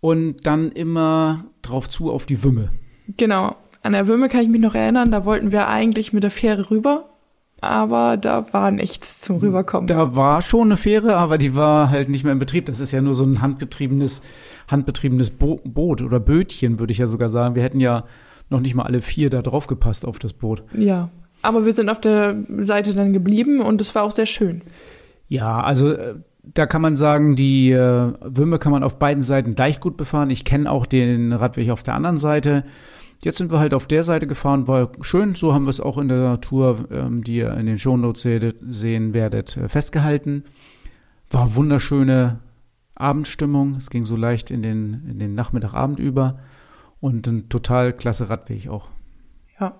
und 0.00 0.46
dann 0.46 0.72
immer 0.72 1.46
drauf 1.62 1.88
zu 1.88 2.12
auf 2.12 2.26
die 2.26 2.44
Wümme. 2.44 2.70
Genau. 3.16 3.56
An 3.82 3.94
der 3.94 4.06
Wümme 4.08 4.28
kann 4.28 4.42
ich 4.42 4.48
mich 4.48 4.60
noch 4.60 4.74
erinnern, 4.74 5.10
da 5.10 5.24
wollten 5.24 5.52
wir 5.52 5.68
eigentlich 5.68 6.12
mit 6.12 6.22
der 6.22 6.30
Fähre 6.30 6.70
rüber 6.70 7.08
aber 7.60 8.16
da 8.16 8.52
war 8.52 8.70
nichts 8.70 9.20
zum 9.20 9.38
Rüberkommen. 9.38 9.86
Da 9.86 10.14
war 10.14 10.42
schon 10.42 10.68
eine 10.68 10.76
Fähre, 10.76 11.16
aber 11.16 11.38
die 11.38 11.54
war 11.54 11.90
halt 11.90 12.08
nicht 12.08 12.24
mehr 12.24 12.32
in 12.32 12.38
Betrieb. 12.38 12.66
Das 12.66 12.80
ist 12.80 12.92
ja 12.92 13.00
nur 13.00 13.14
so 13.14 13.24
ein 13.24 13.42
handgetriebenes, 13.42 14.22
handbetriebenes 14.68 15.30
Bo 15.30 15.60
Boot 15.64 16.02
oder 16.02 16.20
Bötchen, 16.20 16.78
würde 16.78 16.92
ich 16.92 16.98
ja 16.98 17.06
sogar 17.06 17.28
sagen. 17.28 17.54
Wir 17.54 17.62
hätten 17.62 17.80
ja 17.80 18.04
noch 18.50 18.60
nicht 18.60 18.74
mal 18.74 18.84
alle 18.84 19.00
vier 19.00 19.30
da 19.30 19.42
drauf 19.42 19.66
gepasst 19.66 20.06
auf 20.06 20.18
das 20.18 20.32
Boot. 20.32 20.62
Ja, 20.72 21.10
aber 21.42 21.64
wir 21.64 21.72
sind 21.72 21.88
auf 21.88 22.00
der 22.00 22.36
Seite 22.58 22.94
dann 22.94 23.12
geblieben 23.12 23.60
und 23.60 23.80
es 23.80 23.94
war 23.94 24.04
auch 24.04 24.10
sehr 24.10 24.26
schön. 24.26 24.62
Ja, 25.28 25.60
also 25.60 25.92
äh, 25.92 26.14
da 26.42 26.66
kann 26.66 26.82
man 26.82 26.96
sagen, 26.96 27.36
die 27.36 27.72
äh, 27.72 28.12
Wümme 28.20 28.58
kann 28.58 28.72
man 28.72 28.82
auf 28.82 28.98
beiden 28.98 29.22
Seiten 29.22 29.54
gleich 29.54 29.80
gut 29.80 29.96
befahren. 29.96 30.30
Ich 30.30 30.44
kenne 30.44 30.70
auch 30.70 30.86
den 30.86 31.32
Radweg 31.32 31.70
auf 31.70 31.82
der 31.82 31.94
anderen 31.94 32.18
Seite. 32.18 32.64
Jetzt 33.20 33.38
sind 33.38 33.50
wir 33.50 33.58
halt 33.58 33.74
auf 33.74 33.88
der 33.88 34.04
Seite 34.04 34.26
gefahren, 34.26 34.68
war 34.68 34.92
schön. 35.00 35.34
So 35.34 35.52
haben 35.52 35.66
wir 35.66 35.70
es 35.70 35.80
auch 35.80 35.98
in 35.98 36.08
der 36.08 36.40
Tour, 36.40 36.86
ähm, 36.90 37.24
die 37.24 37.36
ihr 37.36 37.52
in 37.54 37.66
den 37.66 37.78
Shownotes 37.78 38.26
sehen 38.70 39.12
werdet, 39.12 39.56
äh, 39.56 39.68
festgehalten. 39.68 40.44
War 41.30 41.54
wunderschöne 41.56 42.38
Abendstimmung. 42.94 43.74
Es 43.76 43.90
ging 43.90 44.04
so 44.04 44.16
leicht 44.16 44.50
in 44.50 44.62
den, 44.62 45.04
in 45.08 45.18
den 45.18 45.34
Nachmittagabend 45.34 45.98
über 45.98 46.38
und 47.00 47.26
ein 47.26 47.48
total 47.48 47.92
klasse 47.92 48.30
Radweg 48.30 48.68
auch. 48.68 48.88
Ja. 49.60 49.74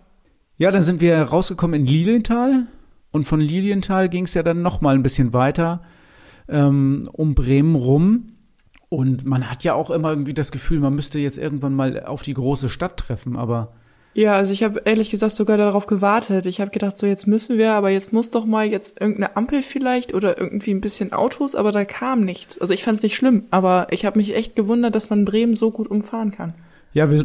Ja, 0.56 0.70
dann 0.70 0.84
sind 0.84 1.00
wir 1.00 1.20
rausgekommen 1.20 1.80
in 1.80 1.86
Lilienthal 1.86 2.66
und 3.10 3.26
von 3.26 3.40
Lilienthal 3.40 4.08
ging 4.08 4.24
es 4.24 4.34
ja 4.34 4.42
dann 4.42 4.62
noch 4.62 4.80
mal 4.80 4.94
ein 4.94 5.02
bisschen 5.02 5.32
weiter 5.32 5.82
ähm, 6.48 7.08
um 7.12 7.34
Bremen 7.34 7.76
rum. 7.76 8.32
Und 8.88 9.26
man 9.26 9.50
hat 9.50 9.64
ja 9.64 9.74
auch 9.74 9.90
immer 9.90 10.10
irgendwie 10.10 10.34
das 10.34 10.50
Gefühl, 10.50 10.80
man 10.80 10.94
müsste 10.94 11.18
jetzt 11.18 11.36
irgendwann 11.36 11.74
mal 11.74 12.04
auf 12.04 12.22
die 12.22 12.34
große 12.34 12.68
Stadt 12.68 12.96
treffen, 12.96 13.36
aber. 13.36 13.74
Ja, 14.14 14.32
also 14.32 14.52
ich 14.52 14.64
habe 14.64 14.82
ehrlich 14.84 15.10
gesagt 15.10 15.34
sogar 15.34 15.58
darauf 15.58 15.86
gewartet. 15.86 16.46
Ich 16.46 16.60
habe 16.60 16.70
gedacht, 16.70 16.96
so 16.96 17.06
jetzt 17.06 17.26
müssen 17.26 17.58
wir, 17.58 17.74
aber 17.74 17.90
jetzt 17.90 18.12
muss 18.12 18.30
doch 18.30 18.46
mal 18.46 18.66
jetzt 18.66 19.00
irgendeine 19.00 19.36
Ampel 19.36 19.62
vielleicht 19.62 20.14
oder 20.14 20.38
irgendwie 20.38 20.72
ein 20.72 20.80
bisschen 20.80 21.12
Autos, 21.12 21.54
aber 21.54 21.70
da 21.70 21.84
kam 21.84 22.24
nichts. 22.24 22.58
Also 22.58 22.72
ich 22.72 22.82
fand 22.82 22.96
es 22.96 23.02
nicht 23.02 23.16
schlimm, 23.16 23.44
aber 23.50 23.88
ich 23.90 24.06
habe 24.06 24.18
mich 24.18 24.34
echt 24.34 24.56
gewundert, 24.56 24.94
dass 24.94 25.10
man 25.10 25.26
Bremen 25.26 25.54
so 25.54 25.70
gut 25.70 25.88
umfahren 25.88 26.32
kann. 26.32 26.54
Ja, 26.94 27.10
wir 27.10 27.24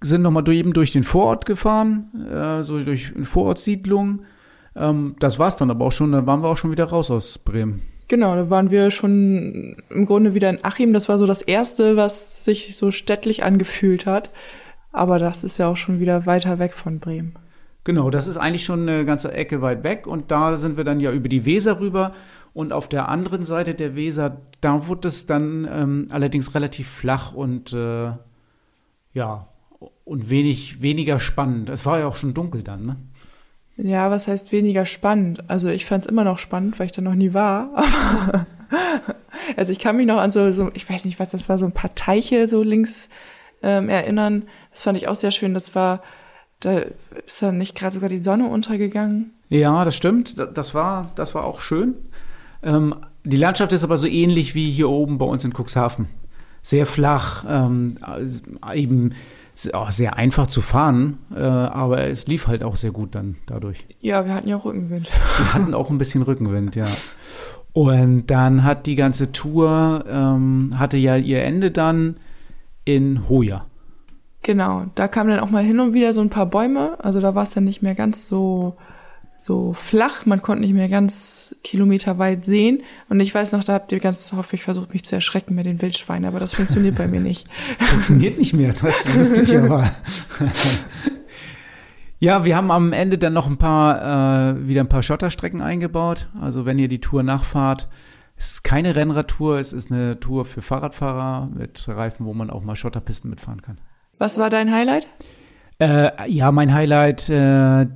sind 0.00 0.22
nochmal 0.22 0.48
eben 0.48 0.72
durch 0.72 0.90
den 0.90 1.04
Vorort 1.04 1.44
gefahren, 1.44 2.10
äh, 2.32 2.64
so 2.64 2.80
durch 2.80 3.14
eine 3.14 3.26
Vorortsiedlung. 3.26 4.22
Ähm, 4.74 5.16
das 5.20 5.38
war's 5.38 5.58
dann 5.58 5.70
aber 5.70 5.84
auch 5.84 5.92
schon, 5.92 6.12
dann 6.12 6.26
waren 6.26 6.42
wir 6.42 6.48
auch 6.48 6.56
schon 6.56 6.70
wieder 6.70 6.86
raus 6.86 7.10
aus 7.10 7.38
Bremen. 7.38 7.82
Genau, 8.08 8.34
da 8.34 8.50
waren 8.50 8.70
wir 8.70 8.90
schon 8.90 9.76
im 9.88 10.06
Grunde 10.06 10.34
wieder 10.34 10.50
in 10.50 10.64
Achim. 10.64 10.92
Das 10.92 11.08
war 11.08 11.18
so 11.18 11.26
das 11.26 11.42
erste, 11.42 11.96
was 11.96 12.44
sich 12.44 12.76
so 12.76 12.90
städtlich 12.90 13.44
angefühlt 13.44 14.06
hat. 14.06 14.30
Aber 14.92 15.18
das 15.18 15.44
ist 15.44 15.58
ja 15.58 15.68
auch 15.68 15.76
schon 15.76 16.00
wieder 16.00 16.26
weiter 16.26 16.58
weg 16.58 16.74
von 16.74 16.98
Bremen. 16.98 17.34
Genau, 17.84 18.10
das 18.10 18.28
ist 18.28 18.36
eigentlich 18.36 18.64
schon 18.64 18.88
eine 18.88 19.04
ganze 19.04 19.32
Ecke 19.32 19.62
weit 19.62 19.82
weg. 19.82 20.06
Und 20.06 20.30
da 20.30 20.56
sind 20.56 20.76
wir 20.76 20.84
dann 20.84 21.00
ja 21.00 21.10
über 21.10 21.28
die 21.28 21.44
Weser 21.46 21.80
rüber. 21.80 22.12
Und 22.54 22.72
auf 22.72 22.88
der 22.88 23.08
anderen 23.08 23.42
Seite 23.42 23.74
der 23.74 23.96
Weser, 23.96 24.42
da 24.60 24.86
wurde 24.86 25.08
es 25.08 25.26
dann 25.26 25.66
ähm, 25.72 26.06
allerdings 26.10 26.54
relativ 26.54 26.88
flach 26.88 27.32
und 27.32 27.72
äh, 27.72 28.12
ja, 29.14 29.48
und 30.04 30.30
wenig, 30.30 30.82
weniger 30.82 31.18
spannend. 31.18 31.70
Es 31.70 31.86
war 31.86 31.98
ja 31.98 32.06
auch 32.06 32.16
schon 32.16 32.34
dunkel 32.34 32.62
dann, 32.62 32.84
ne? 32.84 32.96
Ja, 33.76 34.10
was 34.10 34.28
heißt 34.28 34.52
weniger 34.52 34.86
spannend? 34.86 35.48
Also 35.48 35.68
ich 35.68 35.86
fand 35.86 36.04
es 36.04 36.10
immer 36.10 36.24
noch 36.24 36.38
spannend, 36.38 36.78
weil 36.78 36.86
ich 36.86 36.92
da 36.92 37.02
noch 37.02 37.14
nie 37.14 37.34
war. 37.34 37.70
also 39.56 39.72
ich 39.72 39.78
kann 39.78 39.96
mich 39.96 40.06
noch 40.06 40.18
an 40.18 40.30
so, 40.30 40.52
so, 40.52 40.70
ich 40.74 40.88
weiß 40.88 41.04
nicht, 41.04 41.18
was 41.18 41.30
das 41.30 41.48
war, 41.48 41.58
so 41.58 41.66
ein 41.66 41.72
paar 41.72 41.94
Teiche 41.94 42.48
so 42.48 42.62
links 42.62 43.08
ähm, 43.62 43.88
erinnern. 43.88 44.44
Das 44.70 44.82
fand 44.82 44.96
ich 44.96 45.08
auch 45.08 45.16
sehr 45.16 45.30
schön. 45.30 45.54
Das 45.54 45.74
war, 45.74 46.02
da 46.60 46.82
ist 47.26 47.42
dann 47.42 47.58
nicht 47.58 47.74
gerade 47.74 47.94
sogar 47.94 48.08
die 48.08 48.18
Sonne 48.18 48.46
untergegangen. 48.46 49.32
Ja, 49.48 49.84
das 49.84 49.96
stimmt. 49.96 50.36
Das 50.54 50.74
war, 50.74 51.12
das 51.14 51.34
war 51.34 51.44
auch 51.44 51.60
schön. 51.60 51.94
Ähm, 52.62 52.94
die 53.24 53.36
Landschaft 53.36 53.72
ist 53.72 53.84
aber 53.84 53.96
so 53.96 54.06
ähnlich 54.06 54.54
wie 54.54 54.70
hier 54.70 54.88
oben 54.88 55.18
bei 55.18 55.26
uns 55.26 55.44
in 55.44 55.52
Cuxhaven. 55.52 56.08
sehr 56.62 56.86
flach, 56.86 57.44
ähm, 57.48 57.98
eben 58.72 59.14
auch 59.72 59.90
sehr 59.90 60.16
einfach 60.16 60.46
zu 60.46 60.60
fahren, 60.60 61.18
äh, 61.34 61.40
aber 61.40 62.08
es 62.08 62.26
lief 62.26 62.46
halt 62.46 62.62
auch 62.62 62.76
sehr 62.76 62.90
gut 62.90 63.14
dann 63.14 63.36
dadurch. 63.46 63.86
Ja, 64.00 64.24
wir 64.26 64.34
hatten 64.34 64.48
ja 64.48 64.56
auch 64.56 64.64
Rückenwind. 64.64 65.10
Wir 65.38 65.54
hatten 65.54 65.74
auch 65.74 65.90
ein 65.90 65.98
bisschen 65.98 66.22
Rückenwind, 66.22 66.74
ja. 66.74 66.86
Und 67.72 68.26
dann 68.26 68.64
hat 68.64 68.86
die 68.86 68.96
ganze 68.96 69.32
Tour, 69.32 70.04
ähm, 70.08 70.78
hatte 70.78 70.96
ja 70.96 71.16
ihr 71.16 71.42
Ende 71.42 71.70
dann 71.70 72.16
in 72.84 73.28
Hoya. 73.28 73.66
Genau, 74.42 74.86
da 74.94 75.06
kamen 75.06 75.30
dann 75.30 75.40
auch 75.40 75.50
mal 75.50 75.62
hin 75.62 75.78
und 75.80 75.94
wieder 75.94 76.12
so 76.12 76.20
ein 76.20 76.30
paar 76.30 76.46
Bäume, 76.46 76.96
also 77.02 77.20
da 77.20 77.34
war 77.34 77.44
es 77.44 77.50
dann 77.50 77.64
nicht 77.64 77.82
mehr 77.82 77.94
ganz 77.94 78.28
so 78.28 78.76
so 79.44 79.72
flach, 79.72 80.24
man 80.24 80.40
konnte 80.40 80.62
nicht 80.62 80.72
mehr 80.72 80.88
ganz 80.88 81.56
kilometerweit 81.64 82.44
sehen. 82.44 82.82
Und 83.08 83.18
ich 83.18 83.34
weiß 83.34 83.50
noch, 83.50 83.64
da 83.64 83.72
habt 83.72 83.90
ihr 83.90 83.98
ganz 83.98 84.32
häufig 84.32 84.62
versucht, 84.62 84.92
mich 84.92 85.04
zu 85.04 85.16
erschrecken 85.16 85.56
mit 85.56 85.66
den 85.66 85.82
Wildschweinen, 85.82 86.26
aber 86.26 86.38
das 86.38 86.54
funktioniert 86.54 86.94
bei 86.96 87.08
mir 87.08 87.20
nicht. 87.20 87.48
Funktioniert 87.80 88.38
nicht 88.38 88.52
mehr, 88.52 88.72
das 88.72 89.12
wüsste 89.12 89.42
ich 89.42 89.58
aber. 89.58 89.90
ja, 92.20 92.44
wir 92.44 92.56
haben 92.56 92.70
am 92.70 92.92
Ende 92.92 93.18
dann 93.18 93.32
noch 93.32 93.48
ein 93.48 93.58
paar, 93.58 94.52
äh, 94.52 94.68
wieder 94.68 94.80
ein 94.82 94.88
paar 94.88 95.02
Schotterstrecken 95.02 95.60
eingebaut. 95.60 96.28
Also 96.40 96.64
wenn 96.64 96.78
ihr 96.78 96.88
die 96.88 97.00
Tour 97.00 97.24
nachfahrt, 97.24 97.88
es 98.36 98.52
ist 98.52 98.62
keine 98.62 98.94
Rennradtour, 98.94 99.58
es 99.58 99.72
ist 99.72 99.90
eine 99.90 100.20
Tour 100.20 100.44
für 100.44 100.62
Fahrradfahrer 100.62 101.50
mit 101.52 101.88
Reifen, 101.88 102.26
wo 102.26 102.32
man 102.32 102.48
auch 102.48 102.62
mal 102.62 102.76
Schotterpisten 102.76 103.28
mitfahren 103.28 103.60
kann. 103.60 103.78
Was 104.18 104.38
war 104.38 104.50
dein 104.50 104.72
Highlight? 104.72 105.08
Äh, 105.80 106.30
ja, 106.30 106.52
mein 106.52 106.72
Highlight, 106.72 107.28
äh, 107.28 107.86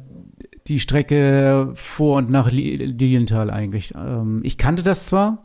die 0.69 0.81
Strecke 0.81 1.71
vor 1.75 2.19
und 2.19 2.31
nach 2.31 2.51
Lilienthal 2.51 3.51
eigentlich. 3.51 3.95
Ähm, 3.95 4.41
ich 4.45 4.59
kannte 4.59 4.83
das 4.83 5.07
zwar, 5.07 5.45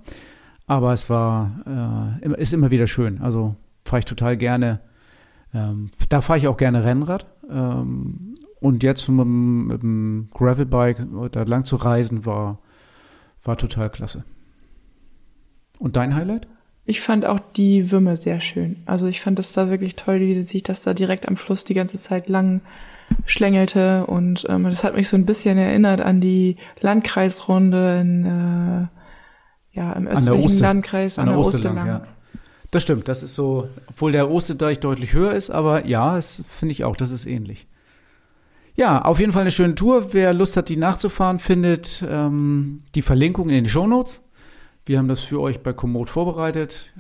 aber 0.68 0.94
es 0.94 1.10
war, 1.10 2.20
äh, 2.22 2.42
ist 2.42 2.54
immer 2.54 2.72
wieder 2.72 2.88
schön. 2.88 3.22
Also 3.22 3.56
fahre 3.84 4.00
ich 4.00 4.06
total 4.06 4.38
gerne. 4.38 4.80
Ähm, 5.54 5.92
da 6.10 6.22
fahre 6.22 6.40
ich 6.40 6.48
auch 6.48 6.58
gerne 6.58 6.84
Rennrad. 6.84 7.26
Ähm, 7.50 8.36
und 8.60 8.84
jetzt 8.84 9.10
mit, 9.10 9.26
mit 9.26 9.82
dem 9.82 10.30
Gravelbike 10.34 11.08
da 11.32 11.44
lang 11.44 11.66
zu 11.66 11.76
reisen, 11.78 12.26
war, 12.26 12.60
war 13.44 13.58
total 13.58 13.90
klasse. 13.90 14.24
Und 15.80 15.96
dein 15.96 16.16
Highlight? 16.16 16.48
Ich 16.86 17.02
fand 17.02 17.26
auch 17.26 17.40
die 17.40 17.92
Würme 17.92 18.18
sehr 18.18 18.40
schön. 18.40 18.78
Also 18.86 19.08
ich 19.08 19.22
fand 19.22 19.40
das 19.40 19.54
da 19.54 19.70
wirklich 19.70 19.96
toll, 19.96 20.20
wie 20.20 20.42
sich 20.44 20.64
das 20.64 20.84
da 20.84 20.94
direkt 20.94 21.28
am 21.28 21.38
Fluss 21.38 21.64
die 21.64 21.74
ganze 21.74 22.00
Zeit 22.00 22.30
lang 22.30 22.62
schlängelte 23.26 24.06
und 24.06 24.46
ähm, 24.50 24.64
das 24.64 24.84
hat 24.84 24.96
mich 24.96 25.08
so 25.08 25.18
ein 25.18 25.26
bisschen 25.26 25.58
erinnert 25.58 26.02
an 26.02 26.22
die 26.22 26.58
Landkreisrunde 26.80 28.00
in, 28.02 28.26
äh, 28.26 29.78
ja, 29.78 29.94
im 29.94 30.08
östlichen. 30.08 30.60
Landkreis 30.60 31.18
an, 31.18 31.30
an 31.30 31.36
der, 31.36 31.38
der 31.38 31.48
Oste 31.48 31.68
lang. 31.70 31.88
Ja. 31.88 32.02
Das 32.72 32.84
stimmt, 32.84 33.08
das 33.08 33.22
ist 33.22 33.36
so, 33.36 33.68
obwohl 33.88 34.12
der 34.12 34.32
Osterdeich 34.32 34.80
deutlich 34.80 35.14
höher 35.14 35.34
ist, 35.34 35.50
aber 35.50 35.86
ja, 35.86 36.16
das 36.16 36.44
finde 36.48 36.72
ich 36.72 36.84
auch, 36.84 36.96
das 36.96 37.12
ist 37.12 37.26
ähnlich. 37.26 37.68
Ja, 38.76 39.02
auf 39.02 39.20
jeden 39.20 39.34
Fall 39.34 39.42
eine 39.42 39.52
schöne 39.52 39.76
Tour. 39.76 40.14
Wer 40.14 40.34
Lust 40.34 40.56
hat, 40.56 40.70
die 40.70 40.78
nachzufahren, 40.78 41.40
findet 41.40 42.04
ähm, 42.10 42.84
die 42.96 43.02
Verlinkung 43.02 43.50
in 43.50 43.56
den 43.56 43.68
Show 43.68 43.86
Notes. 43.86 44.22
Wir 44.86 44.98
haben 44.98 45.10
das 45.10 45.20
für 45.20 45.42
euch 45.42 45.62
bei 45.62 45.74
Komoot 45.74 46.10
vorbereitet 46.10 46.94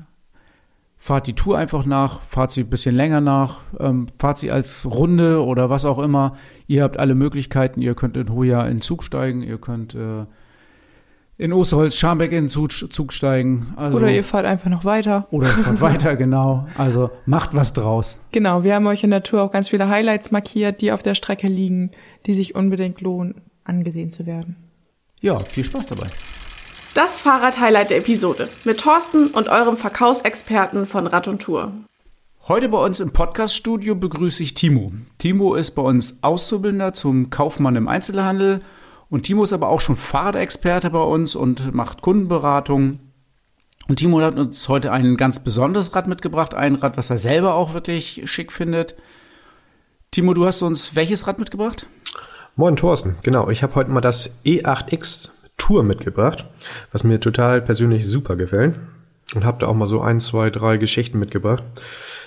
fahrt 1.01 1.25
die 1.25 1.33
Tour 1.33 1.57
einfach 1.57 1.83
nach, 1.87 2.21
fahrt 2.21 2.51
sie 2.51 2.61
ein 2.61 2.69
bisschen 2.69 2.93
länger 2.93 3.21
nach, 3.21 3.61
ähm, 3.79 4.05
fahrt 4.19 4.37
sie 4.37 4.51
als 4.51 4.85
Runde 4.85 5.43
oder 5.43 5.71
was 5.71 5.83
auch 5.83 5.97
immer. 5.97 6.37
Ihr 6.67 6.83
habt 6.83 6.99
alle 6.99 7.15
Möglichkeiten. 7.15 7.81
Ihr 7.81 7.95
könnt 7.95 8.15
in 8.17 8.31
Hoja 8.31 8.61
in 8.67 8.81
Zug 8.81 9.03
steigen, 9.03 9.41
ihr 9.41 9.57
könnt 9.57 9.95
äh, 9.95 10.25
in 11.39 11.53
Osterholz, 11.53 11.97
Scharmbeck 11.97 12.31
in 12.33 12.49
Zug, 12.49 12.71
Zug 12.71 13.13
steigen. 13.13 13.73
Also, 13.77 13.97
oder 13.97 14.11
ihr 14.11 14.23
fahrt 14.23 14.45
einfach 14.45 14.69
noch 14.69 14.85
weiter. 14.85 15.25
Oder 15.31 15.47
ihr 15.47 15.53
fahrt 15.63 15.81
weiter, 15.81 16.15
genau. 16.15 16.67
Also 16.77 17.09
macht 17.25 17.55
was 17.55 17.73
draus. 17.73 18.21
Genau, 18.31 18.63
wir 18.63 18.75
haben 18.75 18.85
euch 18.85 19.03
in 19.03 19.09
der 19.09 19.23
Tour 19.23 19.41
auch 19.41 19.51
ganz 19.51 19.69
viele 19.69 19.89
Highlights 19.89 20.29
markiert, 20.29 20.81
die 20.81 20.91
auf 20.91 21.01
der 21.01 21.15
Strecke 21.15 21.47
liegen, 21.47 21.89
die 22.27 22.35
sich 22.35 22.53
unbedingt 22.53 23.01
lohnen, 23.01 23.41
angesehen 23.63 24.11
zu 24.11 24.27
werden. 24.27 24.55
Ja, 25.19 25.39
viel 25.39 25.63
Spaß 25.63 25.87
dabei. 25.87 26.05
Das 26.93 27.21
Fahrrad-Highlight 27.21 27.91
der 27.91 27.99
Episode 27.99 28.49
mit 28.65 28.81
Thorsten 28.81 29.27
und 29.27 29.47
eurem 29.47 29.77
Verkaufsexperten 29.77 30.85
von 30.85 31.07
Rad 31.07 31.29
und 31.29 31.41
Tour. 31.41 31.71
Heute 32.49 32.67
bei 32.67 32.83
uns 32.83 32.99
im 32.99 33.13
Podcaststudio 33.13 33.95
begrüße 33.95 34.43
ich 34.43 34.55
Timo. 34.55 34.91
Timo 35.17 35.55
ist 35.55 35.71
bei 35.71 35.83
uns 35.83 36.17
Auszubildender 36.21 36.91
zum 36.91 37.29
Kaufmann 37.29 37.77
im 37.77 37.87
Einzelhandel 37.87 38.61
und 39.09 39.21
Timo 39.21 39.45
ist 39.45 39.53
aber 39.53 39.69
auch 39.69 39.79
schon 39.79 39.95
Fahrradexperte 39.95 40.89
bei 40.89 41.01
uns 41.01 41.33
und 41.33 41.73
macht 41.73 42.01
Kundenberatung. 42.01 42.99
Und 43.87 43.95
Timo 43.95 44.19
hat 44.19 44.37
uns 44.37 44.67
heute 44.67 44.91
ein 44.91 45.15
ganz 45.15 45.41
besonderes 45.41 45.95
Rad 45.95 46.07
mitgebracht, 46.07 46.53
ein 46.53 46.75
Rad, 46.75 46.97
was 46.97 47.09
er 47.09 47.17
selber 47.17 47.53
auch 47.53 47.73
wirklich 47.73 48.23
schick 48.25 48.51
findet. 48.51 48.97
Timo, 50.11 50.33
du 50.33 50.45
hast 50.45 50.61
uns 50.61 50.93
welches 50.93 51.25
Rad 51.25 51.39
mitgebracht? 51.39 51.87
Moin 52.57 52.75
Thorsten, 52.75 53.15
genau. 53.23 53.49
Ich 53.49 53.63
habe 53.63 53.75
heute 53.75 53.91
mal 53.91 54.01
das 54.01 54.29
E8X 54.43 55.29
Tour 55.61 55.83
mitgebracht, 55.83 56.45
was 56.91 57.03
mir 57.03 57.19
total 57.19 57.61
persönlich 57.61 58.07
super 58.07 58.35
gefällt. 58.35 58.79
Und 59.35 59.45
habe 59.45 59.59
da 59.59 59.67
auch 59.67 59.75
mal 59.75 59.85
so 59.85 60.01
ein, 60.01 60.19
zwei, 60.19 60.49
drei 60.49 60.77
Geschichten 60.77 61.19
mitgebracht, 61.19 61.63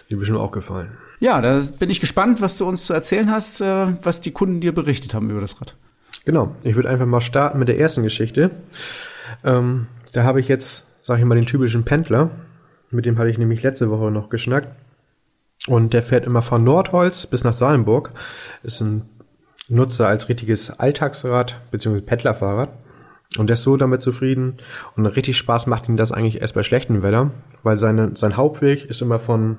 die 0.08 0.14
mir 0.14 0.24
schon 0.24 0.36
auch 0.36 0.52
gefallen. 0.52 0.92
Ja, 1.18 1.40
da 1.40 1.60
bin 1.78 1.90
ich 1.90 2.00
gespannt, 2.00 2.40
was 2.40 2.56
du 2.56 2.64
uns 2.64 2.86
zu 2.86 2.94
erzählen 2.94 3.30
hast, 3.30 3.60
äh, 3.60 3.88
was 4.02 4.20
die 4.20 4.30
Kunden 4.30 4.60
dir 4.60 4.72
berichtet 4.72 5.14
haben 5.14 5.30
über 5.30 5.40
das 5.40 5.60
Rad. 5.60 5.74
Genau, 6.24 6.54
ich 6.62 6.76
würde 6.76 6.88
einfach 6.88 7.06
mal 7.06 7.20
starten 7.20 7.58
mit 7.58 7.66
der 7.66 7.78
ersten 7.78 8.04
Geschichte. 8.04 8.52
Ähm, 9.42 9.88
da 10.12 10.22
habe 10.22 10.38
ich 10.38 10.46
jetzt, 10.46 10.86
sage 11.00 11.20
ich 11.20 11.26
mal, 11.26 11.34
den 11.34 11.46
typischen 11.46 11.84
Pendler. 11.84 12.30
Mit 12.90 13.04
dem 13.04 13.18
hatte 13.18 13.30
ich 13.30 13.38
nämlich 13.38 13.64
letzte 13.64 13.90
Woche 13.90 14.12
noch 14.12 14.30
geschnackt. 14.30 14.68
Und 15.66 15.92
der 15.92 16.04
fährt 16.04 16.24
immer 16.24 16.42
von 16.42 16.62
Nordholz 16.62 17.26
bis 17.26 17.42
nach 17.42 17.52
Salenburg. 17.52 18.12
Ist 18.62 18.80
ein 18.80 19.02
Nutzer 19.68 20.06
als 20.06 20.28
richtiges 20.28 20.70
Alltagsrad 20.70 21.60
bzw. 21.72 22.00
Pendlerfahrrad. 22.00 22.70
Und 23.38 23.48
der 23.48 23.54
ist 23.54 23.62
so 23.62 23.76
damit 23.76 24.02
zufrieden. 24.02 24.54
Und 24.96 25.06
richtig 25.06 25.36
Spaß 25.36 25.66
macht 25.66 25.88
ihm 25.88 25.96
das 25.96 26.12
eigentlich 26.12 26.40
erst 26.40 26.54
bei 26.54 26.62
schlechtem 26.62 27.02
Wetter, 27.02 27.30
weil 27.62 27.76
seine, 27.76 28.12
sein 28.14 28.36
Hauptweg 28.36 28.84
ist 28.84 29.02
immer 29.02 29.18
von 29.18 29.58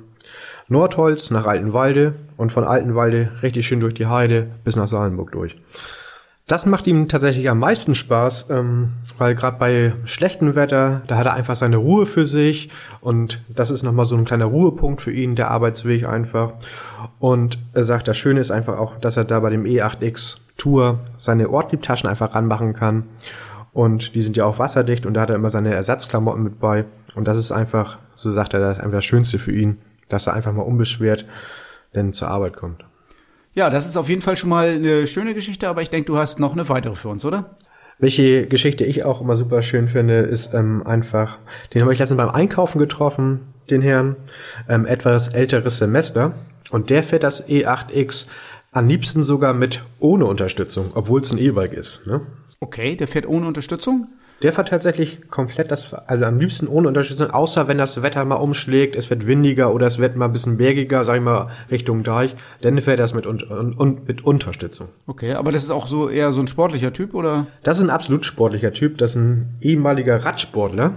Nordholz 0.68 1.30
nach 1.30 1.46
Altenwalde 1.46 2.16
und 2.38 2.52
von 2.52 2.64
Altenwalde 2.64 3.32
richtig 3.44 3.68
schön 3.68 3.80
durch 3.80 3.94
die 3.94 4.08
Heide 4.08 4.48
bis 4.64 4.76
nach 4.76 4.88
Salenburg 4.88 5.32
durch. 5.32 5.58
Das 6.48 6.68
macht 6.68 6.86
ihm 6.86 7.08
tatsächlich 7.08 7.50
am 7.50 7.58
meisten 7.58 7.96
Spaß, 7.96 8.52
ähm, 8.52 8.90
weil 9.18 9.34
gerade 9.34 9.58
bei 9.58 9.94
schlechtem 10.06 10.54
Wetter, 10.54 11.02
da 11.08 11.18
hat 11.18 11.26
er 11.26 11.34
einfach 11.34 11.56
seine 11.56 11.78
Ruhe 11.78 12.06
für 12.06 12.26
sich 12.26 12.70
und 13.02 13.42
das 13.50 13.72
ist 13.72 13.82
nochmal 13.82 14.06
so 14.06 14.16
ein 14.16 14.26
kleiner 14.26 14.46
Ruhepunkt 14.46 15.02
für 15.02 15.12
ihn, 15.12 15.36
der 15.36 15.50
Arbeitsweg 15.50 16.08
einfach. 16.08 16.54
Und 17.18 17.58
er 17.74 17.84
sagt, 17.84 18.08
das 18.08 18.18
Schöne 18.18 18.40
ist 18.40 18.52
einfach 18.52 18.78
auch, 18.78 19.00
dass 19.00 19.18
er 19.18 19.24
da 19.24 19.40
bei 19.40 19.50
dem 19.50 19.64
E8X 19.64 20.38
Tour 20.56 21.00
seine 21.18 21.50
Ortliebtaschen 21.50 22.10
einfach 22.10 22.36
ranmachen 22.36 22.74
kann 22.74 23.06
und 23.76 24.16
die 24.16 24.22
sind 24.22 24.38
ja 24.38 24.46
auch 24.46 24.58
wasserdicht 24.58 25.06
und 25.06 25.16
da 25.16 25.22
hat 25.22 25.30
er 25.30 25.36
immer 25.36 25.50
seine 25.50 25.74
Ersatzklamotten 25.74 26.42
mit 26.42 26.60
bei. 26.62 26.86
Und 27.14 27.28
das 27.28 27.38
ist 27.38 27.52
einfach, 27.52 28.00
so 28.16 28.32
sagt 28.32 28.54
er, 28.54 28.62
das 28.62 28.80
einfach 28.80 28.94
das 28.94 29.06
Schönste 29.06 29.38
für 29.38 29.52
ihn, 29.52 29.80
dass 30.08 30.28
er 30.28 30.34
einfach 30.34 30.54
mal 30.54 30.62
unbeschwert 30.62 31.26
denn 31.94 32.14
zur 32.14 32.30
Arbeit 32.30 32.56
kommt. 32.56 32.86
Ja, 33.54 33.70
das 33.70 33.86
ist 33.86 33.98
auf 33.98 34.08
jeden 34.08 34.22
Fall 34.22 34.38
schon 34.38 34.50
mal 34.50 34.70
eine 34.70 35.08
schöne 35.08 35.34
Geschichte, 35.34 35.68
aber 35.68 35.82
ich 35.82 35.90
denke, 35.90 36.08
du 36.08 36.18
hast 36.18 36.40
noch 36.40 36.54
eine 36.54 36.70
weitere 36.70 36.96
für 36.96 37.10
uns, 37.10 37.26
oder? 37.26 37.58
Welche 38.00 38.48
Geschichte 38.48 38.86
ich 38.86 39.04
auch 39.04 39.20
immer 39.20 39.36
super 39.36 39.62
schön 39.62 39.90
finde, 39.90 40.20
ist 40.20 40.54
ähm, 40.54 40.88
einfach, 40.88 41.40
den 41.74 41.82
habe 41.82 41.92
ich 41.92 42.00
letztens 42.00 42.18
beim 42.18 42.30
Einkaufen 42.30 42.80
getroffen, 42.80 43.42
den 43.70 43.82
Herrn, 43.82 44.16
ähm, 44.70 44.86
etwas 44.86 45.28
älteres 45.28 45.80
Semester. 45.80 46.32
Und 46.70 46.90
der 46.90 47.04
fährt 47.04 47.24
das 47.24 47.46
E8X 47.46 48.28
am 48.72 48.88
liebsten 48.88 49.22
sogar 49.22 49.54
mit 49.54 49.84
ohne 50.00 50.26
Unterstützung, 50.26 50.92
obwohl 50.96 51.20
es 51.20 51.34
ein 51.34 51.38
E-Bike 51.40 51.74
ist. 51.74 52.08
Ne? 52.08 52.22
Okay, 52.66 52.96
der 52.96 53.08
fährt 53.08 53.28
ohne 53.28 53.46
Unterstützung? 53.46 54.08
Der 54.42 54.52
fährt 54.52 54.70
tatsächlich 54.70 55.30
komplett 55.30 55.70
das, 55.70 55.94
also 55.94 56.26
am 56.26 56.40
liebsten 56.40 56.68
ohne 56.68 56.88
Unterstützung, 56.88 57.30
außer 57.30 57.68
wenn 57.68 57.78
das 57.78 58.02
Wetter 58.02 58.26
mal 58.26 58.38
umschlägt, 58.38 58.96
es 58.96 59.12
wird 59.12 59.28
windiger 59.28 59.72
oder 59.72 59.86
es 59.86 60.00
wird 60.00 60.16
mal 60.16 60.26
ein 60.26 60.32
bisschen 60.32 60.58
bergiger, 60.58 61.06
sag 61.06 61.18
ich 61.18 61.22
mal, 61.22 61.52
Richtung 61.70 62.02
Deich, 62.02 62.36
dann 62.62 62.82
fährt 62.82 62.98
das 62.98 63.14
mit, 63.14 63.28
un, 63.28 63.44
un, 63.78 64.02
mit 64.08 64.24
Unterstützung. 64.24 64.90
Okay, 65.06 65.34
aber 65.34 65.52
das 65.52 65.64
ist 65.64 65.70
auch 65.70 65.86
so 65.86 66.10
eher 66.10 66.34
so 66.34 66.42
ein 66.42 66.48
sportlicher 66.48 66.92
Typ, 66.92 67.14
oder? 67.14 67.46
Das 67.62 67.78
ist 67.78 67.84
ein 67.84 67.92
absolut 67.92 68.26
sportlicher 68.26 68.74
Typ, 68.74 68.98
das 68.98 69.12
ist 69.12 69.18
ein 69.18 69.58
ehemaliger 69.62 70.26
Radsportler. 70.26 70.94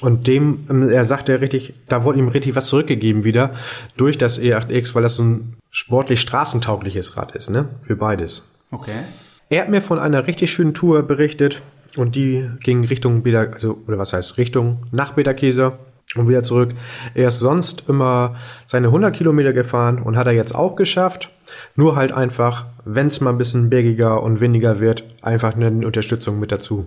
Und 0.00 0.26
dem, 0.26 0.66
ähm, 0.70 0.88
er 0.88 1.04
sagt 1.04 1.28
ja 1.28 1.34
richtig, 1.34 1.74
da 1.88 2.04
wurde 2.04 2.20
ihm 2.20 2.28
richtig 2.28 2.56
was 2.56 2.68
zurückgegeben 2.68 3.22
wieder 3.22 3.54
durch 3.98 4.16
das 4.16 4.40
E8X, 4.40 4.94
weil 4.94 5.02
das 5.02 5.16
so 5.16 5.24
ein 5.24 5.56
sportlich 5.70 6.22
straßentaugliches 6.22 7.18
Rad 7.18 7.32
ist, 7.36 7.50
ne? 7.50 7.68
Für 7.82 7.96
beides. 7.96 8.46
Okay. 8.70 9.04
Er 9.52 9.62
hat 9.62 9.68
mir 9.68 9.82
von 9.82 9.98
einer 9.98 10.28
richtig 10.28 10.52
schönen 10.52 10.74
Tour 10.74 11.02
berichtet 11.02 11.60
und 11.96 12.14
die 12.14 12.48
ging 12.60 12.84
Richtung 12.84 13.24
Beda, 13.24 13.40
also, 13.52 13.78
oder 13.88 13.98
was 13.98 14.12
heißt 14.12 14.38
Richtung 14.38 14.86
nach 14.92 15.14
Bederkäser 15.14 15.80
und 16.14 16.28
wieder 16.28 16.44
zurück. 16.44 16.72
Er 17.14 17.26
ist 17.28 17.40
sonst 17.40 17.88
immer 17.88 18.36
seine 18.68 18.86
100 18.86 19.12
Kilometer 19.12 19.52
gefahren 19.52 20.00
und 20.00 20.16
hat 20.16 20.28
er 20.28 20.34
jetzt 20.34 20.54
auch 20.54 20.76
geschafft. 20.76 21.30
Nur 21.74 21.96
halt 21.96 22.12
einfach, 22.12 22.66
wenn 22.84 23.08
es 23.08 23.20
mal 23.20 23.30
ein 23.30 23.38
bisschen 23.38 23.70
bergiger 23.70 24.22
und 24.22 24.40
windiger 24.40 24.78
wird, 24.78 25.02
einfach 25.20 25.56
eine 25.56 25.84
Unterstützung 25.84 26.38
mit 26.38 26.52
dazu. 26.52 26.86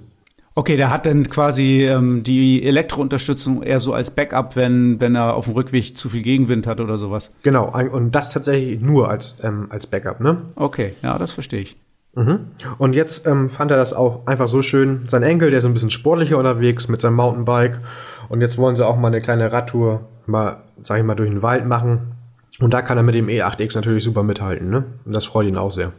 Okay, 0.55 0.77
der 0.77 0.89
hat 0.89 1.05
dann 1.05 1.27
quasi 1.27 1.83
ähm, 1.83 2.23
die 2.23 2.63
Elektrounterstützung 2.63 3.61
eher 3.61 3.81
so 3.81 3.93
als 3.93 4.11
Backup, 4.11 4.55
wenn, 4.55 5.01
wenn 5.01 5.15
er 5.15 5.33
auf 5.33 5.45
dem 5.45 5.55
Rückweg 5.55 5.97
zu 5.97 6.07
viel 6.07 6.21
Gegenwind 6.21 6.65
hat 6.65 6.79
oder 6.79 6.97
sowas. 6.97 7.31
Genau, 7.41 7.73
und 7.91 8.11
das 8.15 8.31
tatsächlich 8.31 8.79
nur 8.79 9.09
als, 9.09 9.35
ähm, 9.43 9.65
als 9.69 9.85
Backup, 9.85 10.21
ne? 10.21 10.43
Okay, 10.55 10.93
ja, 11.01 11.17
das 11.17 11.33
verstehe 11.33 11.59
ich. 11.59 11.75
Mhm. 12.15 12.51
Und 12.77 12.93
jetzt 12.93 13.25
ähm, 13.25 13.49
fand 13.49 13.71
er 13.71 13.77
das 13.77 13.93
auch 13.93 14.27
einfach 14.27 14.47
so 14.47 14.61
schön. 14.61 15.03
Sein 15.07 15.23
Enkel, 15.23 15.49
der 15.49 15.59
ist 15.59 15.65
ein 15.65 15.73
bisschen 15.73 15.91
sportlicher 15.91 16.37
unterwegs 16.37 16.87
mit 16.87 17.01
seinem 17.01 17.15
Mountainbike. 17.15 17.79
Und 18.29 18.41
jetzt 18.41 18.57
wollen 18.57 18.75
sie 18.75 18.85
auch 18.85 18.97
mal 18.97 19.07
eine 19.07 19.21
kleine 19.21 19.51
Radtour, 19.51 20.07
mal, 20.25 20.63
sag 20.83 20.99
ich 20.99 21.03
mal, 21.03 21.15
durch 21.15 21.29
den 21.29 21.41
Wald 21.41 21.65
machen. 21.65 22.13
Und 22.59 22.73
da 22.73 22.81
kann 22.81 22.97
er 22.97 23.03
mit 23.03 23.15
dem 23.15 23.27
E8X 23.27 23.75
natürlich 23.75 24.03
super 24.03 24.21
mithalten, 24.23 24.69
ne? 24.69 24.85
Und 25.05 25.15
das 25.15 25.25
freut 25.25 25.47
ihn 25.47 25.57
auch 25.57 25.71
sehr. 25.71 25.91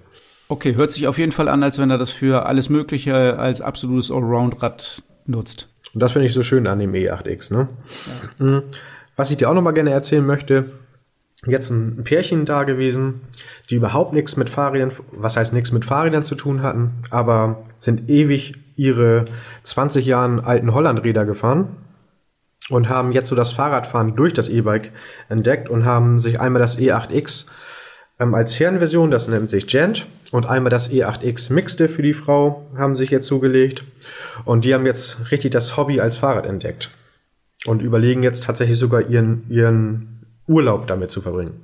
Okay, 0.48 0.76
hört 0.76 0.92
sich 0.92 1.08
auf 1.08 1.18
jeden 1.18 1.32
Fall 1.32 1.48
an, 1.48 1.62
als 1.62 1.78
wenn 1.78 1.90
er 1.90 1.98
das 1.98 2.10
für 2.10 2.46
alles 2.46 2.68
Mögliche 2.68 3.38
als 3.38 3.60
absolutes 3.60 4.10
Allround-Rad 4.10 5.02
nutzt. 5.26 5.68
Und 5.94 6.02
das 6.02 6.12
finde 6.12 6.28
ich 6.28 6.34
so 6.34 6.42
schön 6.42 6.66
an 6.66 6.78
dem 6.78 6.92
E8X, 6.92 7.52
ne? 7.52 7.68
Mhm. 8.38 8.62
Was 9.16 9.30
ich 9.30 9.36
dir 9.36 9.48
auch 9.48 9.54
noch 9.54 9.62
mal 9.62 9.72
gerne 9.72 9.90
erzählen 9.90 10.24
möchte, 10.24 10.70
jetzt 11.46 11.70
ein 11.70 12.04
Pärchen 12.04 12.44
da 12.44 12.64
gewesen, 12.64 13.22
die 13.70 13.76
überhaupt 13.76 14.12
nichts 14.12 14.36
mit 14.36 14.48
Fahrrädern, 14.48 14.92
was 15.12 15.36
heißt 15.36 15.52
nichts 15.52 15.72
mit 15.72 15.84
Fahrrädern 15.84 16.22
zu 16.22 16.34
tun 16.34 16.62
hatten, 16.62 16.92
aber 17.10 17.62
sind 17.78 18.08
ewig 18.10 18.54
ihre 18.76 19.24
20 19.62 20.04
Jahren 20.04 20.40
alten 20.40 20.74
Hollandräder 20.74 21.24
gefahren 21.24 21.76
und 22.70 22.88
haben 22.88 23.12
jetzt 23.12 23.28
so 23.28 23.36
das 23.36 23.52
Fahrradfahren 23.52 24.16
durch 24.16 24.32
das 24.32 24.48
E-Bike 24.48 24.92
entdeckt 25.28 25.68
und 25.68 25.84
haben 25.84 26.20
sich 26.20 26.40
einmal 26.40 26.60
das 26.60 26.78
E8X 26.78 27.46
ähm, 28.18 28.34
als 28.34 28.58
Herrenversion, 28.58 29.10
das 29.10 29.28
nennt 29.28 29.50
sich 29.50 29.66
Gent, 29.66 30.06
und 30.34 30.46
einmal 30.46 30.70
das 30.70 30.90
E8X 30.90 31.52
Mixte 31.52 31.88
für 31.88 32.02
die 32.02 32.12
Frau 32.12 32.66
haben 32.76 32.96
sich 32.96 33.10
jetzt 33.10 33.28
zugelegt. 33.28 33.84
Und 34.44 34.64
die 34.64 34.74
haben 34.74 34.84
jetzt 34.84 35.30
richtig 35.30 35.52
das 35.52 35.76
Hobby 35.76 36.00
als 36.00 36.16
Fahrrad 36.16 36.44
entdeckt. 36.44 36.90
Und 37.66 37.82
überlegen 37.82 38.24
jetzt 38.24 38.42
tatsächlich 38.42 38.76
sogar 38.76 39.02
ihren, 39.02 39.48
ihren 39.48 40.13
Urlaub 40.46 40.86
damit 40.86 41.10
zu 41.10 41.20
verbringen. 41.20 41.60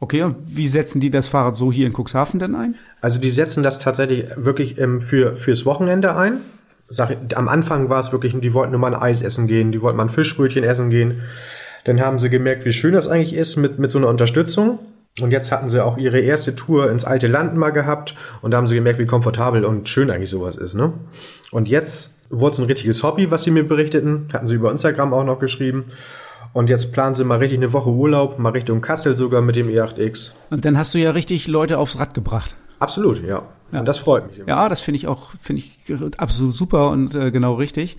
Okay, 0.00 0.22
und 0.22 0.36
wie 0.46 0.66
setzen 0.66 1.00
die 1.00 1.10
das 1.10 1.28
Fahrrad 1.28 1.56
so 1.56 1.72
hier 1.72 1.86
in 1.86 1.94
Cuxhaven 1.94 2.38
denn 2.38 2.54
ein? 2.54 2.74
Also 3.00 3.20
die 3.20 3.30
setzen 3.30 3.62
das 3.62 3.78
tatsächlich 3.78 4.26
wirklich 4.36 4.78
ähm, 4.78 5.00
für, 5.00 5.36
fürs 5.36 5.64
Wochenende 5.64 6.16
ein. 6.16 6.40
Sag, 6.88 7.16
am 7.34 7.48
Anfang 7.48 7.88
war 7.88 8.00
es 8.00 8.12
wirklich, 8.12 8.38
die 8.38 8.52
wollten 8.52 8.72
nur 8.72 8.80
mal 8.80 8.94
ein 8.94 9.00
Eis 9.00 9.22
essen 9.22 9.46
gehen, 9.46 9.72
die 9.72 9.80
wollten 9.80 9.96
mal 9.96 10.04
ein 10.04 10.10
Fischbrötchen 10.10 10.64
essen 10.64 10.90
gehen. 10.90 11.22
Dann 11.84 12.00
haben 12.00 12.18
sie 12.18 12.28
gemerkt, 12.28 12.64
wie 12.64 12.72
schön 12.72 12.92
das 12.92 13.08
eigentlich 13.08 13.34
ist 13.34 13.56
mit, 13.56 13.78
mit 13.78 13.90
so 13.90 13.98
einer 13.98 14.08
Unterstützung. 14.08 14.78
Und 15.20 15.30
jetzt 15.30 15.52
hatten 15.52 15.68
sie 15.68 15.82
auch 15.82 15.96
ihre 15.96 16.20
erste 16.20 16.54
Tour 16.54 16.90
ins 16.90 17.04
alte 17.04 17.28
Land 17.28 17.56
mal 17.56 17.70
gehabt 17.70 18.14
und 18.42 18.50
da 18.50 18.56
haben 18.56 18.66
sie 18.66 18.74
gemerkt, 18.74 18.98
wie 18.98 19.06
komfortabel 19.06 19.64
und 19.64 19.88
schön 19.88 20.10
eigentlich 20.10 20.30
sowas 20.30 20.56
ist. 20.56 20.74
Ne? 20.74 20.92
Und 21.52 21.68
jetzt 21.68 22.10
wurde 22.30 22.54
es 22.54 22.58
ein 22.58 22.66
richtiges 22.66 23.02
Hobby, 23.02 23.30
was 23.30 23.44
sie 23.44 23.52
mir 23.52 23.66
berichteten. 23.66 24.28
Hatten 24.32 24.48
sie 24.48 24.56
über 24.56 24.72
Instagram 24.72 25.14
auch 25.14 25.24
noch 25.24 25.38
geschrieben. 25.38 25.84
Und 26.54 26.70
jetzt 26.70 26.92
planen 26.92 27.16
sie 27.16 27.24
mal 27.24 27.38
richtig 27.38 27.58
eine 27.58 27.72
Woche 27.72 27.90
Urlaub, 27.90 28.38
mal 28.38 28.50
Richtung 28.50 28.80
Kassel 28.80 29.16
sogar 29.16 29.42
mit 29.42 29.56
dem 29.56 29.66
E8X. 29.66 30.30
Und 30.50 30.64
dann 30.64 30.78
hast 30.78 30.94
du 30.94 30.98
ja 30.98 31.10
richtig 31.10 31.48
Leute 31.48 31.78
aufs 31.78 31.98
Rad 31.98 32.14
gebracht. 32.14 32.56
Absolut, 32.78 33.22
ja. 33.22 33.42
Ja. 33.72 33.80
Und 33.80 33.88
das 33.88 33.98
freut 33.98 34.28
mich. 34.28 34.40
Ja, 34.46 34.68
das 34.68 34.80
finde 34.80 34.96
ich 34.96 35.08
auch, 35.08 35.32
finde 35.42 35.62
ich 35.62 35.92
absolut 36.16 36.54
super 36.54 36.90
und 36.90 37.12
äh, 37.16 37.32
genau 37.32 37.54
richtig. 37.54 37.96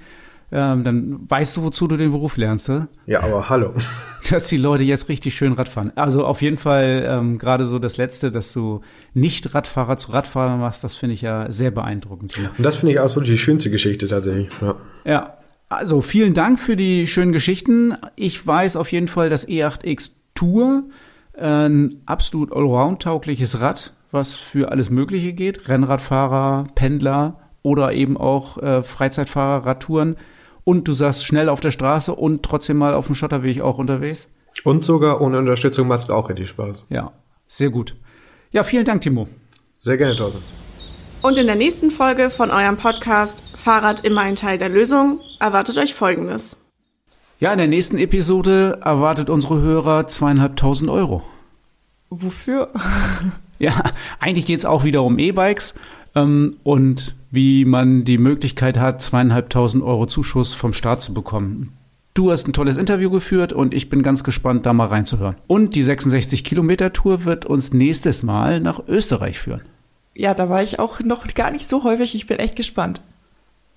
Ähm, 0.53 0.85
dann 0.85 1.19
weißt 1.27 1.57
du, 1.57 1.63
wozu 1.63 1.87
du 1.87 1.97
den 1.97 2.11
Beruf 2.11 2.37
lernst? 2.37 2.71
Ja, 3.07 3.23
aber 3.23 3.49
hallo. 3.49 3.73
dass 4.29 4.47
die 4.47 4.57
Leute 4.57 4.85
jetzt 4.85 5.09
richtig 5.09 5.35
schön 5.35 5.51
Rad 5.51 5.67
fahren. 5.67 5.91
Also 5.95 6.25
auf 6.25 6.41
jeden 6.41 6.57
Fall 6.57 7.05
ähm, 7.09 7.39
gerade 7.39 7.65
so 7.65 7.77
das 7.77 7.97
Letzte, 7.97 8.31
dass 8.31 8.53
du 8.53 8.79
nicht 9.13 9.53
Radfahrer 9.53 9.97
zu 9.97 10.13
Radfahrer 10.13 10.55
machst, 10.55 10.81
das 10.81 10.95
finde 10.95 11.15
ich 11.15 11.21
ja 11.21 11.51
sehr 11.51 11.71
beeindruckend. 11.71 12.37
Und 12.57 12.63
das 12.63 12.77
finde 12.77 12.93
ich 12.93 12.99
auch 13.01 13.09
so 13.09 13.19
die 13.19 13.37
schönste 13.37 13.69
Geschichte 13.69 14.07
tatsächlich. 14.07 14.47
Ja. 14.61 14.75
Ja, 15.03 15.37
also 15.69 16.01
vielen 16.01 16.33
Dank 16.33 16.59
für 16.59 16.75
die 16.75 17.07
schönen 17.07 17.31
Geschichten. 17.31 17.97
Ich 18.15 18.45
weiß 18.45 18.75
auf 18.75 18.91
jeden 18.91 19.07
Fall, 19.07 19.29
dass 19.29 19.47
E8X 19.47 20.11
Tour 20.35 20.83
äh, 21.33 21.67
ein 21.67 22.01
absolut 22.05 22.51
allround-taugliches 22.51 23.61
Rad, 23.61 23.93
was 24.11 24.35
für 24.35 24.71
alles 24.71 24.89
Mögliche 24.89 25.33
geht. 25.33 25.67
Rennradfahrer, 25.67 26.67
Pendler 26.75 27.39
oder 27.63 27.93
eben 27.93 28.17
auch 28.17 28.57
äh, 28.57 28.83
Freizeitfahrer, 28.83 29.65
Radtouren. 29.65 30.17
Und 30.63 30.87
du 30.87 30.93
sagst 30.93 31.25
schnell 31.25 31.49
auf 31.49 31.59
der 31.59 31.71
Straße 31.71 32.13
und 32.13 32.43
trotzdem 32.43 32.77
mal 32.77 32.93
auf 32.93 33.07
dem 33.07 33.15
Schotterweg 33.15 33.61
auch 33.61 33.77
unterwegs. 33.77 34.27
Und 34.63 34.83
sogar 34.83 35.21
ohne 35.21 35.37
Unterstützung 35.37 35.87
macht 35.87 36.01
es 36.01 36.09
auch 36.09 36.29
richtig 36.29 36.49
Spaß. 36.49 36.87
Ja, 36.89 37.11
sehr 37.47 37.69
gut. 37.69 37.95
Ja, 38.51 38.63
vielen 38.63 38.85
Dank, 38.85 39.01
Timo. 39.01 39.27
Sehr 39.77 39.97
gerne, 39.97 40.15
Thorsten. 40.15 40.64
Und 41.25 41.39
in 41.39 41.47
der 41.47 41.55
nächsten 41.55 41.89
Folge 41.89 42.29
von 42.29 42.51
eurem 42.51 42.77
Podcast 42.77 43.57
Fahrrad 43.57 44.05
immer 44.05 44.21
ein 44.21 44.35
Teil 44.35 44.59
der 44.59 44.69
Lösung 44.69 45.21
erwartet 45.39 45.75
euch 45.79 45.95
Folgendes. 45.95 46.55
Ja, 47.39 47.51
in 47.51 47.57
der 47.57 47.67
nächsten 47.67 47.97
Episode 47.97 48.77
erwartet 48.83 49.31
unsere 49.31 49.59
Hörer 49.59 50.05
zweieinhalbtausend 50.05 50.87
Euro. 50.87 51.23
Wofür? 52.11 52.69
Ja, 53.57 53.71
eigentlich 54.19 54.45
geht's 54.45 54.65
auch 54.65 54.83
wieder 54.83 55.01
um 55.01 55.17
E-Bikes 55.17 55.73
ähm, 56.13 56.57
und 56.63 57.15
wie 57.31 57.65
man 57.65 58.03
die 58.03 58.17
Möglichkeit 58.17 58.77
hat, 58.77 59.01
zweieinhalbtausend 59.01 59.81
Euro 59.81 60.05
Zuschuss 60.05 60.53
vom 60.53 60.73
Staat 60.73 61.01
zu 61.01 61.13
bekommen. 61.13 61.71
Du 62.13 62.31
hast 62.31 62.47
ein 62.47 62.53
tolles 62.53 62.77
Interview 62.77 63.09
geführt 63.09 63.53
und 63.53 63.73
ich 63.73 63.89
bin 63.89 64.03
ganz 64.03 64.25
gespannt, 64.25 64.65
da 64.65 64.73
mal 64.73 64.87
reinzuhören. 64.87 65.37
Und 65.47 65.73
die 65.73 65.83
66 65.83 66.43
Kilometer 66.43 66.93
Tour 66.93 67.23
wird 67.23 67.45
uns 67.45 67.73
nächstes 67.73 68.23
Mal 68.23 68.59
nach 68.59 68.81
Österreich 68.89 69.39
führen. 69.39 69.61
Ja, 70.15 70.33
da 70.33 70.49
war 70.49 70.63
ich 70.63 70.79
auch 70.79 71.01
noch 71.01 71.27
gar 71.33 71.51
nicht 71.51 71.67
so 71.67 71.83
häufig. 71.83 72.15
Ich 72.15 72.25
bin 72.25 72.39
echt 72.39 72.55
gespannt. 72.55 73.01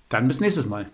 Dann 0.07 0.27
bis 0.27 0.39
nächstes 0.39 0.67
Mal. 0.67 0.87